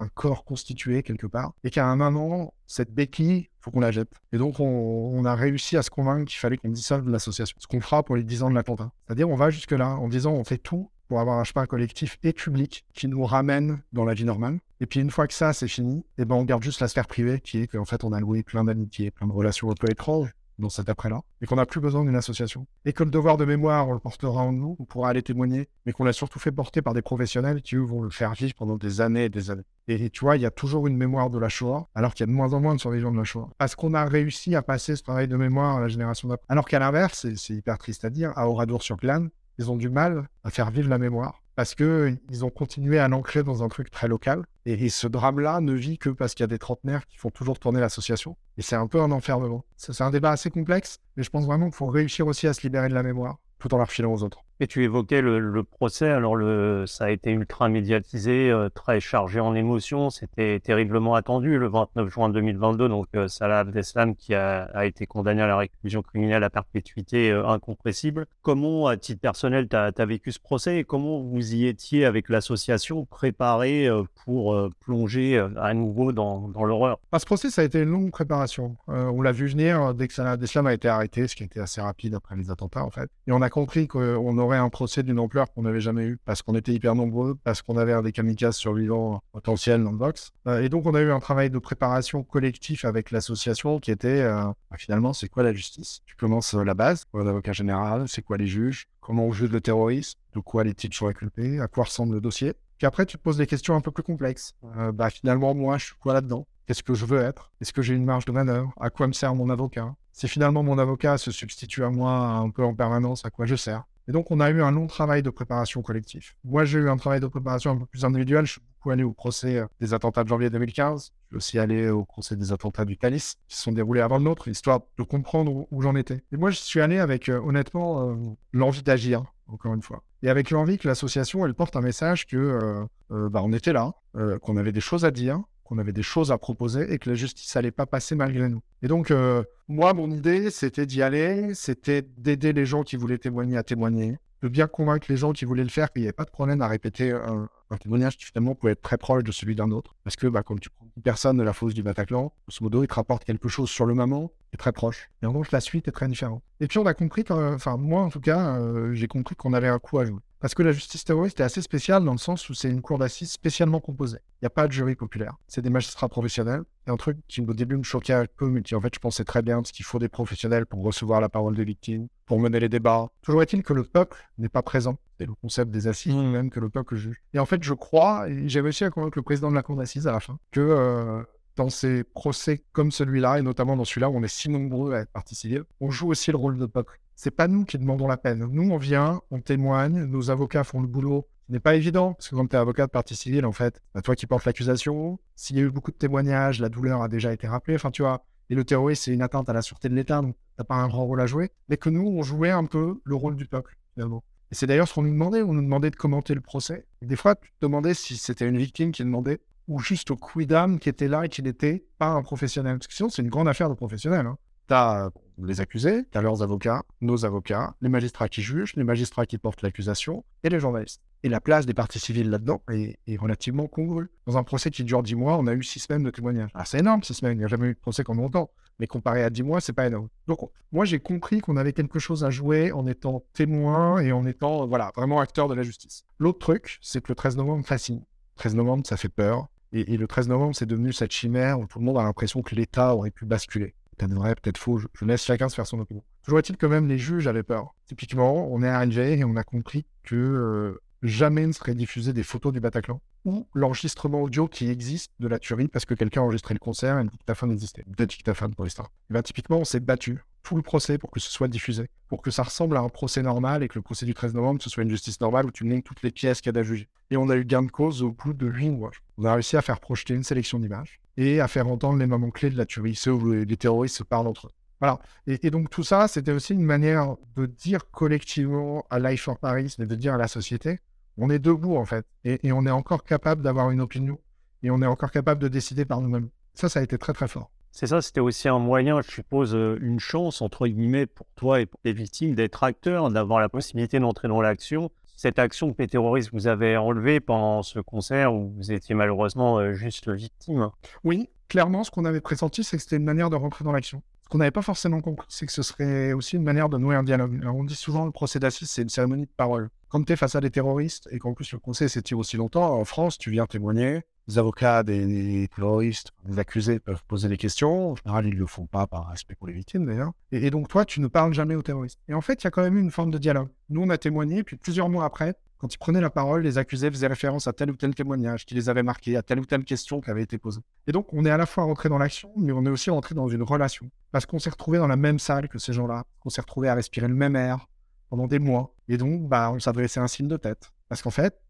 un 0.00 0.08
corps 0.08 0.44
constitué 0.44 1.02
quelque 1.02 1.26
part, 1.26 1.52
et 1.64 1.70
qu'à 1.70 1.86
un 1.86 1.96
moment, 1.96 2.54
cette 2.66 2.92
béquille, 2.92 3.48
faut 3.60 3.70
qu'on 3.70 3.80
la 3.80 3.90
jette. 3.90 4.12
Et 4.32 4.38
donc, 4.38 4.60
on, 4.60 4.64
on 4.64 5.24
a 5.24 5.34
réussi 5.34 5.76
à 5.76 5.82
se 5.82 5.90
convaincre 5.90 6.26
qu'il 6.26 6.38
fallait 6.38 6.56
qu'on 6.56 6.68
dissolve 6.68 7.08
l'association. 7.08 7.56
Ce 7.58 7.66
qu'on 7.66 7.80
fera 7.80 8.02
pour 8.02 8.16
les 8.16 8.22
10 8.22 8.42
ans 8.42 8.50
de 8.50 8.54
l'attentat. 8.54 8.92
C'est-à-dire, 9.06 9.28
on 9.28 9.36
va 9.36 9.50
jusque-là 9.50 9.96
en 9.96 10.08
disant, 10.08 10.32
on 10.32 10.44
fait 10.44 10.58
tout 10.58 10.90
pour 11.08 11.20
avoir 11.20 11.38
un 11.38 11.44
chemin 11.44 11.66
collectif 11.66 12.18
et 12.22 12.32
public 12.32 12.84
qui 12.94 13.08
nous 13.08 13.24
ramène 13.24 13.80
dans 13.92 14.04
la 14.04 14.14
vie 14.14 14.24
normale. 14.24 14.58
Et 14.80 14.86
puis 14.86 15.00
une 15.00 15.10
fois 15.10 15.26
que 15.26 15.34
ça 15.34 15.52
c'est 15.52 15.68
fini, 15.68 16.04
eh 16.18 16.24
ben 16.24 16.34
on 16.34 16.44
garde 16.44 16.62
juste 16.62 16.80
la 16.80 16.88
sphère 16.88 17.06
privée 17.06 17.40
qui 17.40 17.62
est 17.62 17.66
qu'en 17.66 17.84
fait 17.84 18.04
on 18.04 18.12
a 18.12 18.20
loué 18.20 18.42
plein 18.42 18.64
d'amitiés, 18.64 19.10
plein 19.10 19.26
de 19.26 19.32
relations 19.32 19.70
un 19.70 19.74
peu 19.74 19.90
étranges 19.90 20.34
dans 20.58 20.68
cet 20.68 20.88
après-là, 20.88 21.22
et 21.40 21.46
qu'on 21.46 21.56
n'a 21.56 21.66
plus 21.66 21.80
besoin 21.80 22.04
d'une 22.04 22.16
association. 22.16 22.66
Et 22.84 22.92
que 22.92 23.04
le 23.04 23.10
devoir 23.10 23.36
de 23.36 23.44
mémoire, 23.44 23.88
on 23.88 23.92
le 23.92 23.98
portera 23.98 24.42
en 24.42 24.52
nous, 24.52 24.76
on 24.78 24.84
pourra 24.84 25.10
aller 25.10 25.22
témoigner, 25.22 25.68
mais 25.84 25.92
qu'on 25.92 26.04
l'a 26.04 26.12
surtout 26.12 26.38
fait 26.38 26.52
porter 26.52 26.82
par 26.82 26.94
des 26.94 27.02
professionnels 27.02 27.62
qui, 27.62 27.76
eux, 27.76 27.80
vont 27.80 28.02
le 28.02 28.10
faire 28.10 28.32
vivre 28.34 28.54
pendant 28.54 28.76
des 28.76 29.00
années 29.00 29.24
et 29.24 29.28
des 29.28 29.50
années. 29.50 29.64
Et, 29.88 30.10
tu 30.10 30.20
vois, 30.20 30.36
il 30.36 30.42
y 30.42 30.46
a 30.46 30.50
toujours 30.50 30.86
une 30.86 30.96
mémoire 30.96 31.30
de 31.30 31.38
la 31.38 31.48
Shoah, 31.48 31.88
alors 31.94 32.14
qu'il 32.14 32.20
y 32.20 32.28
a 32.28 32.32
de 32.32 32.36
moins 32.36 32.52
en 32.54 32.60
moins 32.60 32.74
de 32.74 32.80
survivants 32.80 33.12
de 33.12 33.18
la 33.18 33.24
Shoah. 33.24 33.50
Parce 33.58 33.74
qu'on 33.74 33.94
a 33.94 34.04
réussi 34.04 34.54
à 34.54 34.62
passer 34.62 34.96
ce 34.96 35.02
travail 35.02 35.28
de 35.28 35.36
mémoire 35.36 35.76
à 35.76 35.80
la 35.80 35.88
génération 35.88 36.28
d'après. 36.28 36.46
Alors 36.48 36.66
qu'à 36.66 36.78
l'inverse, 36.78 37.26
c'est 37.36 37.54
hyper 37.54 37.78
triste 37.78 38.04
à 38.04 38.10
dire, 38.10 38.32
à 38.36 38.48
Oradour-sur-Glane, 38.48 39.30
ils 39.58 39.70
ont 39.70 39.76
du 39.76 39.88
mal 39.88 40.28
à 40.44 40.50
faire 40.50 40.70
vivre 40.70 40.88
la 40.88 40.98
mémoire 40.98 41.42
parce 41.56 41.74
que 41.74 42.16
ils 42.30 42.44
ont 42.44 42.50
continué 42.50 42.98
à 42.98 43.08
l'ancrer 43.08 43.42
dans 43.42 43.64
un 43.64 43.68
truc 43.68 43.90
très 43.90 44.06
local. 44.06 44.44
Et, 44.66 44.74
et 44.74 44.88
ce 44.88 45.08
drame-là 45.08 45.60
ne 45.60 45.72
vit 45.72 45.98
que 45.98 46.10
parce 46.10 46.34
qu'il 46.34 46.44
y 46.44 46.44
a 46.44 46.48
des 46.48 46.58
trentenaires 46.58 47.06
qui 47.06 47.16
font 47.16 47.30
toujours 47.30 47.58
tourner 47.58 47.80
l'association. 47.80 48.36
Et 48.58 48.62
c'est 48.62 48.76
un 48.76 48.86
peu 48.86 49.00
un 49.00 49.10
enfermement. 49.10 49.64
C'est 49.76 50.00
un 50.00 50.10
débat 50.10 50.30
assez 50.30 50.50
complexe, 50.50 50.98
mais 51.16 51.22
je 51.22 51.30
pense 51.30 51.46
vraiment 51.46 51.66
qu'il 51.66 51.74
faut 51.74 51.86
réussir 51.86 52.26
aussi 52.26 52.46
à 52.46 52.52
se 52.52 52.62
libérer 52.62 52.88
de 52.88 52.94
la 52.94 53.02
mémoire 53.02 53.38
tout 53.58 53.72
en 53.74 53.78
la 53.78 53.84
refilant 53.84 54.12
aux 54.12 54.22
autres. 54.22 54.45
Et 54.58 54.66
tu 54.66 54.82
évoquais 54.84 55.20
le, 55.20 55.62
procès, 55.64 56.08
alors 56.08 56.38
ça 56.86 57.04
a 57.04 57.10
été 57.10 57.30
ultra 57.30 57.68
médiatisé, 57.68 58.50
euh, 58.50 58.70
très 58.70 59.00
chargé 59.00 59.38
en 59.38 59.54
émotions, 59.54 60.08
c'était 60.08 60.60
terriblement 60.60 61.14
attendu 61.14 61.58
le 61.58 61.68
29 61.68 62.08
juin 62.08 62.30
2022, 62.30 62.88
donc 62.88 63.06
euh, 63.14 63.28
Salah 63.28 63.58
Abdeslam 63.58 64.16
qui 64.16 64.34
a, 64.34 64.86
été 64.86 65.06
condamné 65.06 65.42
à 65.42 65.46
la 65.46 65.58
réclusion 65.58 66.00
criminelle 66.00 66.42
à 66.42 66.48
perpétuité 66.48 67.30
euh, 67.30 67.46
incompressible. 67.46 68.24
Comment, 68.40 68.86
à 68.86 68.96
titre 68.96 69.20
personnel, 69.20 69.68
tu 69.68 69.76
as, 69.76 70.06
vécu 70.06 70.32
ce 70.32 70.40
procès 70.40 70.78
et 70.78 70.84
comment 70.84 71.20
vous 71.20 71.54
y 71.54 71.66
étiez 71.66 72.06
avec 72.06 72.30
l'association 72.30 73.04
préparée 73.04 73.90
pour 74.24 74.56
plonger 74.80 75.44
à 75.56 75.74
nouveau 75.74 76.12
dans, 76.12 76.50
l'horreur? 76.64 76.98
Ah, 77.12 77.18
Ce 77.18 77.26
procès, 77.26 77.50
ça 77.50 77.60
a 77.60 77.64
été 77.64 77.82
une 77.82 77.90
longue 77.90 78.10
préparation. 78.10 78.76
on 78.86 79.20
l'a 79.20 79.32
vu 79.32 79.48
venir 79.48 79.92
dès 79.94 80.08
que 80.08 80.14
Salah 80.14 80.32
Abdeslam 80.32 80.66
a 80.66 80.72
été 80.72 80.88
arrêté, 80.88 81.26
ce 81.28 81.36
qui 81.36 81.42
a 81.42 81.46
été 81.46 81.60
assez 81.60 81.80
rapide 81.80 82.14
après 82.14 82.36
les 82.36 82.50
attentats 82.50 82.84
en 82.84 82.90
fait. 82.90 83.10
Et 83.26 83.32
on 83.32 83.42
a 83.42 83.50
compris 83.50 83.88
qu'on 83.88 84.38
un 84.54 84.68
procès 84.68 85.02
d'une 85.02 85.18
ampleur 85.18 85.52
qu'on 85.52 85.62
n'avait 85.62 85.80
jamais 85.80 86.04
eu 86.04 86.18
parce 86.24 86.42
qu'on 86.42 86.54
était 86.54 86.72
hyper 86.72 86.94
nombreux, 86.94 87.34
parce 87.42 87.62
qu'on 87.62 87.76
avait 87.76 88.00
des 88.02 88.12
kamikazes 88.12 88.56
survivants 88.56 89.20
potentiels 89.32 89.82
dans 89.82 89.90
le 89.90 89.96
box. 89.96 90.30
Euh, 90.46 90.62
et 90.62 90.68
donc, 90.68 90.86
on 90.86 90.94
a 90.94 91.00
eu 91.00 91.10
un 91.10 91.18
travail 91.18 91.50
de 91.50 91.58
préparation 91.58 92.22
collectif 92.22 92.84
avec 92.84 93.10
l'association 93.10 93.80
qui 93.80 93.90
était 93.90 94.22
euh, 94.22 94.44
bah, 94.70 94.76
finalement, 94.78 95.12
c'est 95.12 95.28
quoi 95.28 95.42
la 95.42 95.52
justice? 95.52 96.02
Tu 96.06 96.14
commences 96.16 96.54
euh, 96.54 96.62
la 96.62 96.74
base, 96.74 97.04
l'avocat 97.12 97.52
général, 97.52 98.08
c'est 98.08 98.22
quoi 98.22 98.36
les 98.36 98.46
juges, 98.46 98.86
comment 99.00 99.24
on 99.24 99.32
juge 99.32 99.50
le 99.50 99.60
terrorisme, 99.60 100.18
de 100.34 100.40
quoi 100.40 100.64
les 100.64 100.74
titres 100.74 100.96
sont 100.96 101.08
inculpés, 101.08 101.60
à 101.60 101.66
quoi 101.66 101.84
ressemble 101.84 102.14
le 102.14 102.20
dossier. 102.20 102.54
Puis 102.78 102.86
après, 102.86 103.06
tu 103.06 103.16
te 103.16 103.22
poses 103.22 103.38
des 103.38 103.46
questions 103.46 103.74
un 103.74 103.80
peu 103.80 103.90
plus 103.90 104.02
complexes. 104.02 104.54
bah, 104.92 105.08
finalement, 105.08 105.54
moi, 105.54 105.78
je 105.78 105.86
suis 105.86 105.94
quoi 105.98 106.12
là-dedans? 106.12 106.46
Qu'est-ce 106.66 106.82
que 106.82 106.94
je 106.94 107.06
veux 107.06 107.20
être? 107.20 107.52
Est-ce 107.60 107.72
que 107.72 107.80
j'ai 107.80 107.94
une 107.94 108.04
marge 108.04 108.24
de 108.24 108.32
manœuvre? 108.32 108.72
À 108.78 108.90
quoi 108.90 109.06
me 109.06 109.12
sert 109.12 109.34
mon 109.34 109.48
avocat? 109.48 109.94
Si 110.12 110.28
finalement 110.28 110.62
mon 110.62 110.78
avocat 110.78 111.18
se 111.18 111.30
substitue 111.30 111.84
à 111.84 111.90
moi 111.90 112.10
un 112.10 112.48
peu 112.48 112.64
en 112.64 112.74
permanence, 112.74 113.24
à 113.26 113.30
quoi 113.30 113.44
je 113.44 113.54
sers 113.54 113.84
et 114.08 114.12
donc, 114.12 114.30
on 114.30 114.38
a 114.38 114.50
eu 114.50 114.62
un 114.62 114.70
long 114.70 114.86
travail 114.86 115.22
de 115.22 115.30
préparation 115.30 115.82
collectif. 115.82 116.36
Moi, 116.44 116.64
j'ai 116.64 116.78
eu 116.78 116.88
un 116.88 116.96
travail 116.96 117.20
de 117.20 117.26
préparation 117.26 117.72
un 117.72 117.76
peu 117.76 117.86
plus 117.86 118.04
individuel. 118.04 118.46
Je 118.46 118.52
suis 118.52 118.60
beaucoup 118.60 118.90
allé 118.90 119.02
au 119.02 119.12
procès 119.12 119.58
euh, 119.58 119.66
des 119.80 119.94
attentats 119.94 120.22
de 120.22 120.28
janvier 120.28 120.48
2015. 120.48 121.06
Je 121.06 121.10
suis 121.26 121.36
aussi 121.36 121.58
allé 121.58 121.88
au 121.88 122.04
procès 122.04 122.36
des 122.36 122.52
attentats 122.52 122.84
du 122.84 122.96
Thalys, 122.96 123.34
qui 123.48 123.56
se 123.56 123.62
sont 123.62 123.72
déroulés 123.72 124.00
avant 124.00 124.18
le 124.18 124.24
nôtre, 124.24 124.46
histoire 124.46 124.80
de 124.96 125.02
comprendre 125.02 125.66
où 125.70 125.82
j'en 125.82 125.96
étais. 125.96 126.22
Et 126.30 126.36
moi, 126.36 126.50
je 126.50 126.56
suis 126.56 126.80
allé 126.80 126.98
avec, 126.98 127.28
euh, 127.28 127.40
honnêtement, 127.40 128.08
euh, 128.08 128.14
l'envie 128.52 128.82
d'agir, 128.82 129.24
encore 129.48 129.74
une 129.74 129.82
fois. 129.82 130.04
Et 130.22 130.28
avec 130.28 130.50
l'envie 130.50 130.78
que 130.78 130.86
l'association, 130.86 131.44
elle 131.44 131.54
porte 131.54 131.74
un 131.74 131.80
message 131.80 132.26
que 132.26 132.86
bah, 133.10 133.42
on 133.44 133.52
était 133.52 133.72
là, 133.72 133.92
qu'on 134.40 134.56
avait 134.56 134.72
des 134.72 134.80
choses 134.80 135.04
à 135.04 135.12
dire, 135.12 135.40
qu'on 135.66 135.78
avait 135.78 135.92
des 135.92 136.02
choses 136.02 136.32
à 136.32 136.38
proposer 136.38 136.92
et 136.92 136.98
que 136.98 137.10
la 137.10 137.14
justice 137.14 137.54
n'allait 137.54 137.70
pas 137.70 137.86
passer 137.86 138.14
malgré 138.14 138.48
nous. 138.48 138.62
Et 138.82 138.88
donc, 138.88 139.10
euh, 139.10 139.42
moi, 139.68 139.92
mon 139.94 140.10
idée, 140.10 140.50
c'était 140.50 140.86
d'y 140.86 141.02
aller, 141.02 141.54
c'était 141.54 142.02
d'aider 142.16 142.52
les 142.52 142.66
gens 142.66 142.82
qui 142.82 142.96
voulaient 142.96 143.18
témoigner 143.18 143.56
à 143.56 143.62
témoigner, 143.62 144.18
de 144.42 144.48
bien 144.48 144.66
convaincre 144.66 145.06
les 145.08 145.16
gens 145.16 145.32
qui 145.32 145.44
voulaient 145.44 145.64
le 145.64 145.70
faire 145.70 145.92
qu'il 145.92 146.02
n'y 146.02 146.08
avait 146.08 146.12
pas 146.12 146.24
de 146.24 146.30
problème 146.30 146.62
à 146.62 146.68
répéter 146.68 147.10
un, 147.12 147.48
témoignage 147.80 148.16
qui 148.16 148.24
finalement 148.24 148.54
pouvait 148.54 148.72
être 148.72 148.82
très 148.82 148.96
proche 148.96 149.24
de 149.24 149.32
celui 149.32 149.56
d'un 149.56 149.70
autre. 149.70 149.96
Parce 150.04 150.16
que, 150.16 150.26
bah, 150.28 150.42
comme 150.42 150.60
tu 150.60 150.70
prends 150.70 150.86
personne 151.02 151.36
de 151.36 151.42
la 151.42 151.52
fosse 151.52 151.74
du 151.74 151.82
Bataclan, 151.82 152.32
ce 152.48 152.62
modo, 152.62 152.82
il 152.84 152.86
te 152.86 152.94
rapporte 152.94 153.24
quelque 153.24 153.48
chose 153.48 153.68
sur 153.68 153.86
le 153.86 153.94
moment 153.94 154.30
est 154.52 154.56
très 154.56 154.72
proche. 154.72 155.10
Et 155.22 155.26
en 155.26 155.30
revanche, 155.30 155.50
la 155.50 155.60
suite 155.60 155.88
est 155.88 155.92
très 155.92 156.08
différente. 156.08 156.42
Et 156.60 156.68
puis, 156.68 156.78
on 156.78 156.86
a 156.86 156.94
compris, 156.94 157.24
enfin, 157.28 157.76
moi, 157.76 158.02
en 158.02 158.08
tout 158.08 158.20
cas, 158.20 158.56
euh, 158.56 158.94
j'ai 158.94 159.08
compris 159.08 159.34
qu'on 159.34 159.52
avait 159.52 159.68
un 159.68 159.78
coup 159.78 159.98
à 159.98 160.04
jouer. 160.04 160.20
Parce 160.40 160.54
que 160.54 160.62
la 160.62 160.72
justice 160.72 161.04
terroriste 161.04 161.40
est 161.40 161.44
assez 161.44 161.62
spéciale 161.62 162.04
dans 162.04 162.12
le 162.12 162.18
sens 162.18 162.48
où 162.48 162.54
c'est 162.54 162.68
une 162.68 162.82
cour 162.82 162.98
d'assises 162.98 163.32
spécialement 163.32 163.80
composée. 163.80 164.18
Il 164.34 164.44
n'y 164.44 164.46
a 164.46 164.50
pas 164.50 164.66
de 164.66 164.72
jury 164.72 164.94
populaire. 164.94 165.34
C'est 165.48 165.62
des 165.62 165.70
magistrats 165.70 166.08
professionnels. 166.08 166.62
C'est 166.84 166.92
un 166.92 166.96
truc 166.96 167.18
qui 167.26 167.40
au 167.40 167.54
début 167.54 167.76
me 167.76 167.82
choquait 167.82 168.12
un 168.12 168.26
peu, 168.36 168.48
mais 168.48 168.62
qui 168.62 168.74
en 168.74 168.80
fait 168.80 168.94
je 168.94 169.00
pensais 169.00 169.24
très 169.24 169.42
bien, 169.42 169.56
parce 169.56 169.72
qu'il 169.72 169.84
faut 169.84 169.98
des 169.98 170.08
professionnels 170.08 170.66
pour 170.66 170.82
recevoir 170.82 171.20
la 171.20 171.28
parole 171.28 171.56
des 171.56 171.64
victimes, 171.64 172.08
pour 172.26 172.38
mener 172.38 172.60
les 172.60 172.68
débats. 172.68 173.08
Toujours 173.22 173.42
est-il 173.42 173.62
que 173.62 173.72
le 173.72 173.84
peuple 173.84 174.18
n'est 174.38 174.50
pas 174.50 174.62
présent. 174.62 174.98
C'est 175.18 175.26
le 175.26 175.34
concept 175.34 175.70
des 175.70 175.88
assises 175.88 176.14
mmh. 176.14 176.30
même 176.30 176.50
que 176.50 176.60
le 176.60 176.68
peuple 176.68 176.96
juge. 176.96 177.22
Et 177.32 177.38
en 177.38 177.46
fait, 177.46 177.62
je 177.62 177.72
crois, 177.72 178.28
et 178.28 178.48
j'ai 178.48 178.60
réussi 178.60 178.84
à 178.84 178.90
convaincre 178.90 179.16
le 179.16 179.22
président 179.22 179.50
de 179.50 179.54
la 179.54 179.62
cour 179.62 179.76
d'assises 179.76 180.06
à 180.06 180.12
la 180.12 180.20
fin, 180.20 180.38
que 180.50 180.60
euh, 180.60 181.22
dans 181.56 181.70
ces 181.70 182.04
procès 182.04 182.62
comme 182.72 182.92
celui-là, 182.92 183.38
et 183.38 183.42
notamment 183.42 183.76
dans 183.76 183.84
celui-là 183.84 184.10
où 184.10 184.16
on 184.16 184.22
est 184.22 184.28
si 184.28 184.50
nombreux 184.50 184.92
à 184.92 185.00
être 185.00 185.10
partie 185.10 185.34
civile, 185.34 185.64
on 185.80 185.90
joue 185.90 186.10
aussi 186.10 186.30
le 186.30 186.36
rôle 186.36 186.58
de 186.58 186.66
peuple. 186.66 187.00
C'est 187.16 187.32
pas 187.32 187.48
nous 187.48 187.64
qui 187.64 187.78
demandons 187.78 188.06
la 188.06 188.16
peine. 188.16 188.46
Nous, 188.50 188.70
on 188.70 188.76
vient, 188.78 189.20
on 189.30 189.40
témoigne, 189.40 190.04
nos 190.04 190.30
avocats 190.30 190.64
font 190.64 190.80
le 190.80 190.86
boulot 190.86 191.26
ce 191.48 191.52
n'est 191.52 191.60
pas 191.60 191.76
évident, 191.76 192.14
parce 192.14 192.28
que 192.28 192.34
quand 192.34 192.48
tu 192.48 192.56
es 192.56 192.58
avocat 192.58 192.86
de 192.86 192.90
partie 192.90 193.14
civile, 193.14 193.46
en 193.46 193.52
fait, 193.52 193.80
c'est 193.94 194.02
toi 194.02 194.16
qui 194.16 194.26
portes 194.26 194.44
l'accusation. 194.46 195.20
S'il 195.36 195.56
y 195.56 195.60
a 195.60 195.62
eu 195.62 195.70
beaucoup 195.70 195.92
de 195.92 195.96
témoignages, 195.96 196.60
la 196.60 196.68
douleur 196.68 197.02
a 197.02 197.08
déjà 197.08 197.32
été 197.32 197.46
rappelée. 197.46 197.76
Enfin, 197.76 197.92
tu 197.92 198.02
vois, 198.02 198.24
et 198.50 198.56
le 198.56 198.64
terrorisme, 198.64 199.04
c'est 199.04 199.12
une 199.12 199.22
atteinte 199.22 199.48
à 199.48 199.52
la 199.52 199.62
sûreté 199.62 199.88
de 199.88 199.94
l'État, 199.94 200.22
donc 200.22 200.34
tu 200.58 200.64
pas 200.64 200.74
un 200.74 200.88
grand 200.88 201.04
rôle 201.04 201.20
à 201.20 201.26
jouer. 201.26 201.50
Mais 201.68 201.76
que 201.76 201.88
nous, 201.88 202.04
on 202.04 202.22
jouait 202.22 202.50
un 202.50 202.64
peu 202.64 203.00
le 203.04 203.14
rôle 203.14 203.36
du 203.36 203.46
peuple, 203.46 203.76
finalement. 203.94 204.24
Et 204.50 204.56
c'est 204.56 204.66
d'ailleurs 204.66 204.88
ce 204.88 204.94
qu'on 204.94 205.02
nous 205.02 205.12
demandait. 205.12 205.42
On 205.42 205.52
nous 205.52 205.62
demandait 205.62 205.90
de 205.90 205.96
commenter 205.96 206.34
le 206.34 206.40
procès. 206.40 206.84
Des 207.00 207.16
fois, 207.16 207.36
tu 207.36 207.50
te 207.50 207.66
demandais 207.66 207.94
si 207.94 208.16
c'était 208.16 208.48
une 208.48 208.58
victime 208.58 208.90
qui 208.90 209.04
demandait 209.04 209.40
ou 209.68 209.78
juste 209.78 210.10
au 210.10 210.16
quidam 210.16 210.80
qui 210.80 210.88
était 210.88 211.08
là 211.08 211.26
et 211.26 211.28
qui 211.28 211.42
n'était 211.42 211.84
pas 211.98 212.08
un 212.08 212.22
professionnel. 212.22 212.78
Parce 212.78 212.88
que 212.88 212.94
sinon, 212.94 213.08
c'est 213.08 213.22
une 213.22 213.30
grande 213.30 213.48
affaire 213.48 213.68
de 213.68 213.74
professionnel. 213.74 214.26
Hein. 214.26 214.36
Tu 214.68 214.74
as 214.74 215.10
les 215.38 215.60
accusés, 215.60 216.04
leurs 216.14 216.42
avocats, 216.42 216.82
nos 217.00 217.24
avocats, 217.24 217.74
les 217.80 217.88
magistrats 217.88 218.28
qui 218.28 218.42
jugent, 218.42 218.74
les 218.76 218.84
magistrats 218.84 219.26
qui 219.26 219.38
portent 219.38 219.62
l'accusation 219.62 220.24
et 220.42 220.48
les 220.48 220.60
journalistes. 220.60 221.02
Et 221.22 221.28
la 221.28 221.40
place 221.40 221.66
des 221.66 221.74
parties 221.74 221.98
civiles 221.98 222.30
là-dedans 222.30 222.62
est, 222.70 222.96
relativement 223.18 223.66
congrue. 223.66 224.08
Dans 224.26 224.36
un 224.36 224.44
procès 224.44 224.70
qui 224.70 224.84
dure 224.84 225.02
10 225.02 225.14
mois, 225.14 225.36
on 225.38 225.46
a 225.46 225.54
eu 225.54 225.62
6 225.62 225.80
semaines 225.80 226.02
de 226.02 226.10
témoignages. 226.10 226.50
Ah, 226.54 226.64
c'est 226.64 226.78
énorme, 226.78 227.02
6 227.02 227.14
semaines. 227.14 227.36
Il 227.36 227.38
n'y 227.38 227.44
a 227.44 227.48
jamais 227.48 227.68
eu 227.68 227.74
de 227.74 227.78
procès 227.78 228.04
comme 228.04 228.18
longtemps. 228.18 228.50
Mais 228.78 228.86
comparé 228.86 229.22
à 229.24 229.30
10 229.30 229.42
mois, 229.42 229.60
c'est 229.60 229.72
pas 229.72 229.86
énorme. 229.86 230.08
Donc, 230.26 230.38
moi, 230.70 230.84
j'ai 230.84 231.00
compris 231.00 231.40
qu'on 231.40 231.56
avait 231.56 231.72
quelque 231.72 231.98
chose 231.98 232.24
à 232.24 232.30
jouer 232.30 232.72
en 232.72 232.86
étant 232.86 233.24
témoin 233.32 233.98
et 233.98 234.12
en 234.12 234.26
étant, 234.26 234.66
voilà, 234.66 234.92
vraiment 234.94 235.18
acteur 235.18 235.48
de 235.48 235.54
la 235.54 235.62
justice. 235.62 236.04
L'autre 236.18 236.38
truc, 236.38 236.78
c'est 236.82 237.02
que 237.02 237.08
le 237.08 237.14
13 237.14 237.38
novembre 237.38 237.66
fascine. 237.66 238.04
13 238.36 238.54
novembre, 238.54 238.86
ça 238.86 238.96
fait 238.96 239.08
peur. 239.08 239.48
Et, 239.72 239.96
le 239.96 240.06
13 240.06 240.28
novembre, 240.28 240.54
c'est 240.54 240.66
devenu 240.66 240.92
cette 240.92 241.12
chimère 241.12 241.58
où 241.58 241.66
tout 241.66 241.78
le 241.78 241.84
monde 241.84 241.98
a 241.98 242.02
l'impression 242.02 242.42
que 242.42 242.54
l'État 242.54 242.94
aurait 242.94 243.10
pu 243.10 243.24
basculer. 243.24 243.74
Peut-être 243.96 244.12
vrai, 244.12 244.34
peut-être 244.34 244.58
faux. 244.58 244.78
Je, 244.78 245.04
laisse 245.04 245.24
chacun 245.24 245.48
se 245.48 245.54
faire 245.54 245.66
son 245.66 245.80
opinion. 245.80 246.02
Toujours 246.22 246.38
est-il 246.38 246.56
que 246.56 246.66
même 246.66 246.88
les 246.88 246.98
juges 246.98 247.26
avaient 247.26 247.42
peur. 247.42 247.74
Typiquement, 247.86 248.52
on 248.52 248.62
est 248.62 248.68
à 248.68 248.80
RNJ 248.80 248.98
et 248.98 249.24
on 249.24 249.36
a 249.36 249.44
compris 249.44 249.86
que 250.02 250.16
euh, 250.16 250.82
jamais 251.02 251.46
ne 251.46 251.52
serait 251.52 251.74
diffusé 251.74 252.12
des 252.12 252.22
photos 252.22 252.52
du 252.52 252.60
Bataclan 252.60 253.00
ou 253.24 253.48
l'enregistrement 253.54 254.22
audio 254.22 254.46
qui 254.46 254.70
existe 254.70 255.12
de 255.18 255.28
la 255.28 255.38
tuerie 255.38 255.68
parce 255.68 255.84
que 255.84 255.94
quelqu'un 255.94 256.20
a 256.20 256.24
enregistré 256.24 256.54
le 256.54 256.60
concert 256.60 256.98
et 256.98 257.02
une 257.02 257.08
dictaphone 257.08 257.50
existait. 257.50 257.84
Peut-être 257.96 258.10
dictaphone 258.10 258.54
pour 258.54 258.64
l'histoire. 258.64 258.90
Et 259.10 259.14
bien, 259.14 259.22
typiquement, 259.22 259.58
on 259.58 259.64
s'est 259.64 259.80
battu 259.80 260.20
tout 260.42 260.54
le 260.54 260.62
procès 260.62 260.96
pour 260.96 261.10
que 261.10 261.18
ce 261.18 261.28
soit 261.28 261.48
diffusé, 261.48 261.90
pour 262.08 262.22
que 262.22 262.30
ça 262.30 262.44
ressemble 262.44 262.76
à 262.76 262.80
un 262.80 262.88
procès 262.88 263.20
normal 263.20 263.64
et 263.64 263.68
que 263.68 263.74
le 263.74 263.82
procès 263.82 264.06
du 264.06 264.14
13 264.14 264.34
novembre, 264.34 264.62
ce 264.62 264.70
soit 264.70 264.84
une 264.84 264.90
justice 264.90 265.20
normale 265.20 265.46
où 265.46 265.50
tu 265.50 265.64
lignes 265.64 265.82
toutes 265.82 266.02
les 266.02 266.12
pièces 266.12 266.40
qu'il 266.40 266.54
y 266.54 266.56
a 266.56 266.60
à 266.60 266.62
juger. 266.62 266.88
Et 267.10 267.16
on 267.16 267.28
a 267.28 267.36
eu 267.36 267.44
gain 267.44 267.64
de 267.64 267.70
cause 267.70 268.02
au 268.02 268.12
bout 268.12 268.32
de 268.32 268.46
8 268.46 268.70
mois. 268.70 268.92
On 269.18 269.24
a 269.24 269.34
réussi 269.34 269.56
à 269.56 269.62
faire 269.62 269.80
projeter 269.80 270.14
une 270.14 270.22
sélection 270.22 270.60
d'images 270.60 271.00
et 271.16 271.40
à 271.40 271.48
faire 271.48 271.68
entendre 271.68 271.98
les 271.98 272.06
moments 272.06 272.30
clés 272.30 272.50
de 272.50 272.58
la 272.58 272.66
tuerie, 272.66 272.94
ceux 272.94 273.12
où 273.12 273.32
les 273.32 273.56
terroristes 273.56 273.96
se 273.96 274.02
parlent 274.02 274.26
entre 274.26 274.48
eux. 274.48 274.52
Voilà. 274.80 274.98
Et, 275.26 275.50
donc 275.50 275.70
tout 275.70 275.82
ça, 275.82 276.06
c'était 276.06 276.32
aussi 276.32 276.52
une 276.52 276.62
manière 276.62 277.16
de 277.36 277.46
dire 277.46 277.90
collectivement 277.90 278.84
à 278.90 278.98
Life 278.98 279.22
for 279.22 279.38
Paris, 279.38 279.74
mais 279.78 279.86
de 279.86 279.94
dire 279.94 280.14
à 280.14 280.18
la 280.18 280.28
société, 280.28 280.80
on 281.16 281.30
est 281.30 281.38
debout 281.38 281.76
en 281.76 281.86
fait, 281.86 282.06
et, 282.24 282.52
on 282.52 282.66
est 282.66 282.70
encore 282.70 283.04
capable 283.04 283.42
d'avoir 283.42 283.70
une 283.70 283.80
opinion, 283.80 284.18
et 284.62 284.70
on 284.70 284.82
est 284.82 284.86
encore 284.86 285.10
capable 285.10 285.40
de 285.40 285.48
décider 285.48 285.84
par 285.86 286.00
nous-mêmes. 286.00 286.28
Ça, 286.54 286.68
ça 286.68 286.80
a 286.80 286.82
été 286.82 286.98
très 286.98 287.14
très 287.14 287.28
fort. 287.28 287.50
C'est 287.72 287.86
ça, 287.86 288.00
c'était 288.00 288.20
aussi 288.20 288.48
un 288.48 288.58
moyen, 288.58 289.02
je 289.02 289.10
suppose, 289.10 289.54
euh, 289.54 289.78
une 289.82 290.00
chance, 290.00 290.40
entre 290.40 290.66
guillemets, 290.66 291.04
pour 291.04 291.26
toi 291.36 291.60
et 291.60 291.66
pour 291.66 291.78
les 291.84 291.92
victimes 291.92 292.34
d'être 292.34 292.64
acteur, 292.64 293.10
d'avoir 293.10 293.38
la 293.38 293.50
possibilité 293.50 294.00
d'entrer 294.00 294.28
dans 294.28 294.40
l'action. 294.40 294.90
Cette 295.16 295.38
action 295.38 295.72
que 295.72 295.80
les 295.80 295.88
terroristes 295.88 296.30
vous 296.32 296.46
avez 296.46 296.76
enlevée 296.76 297.20
pendant 297.20 297.62
ce 297.62 297.80
concert 297.80 298.34
où 298.34 298.52
vous 298.54 298.70
étiez 298.70 298.94
malheureusement 298.94 299.58
euh, 299.58 299.72
juste 299.72 300.10
victime? 300.10 300.70
Oui, 301.04 301.30
clairement, 301.48 301.84
ce 301.84 301.90
qu'on 301.90 302.04
avait 302.04 302.20
pressenti, 302.20 302.62
c'est 302.62 302.76
que 302.76 302.82
c'était 302.82 302.96
une 302.96 303.04
manière 303.04 303.30
de 303.30 303.36
rentrer 303.36 303.64
dans 303.64 303.72
l'action. 303.72 304.02
Ce 304.24 304.28
qu'on 304.28 304.38
n'avait 304.38 304.50
pas 304.50 304.60
forcément 304.60 305.00
compris, 305.00 305.26
c'est 305.30 305.46
que 305.46 305.52
ce 305.52 305.62
serait 305.62 306.12
aussi 306.12 306.36
une 306.36 306.42
manière 306.42 306.68
de 306.68 306.76
nouer 306.76 306.96
un 306.96 307.02
dialogue. 307.02 307.40
on 307.46 307.64
dit 307.64 307.76
souvent 307.76 308.04
le 308.04 308.10
procès 308.10 308.38
d'assises, 308.38 308.68
c'est 308.68 308.82
une 308.82 308.88
cérémonie 308.90 309.24
de 309.24 309.30
parole. 309.36 309.70
Quand 309.88 310.02
tu 310.04 310.12
es 310.12 310.16
face 310.16 310.34
à 310.34 310.40
des 310.40 310.50
terroristes 310.50 311.08
et 311.10 311.18
qu'en 311.18 311.32
plus 311.32 311.50
le 311.52 311.58
procès 311.58 311.88
s'étire 311.88 312.18
aussi 312.18 312.36
longtemps, 312.36 312.78
en 312.78 312.84
France, 312.84 313.16
tu 313.16 313.30
viens 313.30 313.46
témoigner. 313.46 314.02
Les 314.28 314.38
avocats 314.38 314.82
des, 314.82 315.48
terroristes, 315.54 316.10
les 316.26 316.38
accusés 316.38 316.80
peuvent 316.80 317.04
poser 317.06 317.28
des 317.28 317.36
questions. 317.36 317.92
En 317.92 317.96
général, 317.96 318.26
ils 318.26 318.34
ne 318.34 318.40
le 318.40 318.46
font 318.46 318.66
pas 318.66 318.86
par 318.86 319.08
respect 319.08 319.36
pour 319.36 319.46
les 319.46 319.52
victimes 319.52 319.86
d'ailleurs. 319.86 320.12
Et, 320.32 320.50
donc, 320.50 320.68
toi, 320.68 320.84
tu 320.84 321.00
ne 321.00 321.06
parles 321.06 321.32
jamais 321.32 321.54
aux 321.54 321.62
terroristes. 321.62 322.00
Et 322.08 322.14
en 322.14 322.20
fait, 322.20 322.42
il 322.42 322.44
y 322.44 322.48
a 322.48 322.50
quand 322.50 322.62
même 322.62 322.76
eu 322.76 322.80
une 322.80 322.90
forme 322.90 323.12
de 323.12 323.18
dialogue. 323.18 323.48
Nous, 323.68 323.80
on 323.80 323.88
a 323.88 323.98
témoigné, 323.98 324.42
puis 324.42 324.56
plusieurs 324.56 324.88
mois 324.88 325.04
après, 325.04 325.36
quand 325.58 325.72
ils 325.72 325.78
prenaient 325.78 326.00
la 326.00 326.10
parole, 326.10 326.42
les 326.42 326.58
accusés 326.58 326.90
faisaient 326.90 327.06
référence 327.06 327.46
à 327.46 327.52
tel 327.52 327.70
ou 327.70 327.76
tel 327.76 327.94
témoignage 327.94 328.44
qui 328.44 328.54
les 328.54 328.68
avait 328.68 328.82
marqués, 328.82 329.16
à 329.16 329.22
telle 329.22 329.40
ou 329.40 329.46
telle 329.46 329.64
question 329.64 330.00
qui 330.00 330.10
avait 330.10 330.22
été 330.22 330.38
posée. 330.38 330.60
Et 330.86 330.92
donc, 330.92 331.12
on 331.12 331.24
est 331.24 331.30
à 331.30 331.36
la 331.36 331.46
fois 331.46 331.64
rentré 331.64 331.88
dans 331.88 331.98
l'action, 331.98 332.32
mais 332.36 332.52
on 332.52 332.64
est 332.66 332.70
aussi 332.70 332.90
rentré 332.90 333.14
dans 333.14 333.28
une 333.28 333.42
relation. 333.42 333.88
Parce 334.10 334.26
qu'on 334.26 334.38
s'est 334.38 334.50
retrouvé 334.50 334.78
dans 334.78 334.88
la 334.88 334.96
même 334.96 335.18
salle 335.18 335.48
que 335.48 335.58
ces 335.58 335.72
gens-là, 335.72 336.04
on 336.24 336.30
s'est 336.30 336.40
retrouvé 336.40 336.68
à 336.68 336.74
respirer 336.74 337.08
le 337.08 337.14
même 337.14 337.36
air 337.36 337.68
pendant 338.10 338.26
des 338.26 338.38
mois. 338.38 338.74
Et 338.88 338.96
donc, 338.96 339.28
bah, 339.28 339.50
on 339.52 339.60
s'adressait 339.60 340.00
un 340.00 340.08
signe 340.08 340.28
de 340.28 340.36
tête. 340.36 340.72
Parce 340.88 341.00
qu'en 341.00 341.10
fait, 341.10 341.40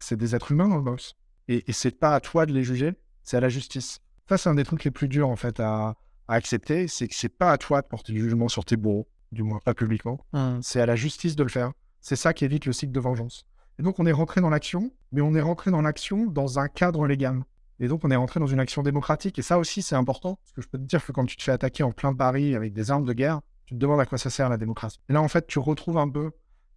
c'est 0.00 0.16
des 0.16 0.34
êtres 0.34 0.52
humains 0.52 0.68
dans 0.68 0.76
le 0.76 0.82
boss. 0.82 1.16
Et, 1.48 1.64
et 1.68 1.72
c'est 1.72 1.98
pas 1.98 2.14
à 2.14 2.20
toi 2.20 2.46
de 2.46 2.52
les 2.52 2.64
juger, 2.64 2.94
c'est 3.22 3.36
à 3.36 3.40
la 3.40 3.48
justice. 3.48 4.00
Ça, 4.28 4.38
c'est 4.38 4.48
un 4.48 4.54
des 4.54 4.64
trucs 4.64 4.84
les 4.84 4.90
plus 4.90 5.08
durs, 5.08 5.28
en 5.28 5.36
fait, 5.36 5.60
à, 5.60 5.94
accepter. 6.28 6.88
C'est 6.88 7.08
que 7.08 7.14
c'est 7.14 7.28
pas 7.28 7.52
à 7.52 7.58
toi 7.58 7.82
de 7.82 7.86
porter 7.86 8.12
le 8.12 8.20
jugement 8.20 8.48
sur 8.48 8.64
tes 8.64 8.76
bourreaux, 8.76 9.06
du 9.32 9.42
moins 9.42 9.60
pas 9.64 9.74
publiquement. 9.74 10.18
Mmh. 10.32 10.58
C'est 10.62 10.80
à 10.80 10.86
la 10.86 10.96
justice 10.96 11.36
de 11.36 11.44
le 11.44 11.48
faire 11.48 11.72
C'est 12.00 12.16
ça 12.16 12.34
qui 12.34 12.44
évite 12.44 12.66
le 12.66 12.72
cycle 12.72 12.92
de 12.92 13.00
vengeance. 13.00 13.46
Et 13.78 13.82
donc, 13.82 14.00
on 14.00 14.06
est 14.06 14.12
rentré 14.12 14.40
dans 14.40 14.50
l'action, 14.50 14.90
mais 15.12 15.20
on 15.20 15.34
est 15.34 15.40
rentré 15.40 15.70
dans 15.70 15.82
l'action 15.82 16.26
dans 16.26 16.58
un 16.58 16.68
cadre 16.68 17.06
légal. 17.06 17.42
Et 17.78 17.88
donc, 17.88 18.04
on 18.04 18.10
est 18.10 18.16
rentré 18.16 18.40
dans 18.40 18.46
une 18.46 18.58
action 18.58 18.82
démocratique. 18.82 19.38
Et 19.38 19.42
ça 19.42 19.58
aussi, 19.58 19.82
c'est 19.82 19.94
important. 19.94 20.36
Parce 20.42 20.52
que 20.52 20.62
je 20.62 20.68
peux 20.68 20.78
te 20.78 20.84
dire 20.84 21.04
que 21.04 21.12
quand 21.12 21.26
tu 21.26 21.36
te 21.36 21.42
fais 21.42 21.52
attaquer 21.52 21.82
en 21.82 21.92
plein 21.92 22.14
Paris 22.14 22.54
avec 22.54 22.72
des 22.72 22.90
armes 22.90 23.04
de 23.04 23.12
guerre, 23.12 23.40
tu 23.66 23.74
te 23.74 23.78
demandes 23.78 24.00
à 24.00 24.06
quoi 24.06 24.18
ça 24.18 24.30
sert 24.30 24.48
la 24.48 24.56
démocratie. 24.56 24.98
Et 25.08 25.12
là, 25.12 25.20
en 25.20 25.28
fait, 25.28 25.46
tu 25.46 25.58
retrouves 25.58 25.98
un 25.98 26.08
peu 26.08 26.30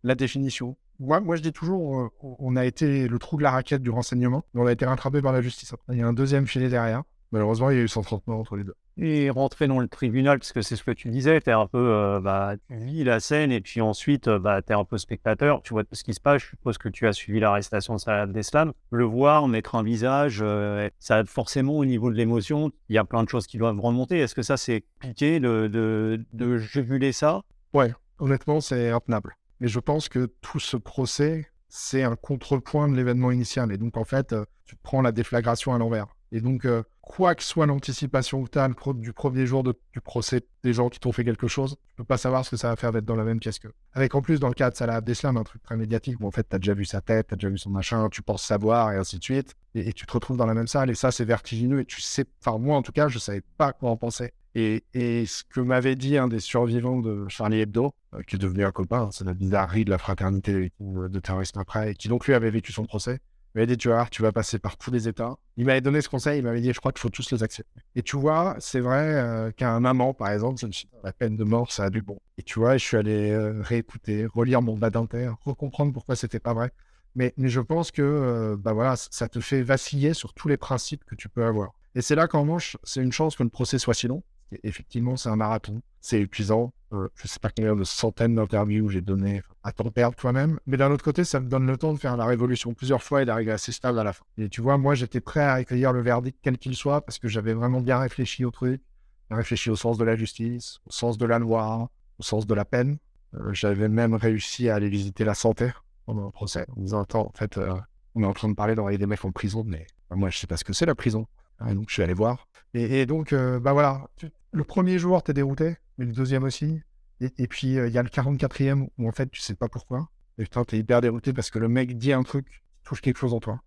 la 0.03 0.15
définition. 0.15 0.77
Moi, 0.99 1.19
moi 1.19 1.35
je 1.35 1.41
dis 1.41 1.53
toujours, 1.53 1.99
euh, 2.01 2.09
on 2.39 2.55
a 2.55 2.65
été 2.65 3.07
le 3.07 3.19
trou 3.19 3.37
de 3.37 3.43
la 3.43 3.51
raquette 3.51 3.81
du 3.81 3.89
renseignement, 3.89 4.43
mais 4.53 4.61
on 4.61 4.65
a 4.65 4.71
été 4.71 4.85
rattrapé 4.85 5.21
par 5.21 5.31
la 5.31 5.41
justice. 5.41 5.73
Il 5.89 5.97
y 5.97 6.01
a 6.01 6.07
un 6.07 6.13
deuxième 6.13 6.45
filet 6.47 6.69
derrière. 6.69 7.03
Malheureusement, 7.31 7.69
il 7.69 7.77
y 7.77 7.79
a 7.79 7.83
eu 7.83 7.87
130 7.87 8.25
morts 8.25 8.39
entre 8.39 8.55
les 8.55 8.63
deux. 8.63 8.73
Et 8.97 9.29
rentrer 9.29 9.67
dans 9.67 9.79
le 9.79 9.87
tribunal, 9.87 10.39
parce 10.39 10.51
que 10.51 10.61
c'est 10.61 10.75
ce 10.75 10.83
que 10.83 10.91
tu 10.91 11.09
disais, 11.09 11.39
es 11.45 11.51
un 11.51 11.67
peu, 11.67 11.77
euh, 11.77 12.19
bah, 12.19 12.55
tu 12.67 12.75
vis 12.75 13.03
la 13.03 13.19
scène 13.19 13.51
et 13.51 13.61
puis 13.61 13.81
ensuite, 13.81 14.27
euh, 14.27 14.39
bah, 14.39 14.61
tu 14.61 14.73
es 14.73 14.75
un 14.75 14.83
peu 14.83 14.97
spectateur, 14.97 15.61
tu 15.61 15.73
vois 15.73 15.83
tout 15.83 15.95
ce 15.95 16.03
qui 16.03 16.13
se 16.13 16.19
passe. 16.19 16.41
Je 16.41 16.47
suppose 16.47 16.77
que 16.77 16.89
tu 16.89 17.07
as 17.07 17.13
suivi 17.13 17.39
l'arrestation 17.39 17.95
de 17.95 17.99
Salah 17.99 18.23
Abdeslam. 18.23 18.73
Le 18.91 19.03
voir, 19.05 19.47
mettre 19.47 19.75
un 19.75 19.83
visage, 19.83 20.39
euh, 20.41 20.89
ça 20.99 21.23
forcément 21.25 21.77
au 21.77 21.85
niveau 21.85 22.09
de 22.09 22.15
l'émotion, 22.15 22.71
il 22.89 22.95
y 22.95 22.97
a 22.97 23.05
plein 23.05 23.23
de 23.23 23.29
choses 23.29 23.47
qui 23.47 23.57
doivent 23.57 23.79
remonter. 23.79 24.19
Est-ce 24.19 24.35
que 24.35 24.41
ça, 24.41 24.57
c'est 24.57 24.83
piqué 24.99 25.39
de, 25.39 25.67
de, 25.67 26.25
de 26.33 26.57
juguler 26.57 27.11
ça? 27.11 27.41
Ouais, 27.73 27.93
honnêtement, 28.17 28.59
c'est 28.59 28.89
intenable. 28.89 29.35
Mais 29.59 29.67
je 29.67 29.79
pense 29.79 30.09
que 30.09 30.27
tout 30.41 30.59
ce 30.59 30.77
procès, 30.77 31.47
c'est 31.67 32.03
un 32.03 32.15
contrepoint 32.15 32.87
de 32.87 32.95
l'événement 32.95 33.31
initial. 33.31 33.71
Et 33.71 33.77
donc, 33.77 33.97
en 33.97 34.05
fait, 34.05 34.35
tu 34.65 34.75
prends 34.75 35.01
la 35.01 35.11
déflagration 35.11 35.73
à 35.73 35.77
l'envers. 35.77 36.07
Et 36.31 36.41
donc, 36.41 36.65
euh, 36.65 36.83
quoi 37.01 37.33
que 37.33 37.43
soit 37.43 37.65
l'anticipation 37.65 38.43
que 38.43 38.51
tu 38.51 38.59
as 38.59 38.69
du 38.93 39.13
premier 39.13 39.47
jour 39.47 39.63
du 39.63 39.73
procès 40.01 40.41
des 40.61 40.73
gens 40.73 40.89
qui 40.89 40.99
t'ont 40.99 41.11
fait 41.11 41.23
quelque 41.23 41.47
chose, 41.47 41.75
tu 41.89 41.95
peux 41.95 42.03
pas 42.03 42.17
savoir 42.17 42.45
ce 42.45 42.51
que 42.51 42.57
ça 42.57 42.69
va 42.69 42.75
faire 42.75 42.91
d'être 42.91 43.05
dans 43.05 43.15
la 43.15 43.23
même 43.23 43.39
pièce 43.39 43.57
que. 43.57 43.67
Avec 43.93 44.13
en 44.13 44.21
plus, 44.21 44.39
dans 44.39 44.47
le 44.47 44.53
cas 44.53 44.69
de 44.69 44.75
Salah 44.75 44.95
Abdeslam, 44.95 45.35
un 45.37 45.43
truc 45.43 45.63
très 45.63 45.75
médiatique 45.75 46.19
où 46.19 46.27
en 46.27 46.31
fait, 46.31 46.47
tu 46.47 46.55
as 46.55 46.59
déjà 46.59 46.75
vu 46.75 46.85
sa 46.85 47.01
tête, 47.01 47.27
tu 47.27 47.33
as 47.33 47.37
déjà 47.37 47.49
vu 47.49 47.57
son 47.57 47.71
machin, 47.71 48.09
tu 48.09 48.21
penses 48.21 48.43
savoir 48.43 48.91
et 48.91 48.97
ainsi 48.97 49.17
de 49.17 49.23
suite. 49.23 49.55
Et, 49.73 49.91
tu 49.93 50.05
te 50.05 50.13
retrouves 50.13 50.37
dans 50.37 50.45
la 50.45 50.53
même 50.53 50.67
salle 50.67 50.91
et 50.91 50.95
ça, 50.95 51.11
c'est 51.11 51.25
vertigineux 51.25 51.79
et 51.79 51.85
tu 51.85 51.99
sais, 51.99 52.25
enfin, 52.45 52.59
moi 52.59 52.77
en 52.77 52.83
tout 52.83 52.91
cas, 52.91 53.07
je 53.07 53.17
savais 53.17 53.41
pas 53.57 53.73
quoi 53.73 53.89
en 53.89 53.97
penser. 53.97 54.31
Et, 54.59 55.25
ce 55.25 55.43
que 55.43 55.59
m'avait 55.59 55.95
dit 55.95 56.17
un 56.17 56.27
des 56.27 56.39
survivants 56.39 56.99
de 56.99 57.27
Charlie 57.27 57.61
Hebdo, 57.61 57.93
euh, 58.13 58.21
qui 58.23 58.35
est 58.35 58.39
devenu 58.39 58.65
un 58.65 58.71
copain, 58.71 59.09
c'est 59.11 59.25
la 59.25 59.33
bizarrerie 59.33 59.85
de 59.85 59.89
la 59.89 59.97
fraternité 59.97 60.71
de 60.79 61.19
terrorisme 61.19 61.59
après, 61.59 61.91
et 61.91 61.95
qui 61.95 62.07
donc 62.07 62.27
lui 62.27 62.33
avait 62.33 62.49
vécu 62.49 62.71
son 62.71 62.85
procès, 62.85 63.19
il 63.55 63.61
m'a 63.61 63.65
dit, 63.65 63.77
tu 63.77 63.89
vas 63.89 64.05
tu 64.05 64.21
vas 64.21 64.31
passer 64.31 64.59
par 64.59 64.77
tous 64.77 64.91
les 64.91 65.07
états. 65.07 65.35
Il 65.57 65.65
m'avait 65.65 65.81
donné 65.81 66.01
ce 66.01 66.09
conseil, 66.09 66.39
il 66.39 66.43
m'avait 66.43 66.61
dit, 66.61 66.71
je 66.71 66.79
crois 66.79 66.91
qu'il 66.91 67.01
faut 67.01 67.09
tous 67.09 67.31
les 67.31 67.41
accepter. 67.41 67.81
Et 67.95 68.03
tu 68.03 68.15
vois, 68.15 68.55
c'est 68.59 68.79
vrai 68.79 69.15
euh, 69.15 69.51
qu'un 69.51 69.83
amant, 69.85 70.13
par 70.13 70.29
exemple, 70.29 70.63
la 71.03 71.11
peine 71.13 71.35
de 71.35 71.43
mort, 71.43 71.71
ça 71.71 71.85
a 71.85 71.89
du 71.89 72.03
bon. 72.03 72.19
Et 72.37 72.43
tu 72.43 72.59
vois, 72.59 72.77
je 72.77 72.85
suis 72.85 72.97
allé 72.97 73.31
euh, 73.31 73.59
réécouter, 73.61 74.27
relire 74.27 74.61
mon 74.61 74.77
bas 74.77 74.91
d'inter, 74.91 75.31
recomprendre 75.45 75.93
pourquoi 75.93 76.15
c'était 76.15 76.39
pas 76.39 76.53
vrai. 76.53 76.71
Mais, 77.15 77.33
je 77.37 77.59
pense 77.59 77.89
que 77.89 78.03
euh, 78.03 78.55
bah 78.55 78.93
ça 78.95 79.27
te 79.27 79.39
fait 79.39 79.63
vaciller 79.63 80.13
sur 80.13 80.33
tous 80.33 80.47
les 80.47 80.57
principes 80.57 81.03
que 81.05 81.15
tu 81.15 81.27
peux 81.27 81.43
avoir. 81.43 81.71
Et 81.95 82.01
c'est 82.01 82.15
là 82.15 82.27
qu'en 82.27 82.45
manche, 82.45 82.77
c'est 82.83 83.01
une 83.01 83.11
chance 83.11 83.35
que 83.35 83.41
le 83.41 83.49
procès 83.49 83.79
soit 83.79 83.95
si 83.95 84.07
long. 84.07 84.23
Effectivement, 84.63 85.15
c'est 85.15 85.29
un 85.29 85.35
marathon, 85.35 85.81
c'est 86.01 86.21
épuisant. 86.21 86.73
Euh, 86.91 87.07
je 87.15 87.25
ne 87.25 87.27
sais 87.27 87.39
pas 87.39 87.49
combien 87.55 87.75
de 87.75 87.83
centaines 87.83 88.35
d'interviews 88.35 88.89
j'ai 88.89 89.01
donné 89.01 89.43
à 89.63 89.71
t'en 89.71 89.91
perdre 89.91 90.15
toi-même. 90.15 90.59
Mais 90.65 90.77
d'un 90.77 90.91
autre 90.91 91.03
côté, 91.03 91.23
ça 91.23 91.39
me 91.39 91.47
donne 91.47 91.67
le 91.67 91.77
temps 91.77 91.93
de 91.93 91.99
faire 91.99 92.17
la 92.17 92.25
révolution 92.25 92.73
plusieurs 92.73 93.03
fois 93.03 93.21
et 93.21 93.25
d'arriver 93.25 93.51
assez 93.51 93.71
stable 93.71 93.99
à 93.99 94.03
la 94.03 94.13
fin. 94.13 94.25
Et 94.37 94.49
tu 94.49 94.61
vois, 94.61 94.77
moi, 94.77 94.95
j'étais 94.95 95.21
prêt 95.21 95.41
à 95.41 95.53
accueillir 95.53 95.93
le 95.93 96.01
verdict 96.01 96.39
quel 96.41 96.57
qu'il 96.57 96.75
soit 96.75 97.01
parce 97.01 97.19
que 97.19 97.27
j'avais 97.27 97.53
vraiment 97.53 97.81
bien 97.81 97.99
réfléchi 97.99 98.43
au 98.45 98.51
truc, 98.51 98.81
réfléchi 99.29 99.69
au 99.69 99.75
sens 99.75 99.97
de 99.97 100.03
la 100.03 100.15
justice, 100.15 100.79
au 100.87 100.91
sens 100.91 101.17
de 101.17 101.25
la 101.25 101.37
loi, 101.37 101.89
au 102.17 102.23
sens 102.23 102.47
de 102.47 102.53
la 102.55 102.65
peine. 102.65 102.97
Euh, 103.35 103.53
j'avais 103.53 103.89
même 103.89 104.15
réussi 104.15 104.69
à 104.69 104.75
aller 104.75 104.89
visiter 104.89 105.23
la 105.23 105.35
santé 105.35 105.69
pendant 106.05 106.25
le 106.25 106.31
procès 106.31 106.65
en 106.75 106.81
disant 106.81 107.01
Attends, 107.01 107.27
en 107.27 107.37
fait, 107.37 107.57
euh, 107.57 107.75
on 108.15 108.23
est 108.23 108.25
en 108.25 108.33
train 108.33 108.49
de 108.49 108.55
parler 108.55 108.73
d'envoyer 108.73 108.97
des 108.97 109.05
mecs 109.05 109.23
en 109.23 109.31
prison, 109.31 109.63
mais 109.65 109.85
moi, 110.11 110.29
je 110.29 110.39
sais 110.39 110.47
pas 110.47 110.57
ce 110.57 110.63
que 110.63 110.73
c'est 110.73 110.87
la 110.87 110.95
prison. 110.95 111.27
Et 111.67 111.73
donc, 111.73 111.85
je 111.89 111.93
suis 111.93 112.03
allé 112.03 112.13
voir. 112.13 112.47
Et, 112.73 113.05
donc, 113.05 113.33
bah 113.33 113.73
voilà, 113.73 114.07
le 114.51 114.63
premier 114.63 114.99
jour, 114.99 115.23
t'es 115.23 115.33
dérouté 115.33 115.75
mais 115.99 116.05
le 116.05 116.13
deuxième 116.13 116.43
aussi. 116.43 116.81
Et, 117.19 117.47
puis, 117.47 117.77
euh, 117.77 117.89
il 117.89 117.93
y 117.93 117.97
a 117.97 118.03
le 118.03 118.09
44e 118.09 118.87
où 118.97 119.07
en 119.07 119.11
fait, 119.11 119.29
tu 119.29 119.41
sais 119.41 119.53
pas 119.53 119.67
pourquoi. 119.67 120.09
Et 120.37 120.43
putain, 120.43 120.63
t'es 120.63 120.77
hyper 120.77 121.01
dérouté 121.01 121.33
parce 121.33 121.51
que 121.51 121.59
le 121.59 121.67
mec 121.67 121.97
dit 121.97 122.13
un 122.13 122.23
truc 122.23 122.63
touche 122.83 123.01
quelque 123.01 123.17
chose 123.17 123.33
en 123.33 123.41
toi. 123.41 123.59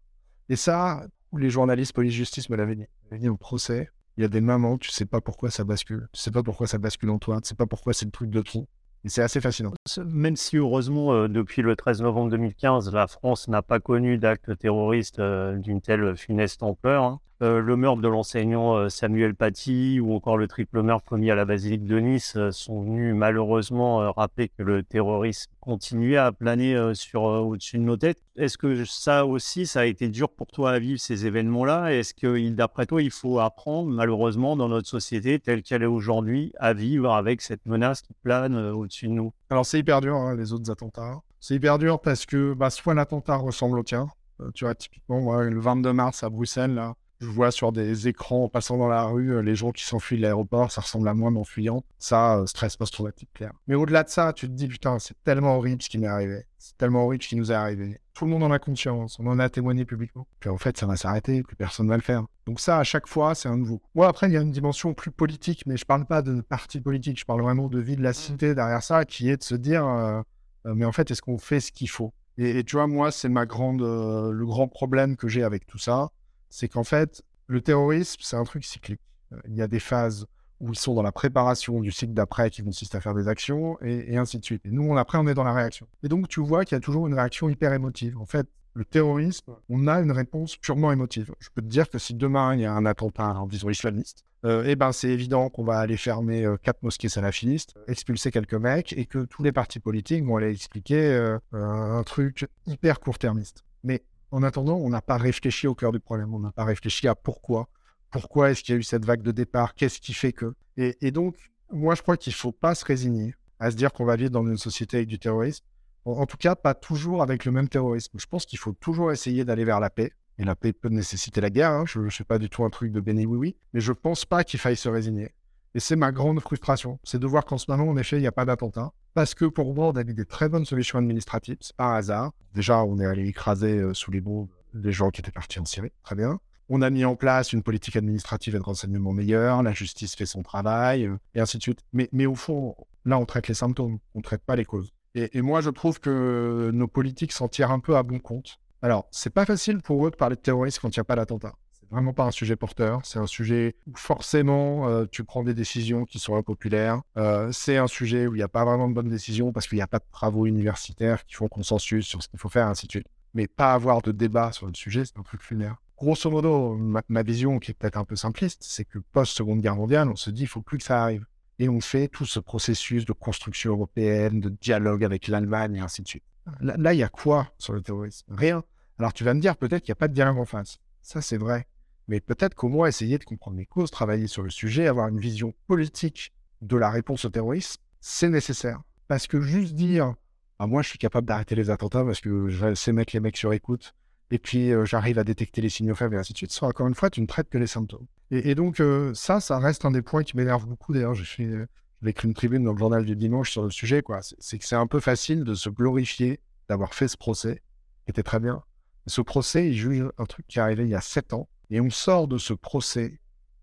Et 0.48 0.56
ça, 0.56 1.06
les 1.36 1.50
journalistes 1.50 1.92
police-justice 1.92 2.48
me 2.48 2.56
l'avaient 2.56 2.88
dit 3.12 3.28
au 3.28 3.36
procès, 3.36 3.90
il 4.16 4.22
y 4.22 4.24
a 4.24 4.28
des 4.28 4.40
moments, 4.40 4.78
tu 4.78 4.90
sais 4.90 5.04
pas 5.04 5.20
pourquoi 5.20 5.50
ça 5.50 5.64
bascule. 5.64 6.08
Tu 6.12 6.20
sais 6.22 6.30
pas 6.30 6.42
pourquoi 6.42 6.66
ça 6.66 6.78
bascule 6.78 7.10
en 7.10 7.18
toi. 7.18 7.42
Tu 7.42 7.48
sais 7.48 7.54
pas 7.54 7.66
pourquoi 7.66 7.92
c'est 7.92 8.06
le 8.06 8.10
truc 8.10 8.30
de 8.30 8.40
trop. 8.40 8.66
Et 9.04 9.10
c'est 9.10 9.22
assez 9.22 9.42
fascinant. 9.42 9.72
Même 10.06 10.36
si, 10.36 10.56
heureusement, 10.56 11.12
euh, 11.12 11.28
depuis 11.28 11.60
le 11.60 11.76
13 11.76 12.00
novembre 12.00 12.30
2015, 12.30 12.90
la 12.94 13.06
France 13.06 13.48
n'a 13.48 13.60
pas 13.60 13.80
connu 13.80 14.16
d'actes 14.16 14.56
terroristes 14.56 15.18
euh, 15.18 15.58
d'une 15.58 15.82
telle 15.82 16.16
funeste 16.16 16.62
ampleur, 16.62 17.04
hein, 17.04 17.20
euh, 17.42 17.60
le 17.60 17.76
meurtre 17.76 18.00
de 18.00 18.06
l'enseignant 18.06 18.76
euh, 18.76 18.88
Samuel 18.88 19.34
Paty 19.34 19.98
ou 19.98 20.14
encore 20.14 20.36
le 20.36 20.46
triple 20.46 20.80
meurtre 20.82 21.04
commis 21.04 21.28
à 21.28 21.34
la 21.34 21.44
basilique 21.44 21.84
de 21.84 21.98
Nice 21.98 22.34
euh, 22.36 22.52
sont 22.52 22.82
venus 22.82 23.16
malheureusement 23.16 24.12
rappeler 24.12 24.48
que 24.48 24.62
le 24.62 24.84
terrorisme 24.84 25.50
continuait 25.58 26.18
à 26.18 26.30
planer 26.30 26.92
sur 26.94 27.22
au-dessus 27.22 27.78
de 27.78 27.82
nos 27.82 27.96
têtes. 27.96 28.22
Est-ce 28.36 28.56
que 28.58 28.84
ça 28.84 29.26
aussi, 29.26 29.66
ça 29.66 29.80
a 29.80 29.84
été 29.86 30.08
dur 30.08 30.28
pour 30.28 30.46
toi 30.48 30.72
à 30.72 30.78
vivre 30.78 31.00
ces 31.00 31.26
événements-là? 31.26 31.92
Est-ce 31.92 32.14
que, 32.14 32.48
d'après 32.50 32.86
toi, 32.86 33.02
il 33.02 33.10
faut 33.10 33.38
apprendre, 33.38 33.88
malheureusement, 33.90 34.56
dans 34.56 34.68
notre 34.68 34.88
société 34.88 35.38
telle 35.38 35.62
qu'elle 35.62 35.82
est 35.82 35.86
aujourd'hui, 35.86 36.52
à 36.58 36.72
vivre 36.72 37.12
avec 37.12 37.42
cette 37.42 37.64
menace 37.66 38.02
qui 38.02 38.12
plane 38.22 38.56
au-dessus 38.56 39.06
de 39.06 39.12
nous? 39.12 39.32
Alors, 39.50 39.64
c'est 39.64 39.78
hyper 39.78 40.00
dur, 40.00 40.16
hein, 40.16 40.36
les 40.36 40.52
autres 40.52 40.70
attentats. 40.70 41.20
C'est 41.40 41.54
hyper 41.54 41.78
dur 41.78 42.00
parce 42.00 42.26
que 42.26 42.54
bah, 42.54 42.70
soit 42.70 42.94
l'attentat 42.94 43.36
ressemble 43.36 43.78
au 43.78 43.84
tien. 43.84 44.08
tu 44.54 44.64
vois, 44.64 44.74
typiquement, 44.74 45.40
le 45.40 45.60
22 45.60 45.92
mars 45.92 46.24
à 46.24 46.30
Bruxelles, 46.30 46.74
là, 46.74 46.94
je 47.22 47.28
vois 47.28 47.52
sur 47.52 47.70
des 47.70 48.08
écrans 48.08 48.44
en 48.44 48.48
passant 48.48 48.76
dans 48.76 48.88
la 48.88 49.04
rue 49.04 49.32
euh, 49.32 49.42
les 49.42 49.54
gens 49.54 49.70
qui 49.70 49.84
s'enfuient 49.84 50.16
de 50.16 50.22
l'aéroport, 50.22 50.72
ça 50.72 50.80
ressemble 50.80 51.08
à 51.08 51.14
moi 51.14 51.30
m'enfuyant. 51.30 51.84
Ça, 51.98 52.38
euh, 52.38 52.46
stress 52.46 52.76
post-traumatique, 52.76 53.30
clair. 53.32 53.52
Mais 53.68 53.76
au-delà 53.76 54.02
de 54.02 54.08
ça, 54.08 54.32
tu 54.32 54.48
te 54.48 54.52
dis, 54.52 54.66
putain, 54.66 54.98
c'est 54.98 55.14
tellement 55.22 55.56
horrible 55.56 55.80
ce 55.82 55.88
qui 55.88 55.98
m'est 55.98 56.08
arrivé. 56.08 56.44
C'est 56.58 56.76
tellement 56.76 57.04
horrible 57.04 57.22
ce 57.22 57.28
qui 57.28 57.36
nous 57.36 57.52
est 57.52 57.54
arrivé. 57.54 58.00
Tout 58.14 58.24
le 58.24 58.32
monde 58.32 58.42
en 58.42 58.50
a 58.50 58.58
conscience, 58.58 59.18
on 59.20 59.26
en 59.28 59.38
a 59.38 59.48
témoigné 59.48 59.84
publiquement. 59.84 60.26
Puis 60.40 60.50
en 60.50 60.58
fait, 60.58 60.76
ça 60.76 60.86
va 60.86 60.96
s'arrêter, 60.96 61.42
plus 61.44 61.56
personne 61.56 61.88
va 61.88 61.96
le 61.96 62.02
faire. 62.02 62.24
Donc 62.46 62.58
ça, 62.58 62.78
à 62.78 62.84
chaque 62.84 63.06
fois, 63.06 63.36
c'est 63.36 63.48
un 63.48 63.56
nouveau. 63.56 63.80
Moi, 63.94 64.08
après, 64.08 64.28
il 64.28 64.32
y 64.32 64.36
a 64.36 64.40
une 64.40 64.50
dimension 64.50 64.92
plus 64.92 65.12
politique, 65.12 65.62
mais 65.66 65.76
je 65.76 65.84
parle 65.84 66.06
pas 66.06 66.22
de 66.22 66.40
parti 66.40 66.80
politique, 66.80 67.20
je 67.20 67.24
parle 67.24 67.42
vraiment 67.42 67.68
de 67.68 67.78
vie 67.78 67.96
de 67.96 68.02
la 68.02 68.12
cité 68.12 68.54
derrière 68.54 68.82
ça, 68.82 69.04
qui 69.04 69.30
est 69.30 69.36
de 69.36 69.44
se 69.44 69.54
dire, 69.54 69.86
euh, 69.86 70.22
mais 70.64 70.84
en 70.84 70.92
fait, 70.92 71.10
est-ce 71.10 71.22
qu'on 71.22 71.38
fait 71.38 71.60
ce 71.60 71.70
qu'il 71.70 71.88
faut? 71.88 72.12
Et, 72.36 72.64
tu 72.64 72.76
vois, 72.76 72.86
moi, 72.86 73.12
c'est 73.12 73.28
ma 73.28 73.46
grande, 73.46 73.82
le 73.82 74.44
grand 74.44 74.66
problème 74.66 75.16
que 75.16 75.28
j'ai 75.28 75.44
avec 75.44 75.66
tout 75.66 75.78
ça 75.78 76.10
c'est 76.52 76.68
qu'en 76.68 76.84
fait, 76.84 77.22
le 77.46 77.62
terrorisme, 77.62 78.20
c'est 78.20 78.36
un 78.36 78.44
truc 78.44 78.64
cyclique. 78.64 79.00
Euh, 79.32 79.38
il 79.48 79.56
y 79.56 79.62
a 79.62 79.66
des 79.66 79.80
phases 79.80 80.26
où 80.60 80.70
ils 80.70 80.78
sont 80.78 80.94
dans 80.94 81.02
la 81.02 81.10
préparation 81.10 81.80
du 81.80 81.90
cycle 81.90 82.12
d'après 82.12 82.50
qui 82.50 82.62
consiste 82.62 82.94
à 82.94 83.00
faire 83.00 83.14
des 83.14 83.26
actions 83.26 83.78
et, 83.82 84.16
ainsi 84.18 84.38
de 84.38 84.44
suite. 84.44 84.64
Et 84.66 84.70
nous, 84.70 84.96
après, 84.98 85.16
on 85.16 85.26
est 85.26 85.34
dans 85.34 85.44
la 85.44 85.54
réaction. 85.54 85.88
Et 86.04 86.08
donc, 86.08 86.28
tu 86.28 86.40
vois 86.40 86.64
qu'il 86.64 86.76
y 86.76 86.78
a 86.78 86.80
toujours 86.80 87.06
une 87.08 87.14
réaction 87.14 87.48
hyper 87.48 87.72
émotive. 87.72 88.18
En 88.18 88.26
fait, 88.26 88.46
le 88.74 88.84
terrorisme, 88.84 89.54
on 89.70 89.88
a 89.88 90.00
une 90.00 90.12
réponse 90.12 90.56
purement 90.56 90.92
émotive. 90.92 91.34
Je 91.40 91.48
peux 91.54 91.62
te 91.62 91.66
dire 91.66 91.88
que 91.88 91.98
si 91.98 92.14
demain 92.14 92.54
il 92.54 92.60
y 92.60 92.66
a 92.66 92.72
un 92.72 92.86
attentat, 92.86 93.34
disons 93.48 93.70
islamiste, 93.70 94.24
euh, 94.44 94.64
eh 94.66 94.76
ben 94.76 94.92
c'est 94.92 95.08
évident 95.08 95.48
qu'on 95.48 95.64
va 95.64 95.78
aller 95.78 95.96
fermer 95.96 96.44
euh, 96.44 96.56
quatre 96.56 96.82
mosquées 96.82 97.08
salafistes, 97.08 97.74
expulser 97.88 98.30
quelques 98.30 98.54
mecs, 98.54 98.92
et 98.92 99.06
que 99.06 99.24
tous 99.24 99.42
les 99.42 99.52
partis 99.52 99.80
politiques 99.80 100.24
vont 100.24 100.36
aller 100.36 100.50
expliquer 100.50 101.36
un 101.52 102.02
truc 102.04 102.46
hyper 102.66 103.00
court-termiste. 103.00 103.64
Mais 103.84 104.04
en 104.32 104.42
attendant, 104.42 104.76
on 104.76 104.88
n'a 104.88 105.02
pas 105.02 105.18
réfléchi 105.18 105.66
au 105.66 105.74
cœur 105.74 105.92
du 105.92 106.00
problème. 106.00 106.34
On 106.34 106.40
n'a 106.40 106.52
pas 106.52 106.64
réfléchi 106.64 107.06
à 107.06 107.14
pourquoi. 107.14 107.68
Pourquoi 108.10 108.50
est-ce 108.50 108.62
qu'il 108.62 108.74
y 108.74 108.76
a 108.76 108.80
eu 108.80 108.82
cette 108.82 109.04
vague 109.04 109.22
de 109.22 109.30
départ? 109.30 109.74
Qu'est-ce 109.74 110.00
qui 110.00 110.14
fait 110.14 110.32
que? 110.32 110.54
Et, 110.78 111.10
donc, 111.10 111.36
moi, 111.70 111.94
je 111.94 112.02
crois 112.02 112.16
qu'il 112.16 112.32
ne 112.32 112.36
faut 112.36 112.52
pas 112.52 112.74
se 112.74 112.84
résigner 112.84 113.34
à 113.60 113.70
se 113.70 113.76
dire 113.76 113.92
qu'on 113.92 114.06
va 114.06 114.16
vivre 114.16 114.30
dans 114.30 114.46
une 114.46 114.56
société 114.56 114.96
avec 114.96 115.08
du 115.08 115.18
terrorisme. 115.18 115.64
En, 116.06 116.26
tout 116.26 116.38
cas, 116.38 116.56
pas 116.56 116.74
toujours 116.74 117.22
avec 117.22 117.44
le 117.44 117.52
même 117.52 117.68
terrorisme. 117.68 118.18
Je 118.18 118.26
pense 118.26 118.46
qu'il 118.46 118.58
faut 118.58 118.72
toujours 118.72 119.12
essayer 119.12 119.44
d'aller 119.44 119.64
vers 119.64 119.80
la 119.80 119.90
paix. 119.90 120.12
Et 120.38 120.44
la 120.44 120.56
paix 120.56 120.72
peut 120.72 120.88
nécessiter 120.88 121.42
la 121.42 121.50
guerre. 121.50 121.70
Hein. 121.70 121.84
Je 121.86 122.00
ne 122.00 122.08
fais 122.08 122.24
pas 122.24 122.38
du 122.38 122.48
tout 122.48 122.64
un 122.64 122.70
truc 122.70 122.90
de 122.90 123.00
béni 123.00 123.26
oui-oui. 123.26 123.56
Mais 123.74 123.80
je 123.80 123.92
ne 123.92 123.96
pense 123.96 124.24
pas 124.24 124.44
qu'il 124.44 124.58
faille 124.58 124.76
se 124.76 124.88
résigner. 124.88 125.34
Et 125.74 125.80
c'est 125.80 125.96
ma 125.96 126.10
grande 126.10 126.40
frustration. 126.40 126.98
C'est 127.04 127.18
de 127.18 127.26
voir 127.26 127.44
qu'en 127.44 127.58
ce 127.58 127.70
moment, 127.70 127.88
en 127.88 127.96
effet, 127.98 128.16
il 128.16 128.20
n'y 128.20 128.26
a 128.26 128.32
pas 128.32 128.46
d'attentat 128.46 128.92
parce 129.14 129.34
que 129.34 129.44
pour 129.44 129.74
moi, 129.74 129.88
on 129.88 129.92
a 129.92 130.00
eu 130.02 130.14
des 130.14 130.24
très 130.24 130.48
bonnes 130.48 130.64
solutions 130.64 130.98
administratives. 130.98 131.58
C'est 131.60 131.76
pas 131.76 131.84
un 131.84 131.96
hasard. 131.96 132.32
Déjà, 132.54 132.84
on 132.84 132.98
est 132.98 133.06
allé 133.06 133.26
écraser 133.26 133.78
euh, 133.78 133.94
sous 133.94 134.10
les 134.10 134.20
bombes 134.20 134.48
les 134.74 134.92
gens 134.92 135.10
qui 135.10 135.20
étaient 135.20 135.32
partis 135.32 135.58
en 135.58 135.64
Syrie. 135.64 135.92
Très 136.02 136.14
bien. 136.14 136.38
On 136.68 136.80
a 136.80 136.88
mis 136.88 137.04
en 137.04 137.16
place 137.16 137.52
une 137.52 137.62
politique 137.62 137.96
administrative 137.96 138.54
et 138.54 138.58
de 138.58 138.62
renseignement 138.62 139.12
meilleure. 139.12 139.62
La 139.62 139.72
justice 139.72 140.14
fait 140.14 140.26
son 140.26 140.42
travail, 140.42 141.06
euh, 141.06 141.18
et 141.34 141.40
ainsi 141.40 141.58
de 141.58 141.62
suite. 141.62 141.80
Mais, 141.92 142.08
mais 142.12 142.26
au 142.26 142.34
fond, 142.34 142.74
là, 143.04 143.18
on 143.18 143.26
traite 143.26 143.48
les 143.48 143.54
symptômes. 143.54 143.98
On 144.14 144.18
ne 144.18 144.22
traite 144.22 144.42
pas 144.42 144.56
les 144.56 144.64
causes. 144.64 144.92
Et, 145.14 145.36
et 145.36 145.42
moi, 145.42 145.60
je 145.60 145.70
trouve 145.70 146.00
que 146.00 146.70
nos 146.72 146.88
politiques 146.88 147.32
s'en 147.32 147.48
tirent 147.48 147.70
un 147.70 147.80
peu 147.80 147.96
à 147.96 148.02
bon 148.02 148.18
compte. 148.18 148.58
Alors, 148.80 149.06
c'est 149.10 149.30
pas 149.30 149.44
facile 149.44 149.78
pour 149.78 150.06
eux 150.06 150.10
de 150.10 150.16
parler 150.16 150.36
de 150.36 150.40
terrorisme 150.40 150.80
quand 150.80 150.96
il 150.96 150.98
n'y 150.98 151.02
a 151.02 151.04
pas 151.04 151.16
d'attentat 151.16 151.52
vraiment 151.92 152.12
pas 152.12 152.24
un 152.24 152.30
sujet 152.30 152.56
porteur. 152.56 153.00
C'est 153.04 153.18
un 153.18 153.26
sujet 153.26 153.76
où 153.86 153.92
forcément 153.94 154.88
euh, 154.88 155.04
tu 155.10 155.24
prends 155.24 155.44
des 155.44 155.54
décisions 155.54 156.04
qui 156.04 156.18
sont 156.18 156.34
impopulaires. 156.34 157.02
Euh, 157.16 157.52
c'est 157.52 157.76
un 157.76 157.86
sujet 157.86 158.26
où 158.26 158.34
il 158.34 158.38
n'y 158.38 158.42
a 158.42 158.48
pas 158.48 158.64
vraiment 158.64 158.88
de 158.88 158.94
bonnes 158.94 159.10
décisions 159.10 159.52
parce 159.52 159.68
qu'il 159.68 159.76
n'y 159.76 159.82
a 159.82 159.86
pas 159.86 159.98
de 159.98 160.04
travaux 160.10 160.46
universitaires 160.46 161.24
qui 161.26 161.34
font 161.34 161.48
consensus 161.48 162.06
sur 162.06 162.22
ce 162.22 162.28
qu'il 162.28 162.38
faut 162.38 162.48
faire, 162.48 162.66
ainsi 162.66 162.86
de 162.86 162.92
suite. 162.92 163.06
Mais 163.34 163.46
pas 163.46 163.74
avoir 163.74 164.02
de 164.02 164.10
débat 164.10 164.52
sur 164.52 164.66
le 164.66 164.74
sujet, 164.74 165.04
c'est 165.04 165.18
un 165.18 165.22
truc 165.22 165.46
lunaire. 165.50 165.76
Grosso 165.96 166.30
modo, 166.30 166.76
ma, 166.76 167.22
vision, 167.22 167.58
qui 167.60 167.70
est 167.70 167.74
peut-être 167.74 167.96
un 167.96 168.04
peu 168.04 168.16
simpliste, 168.16 168.62
c'est 168.64 168.84
que 168.84 168.98
post-seconde 168.98 169.60
guerre 169.60 169.76
mondiale, 169.76 170.08
on 170.08 170.16
se 170.16 170.30
dit 170.30 170.42
il 170.42 170.48
faut 170.48 170.62
plus 170.62 170.78
que 170.78 170.84
ça 170.84 171.02
arrive. 171.02 171.26
Et 171.58 171.68
on 171.68 171.80
fait 171.80 172.08
tout 172.08 172.24
ce 172.24 172.40
processus 172.40 173.04
de 173.04 173.12
construction 173.12 173.72
européenne, 173.72 174.40
de 174.40 174.48
dialogue 174.48 175.04
avec 175.04 175.28
l'Allemagne 175.28 175.76
et 175.76 175.80
ainsi 175.80 176.02
de 176.02 176.08
suite. 176.08 176.24
Là, 176.60 176.92
il 176.92 176.98
y 176.98 177.04
a 177.04 177.08
quoi 177.08 177.48
sur 177.58 177.72
le 177.72 177.82
terrorisme? 177.82 178.26
Rien. 178.34 178.64
Alors 178.98 179.12
tu 179.12 179.22
vas 179.22 179.34
me 179.34 179.40
dire 179.40 179.56
peut-être 179.56 179.82
qu'il 179.82 179.90
n'y 179.90 179.96
a 179.98 180.00
pas 180.00 180.08
de 180.08 180.14
dialogue 180.14 180.38
en 180.38 180.44
face. 180.44 180.78
Ça, 181.02 181.20
c'est 181.20 181.36
vrai. 181.36 181.66
Mais 182.12 182.20
peut-être 182.20 182.54
qu'au 182.54 182.68
moins 182.68 182.88
essayer 182.88 183.16
de 183.16 183.24
comprendre 183.24 183.56
les 183.56 183.64
causes, 183.64 183.90
travailler 183.90 184.26
sur 184.26 184.42
le 184.42 184.50
sujet, 184.50 184.86
avoir 184.86 185.08
une 185.08 185.18
vision 185.18 185.54
politique 185.66 186.34
de 186.60 186.76
la 186.76 186.90
réponse 186.90 187.24
au 187.24 187.30
terrorisme, 187.30 187.80
c'est 188.02 188.28
nécessaire. 188.28 188.82
Parce 189.08 189.26
que 189.26 189.40
juste 189.40 189.72
dire, 189.72 190.14
ah, 190.58 190.66
moi 190.66 190.82
je 190.82 190.90
suis 190.90 190.98
capable 190.98 191.26
d'arrêter 191.26 191.54
les 191.54 191.70
attentats 191.70 192.04
parce 192.04 192.20
que 192.20 192.50
je 192.50 192.74
sais 192.74 192.92
mettre 192.92 193.16
les 193.16 193.20
mecs 193.20 193.38
sur 193.38 193.54
écoute, 193.54 193.94
et 194.30 194.38
puis 194.38 194.72
euh, 194.72 194.84
j'arrive 194.84 195.18
à 195.18 195.24
détecter 195.24 195.62
les 195.62 195.70
signaux 195.70 195.94
faibles 195.94 196.14
et 196.14 196.18
ainsi 196.18 196.34
de 196.34 196.36
suite, 196.36 196.52
ça, 196.52 196.66
encore 196.66 196.86
une 196.86 196.94
fois, 196.94 197.08
tu 197.08 197.22
ne 197.22 197.26
traites 197.26 197.48
que 197.48 197.56
les 197.56 197.66
symptômes. 197.66 198.06
Et, 198.30 198.54
donc 198.54 198.80
euh, 198.80 199.14
ça, 199.14 199.40
ça 199.40 199.58
reste 199.58 199.86
un 199.86 199.90
des 199.90 200.02
points 200.02 200.22
qui 200.22 200.36
m'énerve 200.36 200.66
beaucoup. 200.66 200.92
D'ailleurs, 200.92 201.14
j'ai 201.14 201.66
écrit 202.04 202.28
une 202.28 202.34
tribune 202.34 202.62
dans 202.62 202.72
le 202.72 202.78
journal 202.78 203.06
du 203.06 203.16
dimanche 203.16 203.52
sur 203.52 203.62
le 203.62 203.70
sujet. 203.70 204.02
quoi. 204.02 204.20
C'est 204.20 204.58
que 204.58 204.66
c'est 204.66 204.76
un 204.76 204.86
peu 204.86 205.00
facile 205.00 205.44
de 205.44 205.54
se 205.54 205.70
glorifier 205.70 206.40
d'avoir 206.68 206.92
fait 206.92 207.08
ce 207.08 207.16
procès, 207.16 207.62
qui 208.04 208.10
était 208.10 208.22
très 208.22 208.38
bien. 208.38 208.62
Ce 209.06 209.22
procès, 209.22 209.68
il 209.68 209.74
juge 209.74 210.04
un 210.18 210.26
truc 210.26 210.46
qui 210.46 210.58
est 210.58 210.62
arrivé 210.62 210.84
il 210.84 210.90
y 210.90 210.94
a 210.94 211.00
sept 211.00 211.32
ans, 211.32 211.48
et 211.70 211.80
on 211.80 211.90
sort 211.90 212.28
de 212.28 212.38
ce 212.38 212.52
procès 212.52 213.18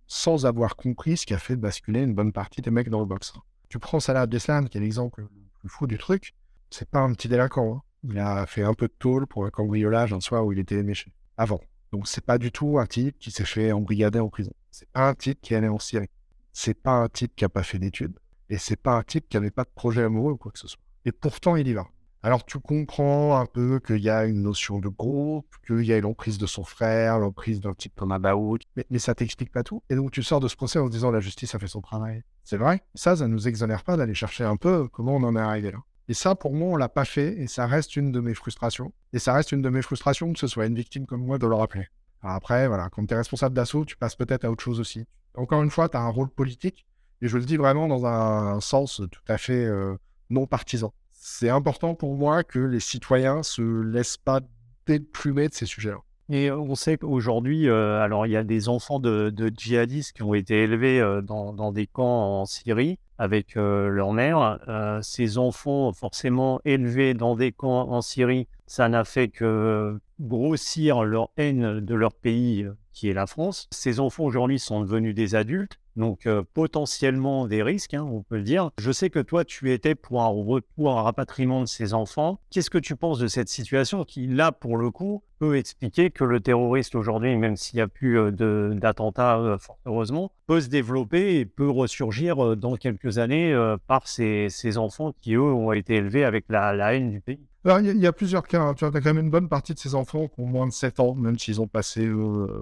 sans 0.07 0.45
avoir 0.45 0.75
compris 0.75 1.17
ce 1.17 1.25
qui 1.25 1.33
a 1.33 1.37
fait 1.37 1.55
basculer 1.55 2.01
une 2.01 2.15
bonne 2.15 2.33
partie 2.33 2.61
des 2.61 2.71
mecs 2.71 2.89
dans 2.89 2.99
le 2.99 3.05
box. 3.05 3.33
Tu 3.69 3.77
prends 3.77 3.99
Salah 3.99 4.21
Abdeslam, 4.21 4.67
qui 4.67 4.77
est 4.77 4.81
l'exemple 4.81 5.21
le 5.21 5.29
plus 5.59 5.69
fou 5.69 5.85
du 5.85 5.97
truc, 5.97 6.33
c'est 6.69 6.89
pas 6.89 6.99
un 6.99 7.13
petit 7.13 7.27
délinquant. 7.27 7.75
Hein. 7.75 7.81
Il 8.03 8.17
a 8.17 8.45
fait 8.45 8.63
un 8.63 8.73
peu 8.73 8.87
de 8.87 8.93
tôle 8.97 9.27
pour 9.27 9.45
un 9.45 9.49
cambriolage 9.49 10.13
un 10.13 10.19
soir 10.19 10.45
où 10.45 10.51
il 10.51 10.59
était 10.59 10.75
éméché. 10.75 11.11
Avant. 11.37 11.61
Donc 11.91 12.07
c'est 12.07 12.23
pas 12.23 12.37
du 12.37 12.51
tout 12.51 12.79
un 12.79 12.85
type 12.85 13.17
qui 13.19 13.31
s'est 13.31 13.45
fait 13.45 13.71
embrigader 13.71 14.19
en 14.19 14.29
prison. 14.29 14.53
C'est 14.71 14.89
pas 14.89 15.07
un 15.07 15.15
type 15.15 15.39
qui 15.41 15.53
est 15.53 15.57
allé 15.57 15.67
en 15.67 15.79
Syrie. 15.79 16.09
C'est 16.53 16.75
pas 16.75 16.93
un 16.93 17.09
type 17.09 17.35
qui 17.35 17.45
a 17.45 17.49
pas 17.49 17.63
fait 17.63 17.79
d'études. 17.79 18.17
Et 18.49 18.57
c'est 18.57 18.75
pas 18.75 18.93
un 18.93 19.03
type 19.03 19.27
qui 19.29 19.37
avait 19.37 19.51
pas 19.51 19.63
de 19.63 19.69
projet 19.73 20.03
amoureux 20.03 20.33
ou 20.33 20.37
quoi 20.37 20.51
que 20.51 20.59
ce 20.59 20.67
soit. 20.67 20.81
Et 21.05 21.11
pourtant 21.11 21.55
il 21.55 21.67
y 21.67 21.73
va. 21.73 21.87
Alors 22.21 22.45
tu 22.45 22.59
comprends 22.59 23.39
un 23.39 23.45
peu 23.45 23.79
qu'il 23.79 23.99
y 23.99 24.09
a 24.09 24.25
une 24.25 24.41
notion 24.41 24.79
de 24.79 24.89
groupe, 24.89 25.47
qu'il 25.65 25.85
y 25.85 25.93
a 25.93 25.99
l'emprise 26.01 26.37
de 26.37 26.45
son 26.45 26.65
frère, 26.65 27.17
l'emprise 27.17 27.61
d'un 27.61 27.73
type 27.73 27.93
comme 27.95 28.11
Abaout, 28.11 28.59
mais, 28.75 28.85
mais 28.89 28.99
ça 28.99 29.15
t'explique 29.15 29.51
pas 29.53 29.63
tout. 29.63 29.83
Et 29.89 29.95
donc 29.95 30.11
tu 30.11 30.21
sors 30.21 30.41
de 30.41 30.49
ce 30.49 30.57
procès 30.57 30.79
en 30.79 30.87
se 30.87 30.91
disant 30.91 31.11
la 31.11 31.21
justice 31.21 31.55
a 31.55 31.59
fait 31.59 31.67
son 31.67 31.79
travail. 31.79 32.23
C'est 32.43 32.57
vrai. 32.57 32.83
Ça, 32.93 33.15
ça 33.15 33.27
nous 33.27 33.47
exonère 33.47 33.83
pas 33.83 33.95
d'aller 33.95 34.15
chercher 34.15 34.43
un 34.43 34.57
peu 34.57 34.87
comment 34.89 35.15
on 35.15 35.23
en 35.23 35.35
est 35.35 35.39
arrivé 35.39 35.71
là. 35.71 35.79
Et 36.09 36.15
ça, 36.15 36.33
pour 36.33 36.55
moi, 36.55 36.69
on 36.69 36.75
l'a 36.75 36.89
pas 36.89 37.05
fait, 37.05 37.37
et 37.37 37.45
ça 37.45 37.67
reste 37.67 37.95
une 37.95 38.11
de 38.11 38.19
mes 38.19 38.33
frustrations. 38.33 38.91
Et 39.13 39.19
ça 39.19 39.31
reste 39.31 39.51
une 39.51 39.61
de 39.61 39.69
mes 39.69 39.83
frustrations 39.83 40.33
que 40.33 40.39
ce 40.39 40.47
soit 40.47 40.65
une 40.65 40.73
victime 40.73 41.05
comme 41.05 41.23
moi 41.23 41.37
de 41.37 41.45
le 41.45 41.53
rappeler. 41.53 41.85
après, 42.23 42.67
voilà, 42.67 42.89
quand 42.89 43.05
tu 43.05 43.13
es 43.13 43.17
responsable 43.17 43.55
d'assaut, 43.55 43.85
tu 43.85 43.95
passes 43.95 44.15
peut-être 44.15 44.43
à 44.43 44.49
autre 44.49 44.63
chose 44.63 44.79
aussi. 44.79 45.05
Encore 45.35 45.61
une 45.61 45.69
fois, 45.69 45.87
tu 45.87 45.97
as 45.97 46.01
un 46.01 46.09
rôle 46.09 46.29
politique, 46.29 46.87
et 47.21 47.27
je 47.27 47.37
le 47.37 47.45
dis 47.45 47.57
vraiment 47.57 47.87
dans 47.87 48.07
un, 48.07 48.59
sens 48.59 49.03
tout 49.11 49.21
à 49.27 49.37
fait 49.37 49.63
euh, 49.65 49.95
non 50.31 50.47
partisan 50.47 50.91
c'est 51.21 51.49
important 51.49 51.95
pour 51.95 52.15
moi 52.15 52.43
que 52.43 52.59
les 52.59 52.79
citoyens 52.79 53.43
se 53.43 53.61
laissent 53.61 54.17
pas 54.17 54.39
déplumer 54.85 55.49
de 55.49 55.53
ces 55.53 55.65
sujets-là. 55.65 55.99
Et 56.29 56.49
on 56.49 56.75
sait 56.75 56.97
qu'aujourd'hui, 56.97 57.67
euh, 57.67 57.99
alors 58.01 58.25
il 58.25 58.31
y 58.31 58.37
a 58.37 58.43
des 58.43 58.69
enfants 58.69 58.99
de, 58.99 59.33
djihadistes 59.55 60.13
qui 60.13 60.23
ont 60.23 60.33
été 60.33 60.63
élevés 60.63 61.01
euh, 61.01 61.21
dans, 61.21 61.71
des 61.73 61.87
camps 61.87 62.41
en 62.41 62.45
Syrie 62.45 62.99
avec 63.17 63.57
euh, 63.57 63.89
leur 63.89 64.13
mère. 64.13 64.59
ces 65.01 65.37
enfants, 65.37 65.91
forcément 65.91 66.61
élevés 66.63 67.13
dans 67.13 67.35
des 67.35 67.51
camps 67.51 67.89
en 67.89 68.01
Syrie, 68.01 68.47
ça 68.65 68.87
n'a 68.87 69.03
fait 69.03 69.27
que 69.27 69.99
grossir 70.21 71.03
leur 71.03 71.31
haine 71.35 71.81
de 71.81 71.95
leur 71.95 72.13
pays, 72.13 72.65
qui 72.99 73.09
est 73.09 73.13
la 73.13 73.27
France. 73.27 73.67
Ces 73.71 74.01
enfants 74.01 74.25
aujourd'hui 74.25 74.59
sont 74.59 74.81
devenus 74.81 75.15
des 75.15 75.33
adultes 75.33 75.79
donc 75.99 76.25
euh, 76.25 76.43
potentiellement 76.53 77.45
des 77.45 77.61
risques, 77.61 77.93
hein, 77.93 78.03
on 78.03 78.23
peut 78.23 78.37
le 78.37 78.43
dire. 78.43 78.71
Je 78.79 78.91
sais 78.91 79.09
que 79.09 79.19
toi, 79.19 79.43
tu 79.45 79.71
étais 79.71 79.95
pour 79.95 80.21
un 80.21 80.27
retour, 80.27 80.97
un 80.97 81.03
rapatriement 81.03 81.61
de 81.61 81.65
ces 81.65 81.93
enfants. 81.93 82.39
Qu'est-ce 82.49 82.69
que 82.69 82.77
tu 82.77 82.95
penses 82.95 83.19
de 83.19 83.27
cette 83.27 83.49
situation 83.49 84.05
qui, 84.05 84.25
là, 84.25 84.51
pour 84.51 84.77
le 84.77 84.89
coup, 84.91 85.23
peut 85.39 85.57
expliquer 85.57 86.09
que 86.09 86.23
le 86.23 86.39
terroriste 86.39 86.95
aujourd'hui, 86.95 87.35
même 87.35 87.57
s'il 87.57 87.77
n'y 87.77 87.81
a 87.81 87.87
plus 87.87 88.17
euh, 88.17 88.73
d'attentats, 88.73 89.39
euh, 89.39 89.57
fort 89.57 89.77
heureusement, 89.85 90.31
peut 90.47 90.61
se 90.61 90.69
développer 90.69 91.39
et 91.39 91.45
peut 91.45 91.69
ressurgir 91.69 92.55
dans 92.55 92.75
quelques 92.77 93.17
années 93.17 93.53
par 93.87 94.07
ces, 94.07 94.77
enfants 94.77 95.13
qui, 95.21 95.33
eux, 95.33 95.41
ont 95.41 95.73
été 95.73 95.95
élevés 95.95 96.23
avec 96.23 96.45
la, 96.49 96.93
haine 96.93 97.11
du 97.11 97.19
pays? 97.19 97.45
Il 97.65 97.97
y, 97.97 98.07
a 98.07 98.13
plusieurs 98.13 98.47
cas. 98.47 98.61
Hein. 98.61 98.73
Tu 98.73 98.85
as 98.85 98.91
quand 98.91 99.03
même 99.03 99.19
une 99.19 99.29
bonne 99.29 99.49
partie 99.49 99.73
de 99.73 99.79
ces 99.79 99.95
enfants 99.95 100.27
qui 100.27 100.39
ont 100.39 100.45
moins 100.45 100.67
de 100.67 100.71
7 100.71 100.99
ans, 100.99 101.15
même 101.15 101.37
s'ils 101.37 101.59
ont 101.59 101.67
passé 101.67 102.09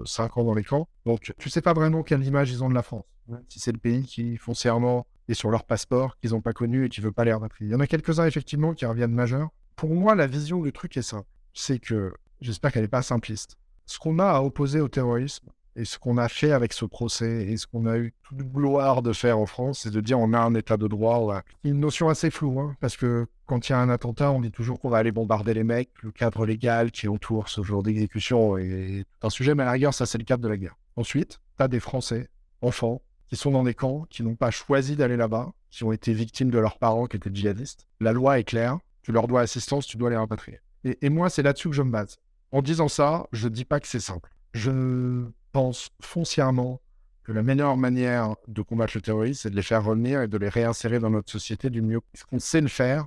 5 0.04 0.36
ans 0.36 0.44
dans 0.44 0.54
les 0.54 0.64
camps. 0.64 0.88
Donc, 1.06 1.32
tu 1.38 1.50
sais 1.50 1.62
pas 1.62 1.72
vraiment 1.72 2.02
quelle 2.02 2.24
image 2.24 2.50
ils 2.50 2.64
ont 2.64 2.68
de 2.68 2.74
la 2.74 2.82
France 2.82 3.04
si 3.48 3.60
c'est 3.60 3.72
le 3.72 3.78
pays 3.78 4.04
qui 4.04 4.36
foncièrement 4.36 5.06
est 5.28 5.34
sur 5.34 5.50
leur 5.50 5.64
passeport, 5.64 6.18
qu'ils 6.18 6.30
n'ont 6.30 6.40
pas 6.40 6.52
connu 6.52 6.86
et 6.86 6.88
qui 6.88 7.00
veut 7.00 7.12
pas 7.12 7.24
les 7.24 7.32
rapatrier. 7.32 7.70
Il 7.70 7.72
y 7.72 7.76
en 7.76 7.80
a 7.80 7.86
quelques-uns, 7.86 8.26
effectivement, 8.26 8.72
qui 8.74 8.86
reviennent 8.86 9.12
majeurs. 9.12 9.50
Pour 9.76 9.94
moi, 9.94 10.14
la 10.14 10.26
vision 10.26 10.62
du 10.62 10.72
truc 10.72 10.96
est 10.96 11.02
simple. 11.02 11.28
C'est 11.52 11.78
que, 11.78 12.12
j'espère 12.40 12.72
qu'elle 12.72 12.82
n'est 12.82 12.88
pas 12.88 13.02
simpliste. 13.02 13.56
Ce 13.86 13.98
qu'on 13.98 14.18
a 14.18 14.26
à 14.26 14.42
opposer 14.42 14.80
au 14.80 14.88
terrorisme, 14.88 15.48
et 15.78 15.84
ce 15.84 15.98
qu'on 15.98 16.18
a 16.18 16.28
fait 16.28 16.50
avec 16.50 16.72
ce 16.72 16.84
procès, 16.84 17.46
et 17.46 17.56
ce 17.56 17.66
qu'on 17.66 17.86
a 17.86 17.96
eu 17.98 18.12
toute 18.24 18.38
gloire 18.38 19.00
de 19.00 19.12
faire 19.12 19.38
en 19.38 19.46
France, 19.46 19.80
c'est 19.84 19.90
de 19.90 20.00
dire 20.00 20.18
on 20.18 20.32
a 20.32 20.38
un 20.40 20.54
état 20.54 20.76
de 20.76 20.88
droit. 20.88 21.42
Une 21.62 21.78
notion 21.78 22.08
assez 22.08 22.30
floue, 22.30 22.58
hein, 22.58 22.76
parce 22.80 22.96
que 22.96 23.26
quand 23.46 23.68
il 23.68 23.72
y 23.72 23.74
a 23.74 23.78
un 23.78 23.88
attentat, 23.88 24.32
on 24.32 24.40
dit 24.40 24.50
toujours 24.50 24.80
qu'on 24.80 24.88
va 24.88 24.98
aller 24.98 25.12
bombarder 25.12 25.54
les 25.54 25.62
mecs. 25.62 25.90
Le 26.02 26.10
cadre 26.10 26.44
légal 26.46 26.90
qui 26.90 27.06
entoure 27.06 27.48
ce 27.48 27.62
genre 27.62 27.84
d'exécution 27.84 28.58
est 28.58 29.04
un 29.22 29.30
sujet, 29.30 29.54
mais 29.54 29.62
à 29.62 29.66
la 29.66 29.72
rigueur, 29.72 29.94
ça, 29.94 30.04
c'est 30.04 30.18
le 30.18 30.24
cadre 30.24 30.42
de 30.42 30.48
la 30.48 30.56
guerre. 30.56 30.76
Ensuite, 30.96 31.40
tu 31.56 31.62
as 31.62 31.68
des 31.68 31.80
Français, 31.80 32.28
enfants, 32.60 33.00
qui 33.28 33.36
sont 33.36 33.52
dans 33.52 33.62
des 33.62 33.74
camps, 33.74 34.04
qui 34.10 34.24
n'ont 34.24 34.34
pas 34.34 34.50
choisi 34.50 34.96
d'aller 34.96 35.16
là-bas, 35.16 35.52
qui 35.70 35.84
ont 35.84 35.92
été 35.92 36.12
victimes 36.12 36.50
de 36.50 36.58
leurs 36.58 36.78
parents 36.78 37.06
qui 37.06 37.16
étaient 37.16 37.30
djihadistes. 37.32 37.86
La 38.00 38.12
loi 38.12 38.38
est 38.40 38.44
claire, 38.44 38.78
tu 39.02 39.12
leur 39.12 39.28
dois 39.28 39.42
assistance, 39.42 39.86
tu 39.86 39.96
dois 39.96 40.10
les 40.10 40.16
rapatrier. 40.16 40.60
Et, 40.84 41.08
moi, 41.08 41.30
c'est 41.30 41.42
là-dessus 41.42 41.68
que 41.68 41.74
je 41.74 41.82
me 41.82 41.90
base. 41.90 42.18
En 42.50 42.62
disant 42.62 42.88
ça, 42.88 43.26
je 43.32 43.48
ne 43.48 43.52
dis 43.52 43.64
pas 43.64 43.78
que 43.78 43.86
c'est 43.86 44.00
simple. 44.00 44.30
Je 44.52 45.26
pense 45.52 45.90
foncièrement 46.00 46.80
que 47.24 47.32
la 47.32 47.42
meilleure 47.42 47.76
manière 47.76 48.36
de 48.46 48.62
combattre 48.62 48.92
le 48.96 49.02
terrorisme, 49.02 49.40
c'est 49.42 49.50
de 49.50 49.56
les 49.56 49.62
faire 49.62 49.84
revenir 49.84 50.22
et 50.22 50.28
de 50.28 50.38
les 50.38 50.48
réinsérer 50.48 50.98
dans 50.98 51.10
notre 51.10 51.30
société 51.30 51.70
du 51.70 51.82
mieux 51.82 52.00
qu'on 52.30 52.38
sait 52.38 52.60
le 52.60 52.68
faire. 52.68 53.06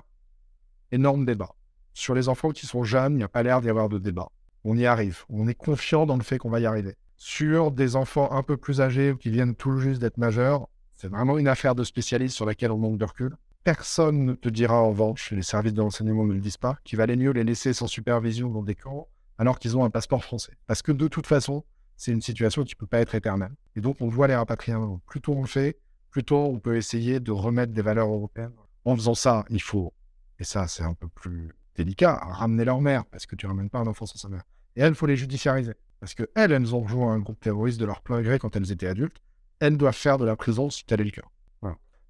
Énorme 0.92 1.24
débat. 1.24 1.54
Sur 1.94 2.14
les 2.14 2.28
enfants 2.28 2.50
qui 2.50 2.66
sont 2.66 2.84
jeunes, 2.84 3.14
il 3.14 3.16
n'y 3.16 3.22
a 3.22 3.28
pas 3.28 3.42
l'air 3.42 3.60
d'y 3.60 3.68
avoir 3.68 3.88
de 3.88 3.98
débat. 3.98 4.28
On 4.64 4.76
y 4.76 4.86
arrive. 4.86 5.24
On 5.28 5.48
est 5.48 5.54
confiant 5.54 6.06
dans 6.06 6.16
le 6.16 6.22
fait 6.22 6.38
qu'on 6.38 6.50
va 6.50 6.60
y 6.60 6.66
arriver 6.66 6.96
sur 7.24 7.70
des 7.70 7.94
enfants 7.94 8.32
un 8.32 8.42
peu 8.42 8.56
plus 8.56 8.80
âgés 8.80 9.12
ou 9.12 9.16
qui 9.16 9.30
viennent 9.30 9.54
tout 9.54 9.78
juste 9.78 10.00
d'être 10.00 10.18
majeurs, 10.18 10.68
c'est 10.92 11.06
vraiment 11.06 11.38
une 11.38 11.46
affaire 11.46 11.76
de 11.76 11.84
spécialistes 11.84 12.34
sur 12.34 12.46
laquelle 12.46 12.72
on 12.72 12.78
manque 12.78 12.98
de 12.98 13.04
recul. 13.04 13.36
Personne 13.62 14.24
ne 14.24 14.32
te 14.32 14.48
dira 14.48 14.82
en 14.82 14.88
revanche, 14.88 15.30
les 15.30 15.42
services 15.42 15.72
de 15.72 15.80
renseignement 15.80 16.24
ne 16.24 16.32
le 16.32 16.40
disent 16.40 16.56
pas, 16.56 16.78
qu'il 16.82 16.98
valait 16.98 17.14
mieux 17.14 17.30
les 17.30 17.44
laisser 17.44 17.74
sans 17.74 17.86
supervision 17.86 18.48
dans 18.48 18.64
des 18.64 18.74
camps 18.74 19.06
alors 19.38 19.58
qu'ils 19.58 19.76
ont 19.76 19.84
un 19.84 19.90
passeport 19.90 20.24
français. 20.24 20.56
Parce 20.66 20.82
que 20.82 20.92
de 20.92 21.08
toute 21.08 21.26
façon, 21.26 21.64
c'est 21.96 22.12
une 22.12 22.22
situation 22.22 22.64
qui 22.64 22.74
ne 22.74 22.78
peut 22.78 22.86
pas 22.86 23.00
être 23.00 23.14
éternelle. 23.14 23.54
Et 23.76 23.80
donc, 23.80 23.96
on 24.00 24.08
doit 24.08 24.28
les 24.28 24.34
rapatrier. 24.34 24.76
Plus 25.06 25.20
tôt 25.20 25.34
on 25.34 25.42
le 25.42 25.46
fait, 25.46 25.78
plus 26.10 26.24
tôt 26.24 26.44
on 26.46 26.58
peut 26.58 26.76
essayer 26.76 27.20
de 27.20 27.32
remettre 27.32 27.72
des 27.72 27.82
valeurs 27.82 28.08
européennes. 28.08 28.52
En 28.84 28.96
faisant 28.96 29.14
ça, 29.14 29.44
il 29.48 29.62
faut, 29.62 29.92
et 30.40 30.44
ça 30.44 30.66
c'est 30.66 30.82
un 30.82 30.94
peu 30.94 31.06
plus 31.08 31.52
délicat, 31.76 32.16
ramener 32.16 32.64
leur 32.64 32.80
mère, 32.80 33.04
parce 33.06 33.26
que 33.26 33.36
tu 33.36 33.46
ramènes 33.46 33.70
pas 33.70 33.78
un 33.78 33.86
enfant 33.86 34.06
sans 34.06 34.18
sa 34.18 34.28
mère. 34.28 34.42
Et 34.76 34.80
elle, 34.80 34.90
il 34.90 34.94
faut 34.94 35.06
les 35.06 35.16
judiciariser. 35.16 35.74
Parce 36.00 36.14
qu'elles, 36.14 36.28
elles 36.34 36.74
ont 36.74 36.80
rejoint 36.80 37.12
un 37.12 37.20
groupe 37.20 37.38
terroriste 37.38 37.78
de 37.78 37.84
leur 37.84 38.02
plein 38.02 38.22
gré 38.22 38.38
quand 38.38 38.56
elles 38.56 38.72
étaient 38.72 38.88
adultes. 38.88 39.22
Elles 39.60 39.76
doivent 39.76 39.94
faire 39.94 40.18
de 40.18 40.24
la 40.24 40.34
prison 40.34 40.68
si 40.68 40.84
tel 40.84 41.00
est 41.00 41.04
le 41.04 41.10
cas. 41.10 41.22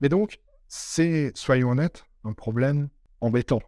Mais 0.01 0.09
donc, 0.09 0.41
c'est, 0.67 1.31
soyons 1.37 1.71
honnêtes, 1.71 2.05
un 2.25 2.33
problème 2.33 2.89
embêtant. 3.21 3.63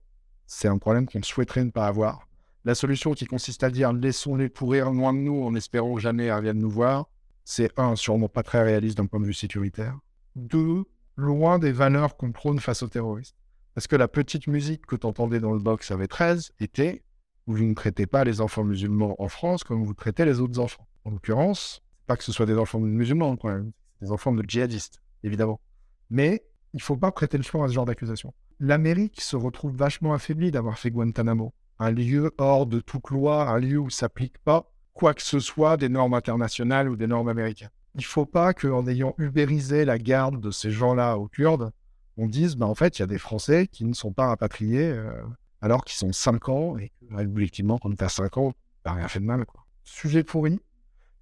C'est 0.46 0.66
un 0.66 0.78
problème 0.78 1.06
qu'on 1.06 1.22
souhaiterait 1.22 1.64
ne 1.64 1.70
pas 1.70 1.86
avoir. 1.86 2.26
La 2.64 2.74
solution 2.74 3.12
qui 3.12 3.26
consiste 3.26 3.62
à 3.62 3.70
dire 3.70 3.92
laissons-les 3.92 4.48
pourrir 4.48 4.90
loin 4.90 5.12
de 5.12 5.18
nous 5.18 5.42
en 5.42 5.54
espérant 5.54 5.98
jamais 5.98 6.24
elles 6.26 6.34
reviennent 6.34 6.58
nous 6.58 6.70
voir, 6.70 7.08
c'est 7.44 7.78
un, 7.78 7.94
sûrement 7.94 8.28
pas 8.28 8.42
très 8.42 8.62
réaliste 8.62 8.96
d'un 8.96 9.06
point 9.06 9.20
de 9.20 9.26
vue 9.26 9.34
sécuritaire. 9.34 9.98
Deux, 10.34 10.84
loin 11.16 11.58
des 11.58 11.72
valeurs 11.72 12.16
qu'on 12.16 12.32
prône 12.32 12.58
face 12.58 12.82
aux 12.82 12.88
terroristes. 12.88 13.36
Parce 13.74 13.86
que 13.86 13.96
la 13.96 14.08
petite 14.08 14.46
musique 14.46 14.86
que 14.86 14.96
tu 14.96 15.06
entendais 15.06 15.40
dans 15.40 15.52
le 15.52 15.58
box 15.58 15.90
avec 15.90 16.08
13 16.08 16.52
était 16.60 17.02
vous 17.46 17.58
ne 17.58 17.74
traitez 17.74 18.06
pas 18.06 18.24
les 18.24 18.40
enfants 18.40 18.64
musulmans 18.64 19.14
en 19.18 19.28
France 19.28 19.64
comme 19.64 19.84
vous 19.84 19.92
traitez 19.92 20.24
les 20.24 20.40
autres 20.40 20.58
enfants. 20.58 20.86
En 21.04 21.10
l'occurrence, 21.10 21.82
pas 22.06 22.16
que 22.16 22.24
ce 22.24 22.32
soit 22.32 22.46
des 22.46 22.56
enfants 22.56 22.80
musulmans, 22.80 23.36
quand 23.36 23.48
même. 23.48 23.72
des 24.00 24.10
enfants 24.10 24.32
de 24.32 24.42
djihadistes, 24.46 25.02
évidemment. 25.22 25.60
Mais 26.08 26.42
il 26.72 26.78
ne 26.78 26.82
faut 26.82 26.96
pas 26.96 27.12
prêter 27.12 27.36
le 27.36 27.42
flanc 27.42 27.62
à 27.62 27.68
ce 27.68 27.74
genre 27.74 27.84
d'accusation. 27.84 28.32
L'Amérique 28.60 29.20
se 29.20 29.36
retrouve 29.36 29.76
vachement 29.76 30.14
affaiblie 30.14 30.50
d'avoir 30.50 30.78
fait 30.78 30.90
Guantanamo, 30.90 31.52
un 31.78 31.90
lieu 31.90 32.32
hors 32.38 32.66
de 32.66 32.80
toute 32.80 33.10
loi, 33.10 33.48
un 33.48 33.58
lieu 33.58 33.78
où 33.78 33.90
s'applique 33.90 34.38
pas 34.38 34.70
quoi 34.92 35.12
que 35.12 35.22
ce 35.22 35.40
soit 35.40 35.76
des 35.76 35.88
normes 35.88 36.14
internationales 36.14 36.88
ou 36.88 36.96
des 36.96 37.06
normes 37.06 37.28
américaines. 37.28 37.70
Il 37.96 38.00
ne 38.00 38.04
faut 38.04 38.26
pas 38.26 38.54
qu'en 38.54 38.86
ayant 38.86 39.14
ubérisé 39.18 39.84
la 39.84 39.98
garde 39.98 40.40
de 40.40 40.50
ces 40.50 40.70
gens-là 40.70 41.18
aux 41.18 41.28
Kurdes, 41.28 41.72
on 42.16 42.28
dise, 42.28 42.56
bah, 42.56 42.66
en 42.66 42.74
fait, 42.74 42.98
il 42.98 43.02
y 43.02 43.02
a 43.02 43.06
des 43.06 43.18
Français 43.18 43.66
qui 43.66 43.84
ne 43.84 43.92
sont 43.92 44.12
pas 44.12 44.28
rapatriés 44.28 44.88
euh, 44.90 45.12
alors 45.60 45.84
qu'ils 45.84 45.96
sont 45.96 46.12
5 46.12 46.48
ans 46.48 46.78
et 46.78 46.92
objectivement, 47.10 47.78
quand 47.78 47.90
on 47.90 48.04
a 48.04 48.08
5 48.08 48.36
ans, 48.38 48.52
n'a 48.84 48.92
rien 48.92 49.08
fait 49.08 49.20
de 49.20 49.24
mal. 49.24 49.44
Quoi. 49.46 49.64
Sujet 49.82 50.22
pourri, 50.22 50.60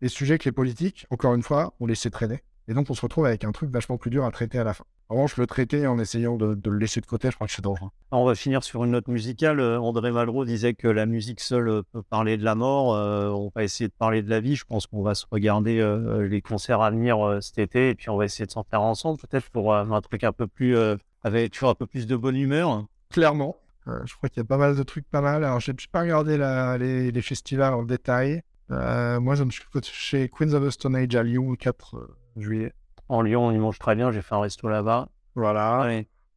et 0.03 0.09
sujet 0.09 0.37
que 0.37 0.45
les 0.45 0.53
politiques, 0.53 1.07
encore 1.11 1.35
une 1.35 1.43
fois, 1.43 1.75
ont 1.81 1.87
laissé 1.87 2.11
traîner. 2.11 2.43
Et 2.69 2.75
donc, 2.75 2.91
on 2.91 2.95
se 2.95 3.01
retrouve 3.01 3.27
avec 3.27 3.45
un 3.45 3.53
truc 3.53 3.71
vachement 3.71 3.97
plus 3.97 4.11
dur 4.11 4.25
à 4.25 4.31
traiter 4.31 4.59
à 4.59 4.65
la 4.65 4.75
fin. 4.75 4.85
En 5.13 5.17
revanche, 5.17 5.37
le 5.37 5.47
traiter 5.47 5.87
en 5.87 5.99
essayant 5.99 6.39
de, 6.39 6.59
le 6.65 6.79
laisser 6.79 7.03
de 7.03 7.05
côté, 7.05 7.31
je 7.31 7.35
crois 7.35 7.47
que 7.47 7.53
c'est 7.53 7.61
dangereux. 7.61 7.91
On 8.13 8.25
va 8.25 8.35
finir 8.35 8.65
sur 8.65 8.83
une 8.83 8.93
note 8.93 9.09
musicale. 9.09 9.61
Euh, 9.61 9.79
André 9.79 10.11
Malraux 10.11 10.47
disait 10.47 10.73
que 10.73 10.89
la 10.89 11.05
musique 11.05 11.41
seule 11.41 11.69
euh, 11.69 11.83
peut 11.93 12.03
parler 12.03 12.39
de 12.39 12.45
la 12.45 12.55
mort. 12.55 12.95
Euh, 12.95 13.29
on 13.29 13.53
va 13.55 13.63
essayer 13.63 13.89
de 13.89 13.93
parler 13.93 14.23
de 14.23 14.31
la 14.31 14.41
vie. 14.41 14.57
Je 14.57 14.65
pense 14.65 14.87
qu'on 14.87 15.03
va 15.03 15.15
se 15.15 15.27
regarder 15.31 15.85
les 16.31 16.41
concerts 16.41 16.81
à 16.81 16.91
venir 16.91 17.39
cet 17.43 17.59
été 17.59 17.91
et 17.91 17.95
puis 17.95 18.09
on 18.09 18.17
va 18.17 18.25
essayer 18.25 18.47
de 18.47 18.53
s'en 18.53 18.63
faire 18.65 18.81
ensemble, 18.81 19.19
peut-être 19.19 19.51
pour 19.51 19.75
un 19.75 20.01
truc 20.01 20.25
un 20.25 20.33
peu 20.33 20.47
plus, 20.47 20.79
avec 21.23 21.53
toujours 21.53 21.69
un 21.69 21.75
peu 21.75 21.87
plus 21.87 22.07
de 22.07 22.17
bonne 22.17 22.37
humeur. 22.37 22.87
Clairement. 23.11 23.59
je 23.87 24.15
crois 24.15 24.31
qu'il 24.31 24.39
y 24.39 24.47
a 24.47 24.49
pas 24.49 24.57
mal 24.57 24.75
de 24.75 24.83
trucs 24.83 25.07
pas 25.11 25.21
mal. 25.21 25.45
Alors, 25.45 25.61
je 25.61 25.73
n'ai 25.73 25.77
pas 25.93 26.01
regardé 26.01 26.39
les, 26.39 27.13
les, 27.13 27.23
festivals 27.23 27.75
en 27.75 27.83
détail. 27.83 28.41
moi, 28.71 29.35
je 29.35 29.45
me 29.45 29.51
suis 29.51 29.63
chez 29.83 30.31
Queens 30.31 30.55
of 30.55 30.67
the 30.67 30.71
Stone 30.71 30.97
Age 30.97 31.15
à 31.15 31.23
Lyon 31.23 31.51
le 31.51 31.57
4 31.57 31.97
juillet. 32.39 32.73
En 33.13 33.21
Lyon, 33.21 33.53
ils 33.53 33.61
mangent 33.61 33.79
très 33.79 33.95
bien. 33.95 34.11
J'ai 34.11 34.23
fait 34.23 34.35
un 34.35 34.41
resto 34.41 34.69
là-bas. 34.69 35.11
Voilà. 35.35 35.87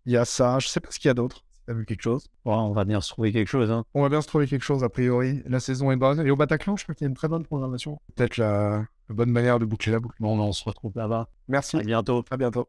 Il 0.05 0.11
y 0.11 0.17
a 0.17 0.25
ça. 0.25 0.59
Je 0.59 0.67
sais 0.67 0.81
pas 0.81 0.91
ce 0.91 0.99
qu'il 0.99 1.07
y 1.07 1.09
a 1.09 1.13
d'autre. 1.13 1.45
Tu 1.65 1.71
as 1.71 1.73
vu 1.73 1.85
quelque 1.85 2.01
chose? 2.01 2.27
On 2.43 2.73
va 2.73 2.83
bien 2.83 2.99
se 2.99 3.07
trouver 3.07 3.31
quelque 3.31 3.47
chose. 3.47 3.71
Hein. 3.71 3.85
On 3.93 4.01
va 4.01 4.09
bien 4.09 4.21
se 4.21 4.27
trouver 4.27 4.45
quelque 4.45 4.65
chose, 4.65 4.83
a 4.83 4.89
priori. 4.89 5.41
La 5.45 5.61
saison 5.61 5.89
est 5.91 5.95
bonne. 5.95 6.19
Et 6.27 6.31
au 6.31 6.35
Bataclan, 6.35 6.75
je 6.75 6.83
crois 6.83 6.93
qu'il 6.93 7.05
y 7.05 7.07
a 7.07 7.09
une 7.09 7.15
très 7.15 7.29
bonne 7.29 7.45
programmation. 7.45 7.97
Peut-être 8.13 8.35
la... 8.35 8.85
bonne 9.07 9.31
manière 9.31 9.57
de 9.57 9.63
boucler 9.63 9.93
la 9.93 10.01
boucle. 10.01 10.17
Bon, 10.19 10.37
on 10.37 10.51
se 10.51 10.65
retrouve 10.65 10.91
là-bas. 10.95 11.29
Merci. 11.47 11.77
À 11.77 11.83
bientôt. 11.83 12.25
À 12.29 12.35
bientôt. 12.35 12.67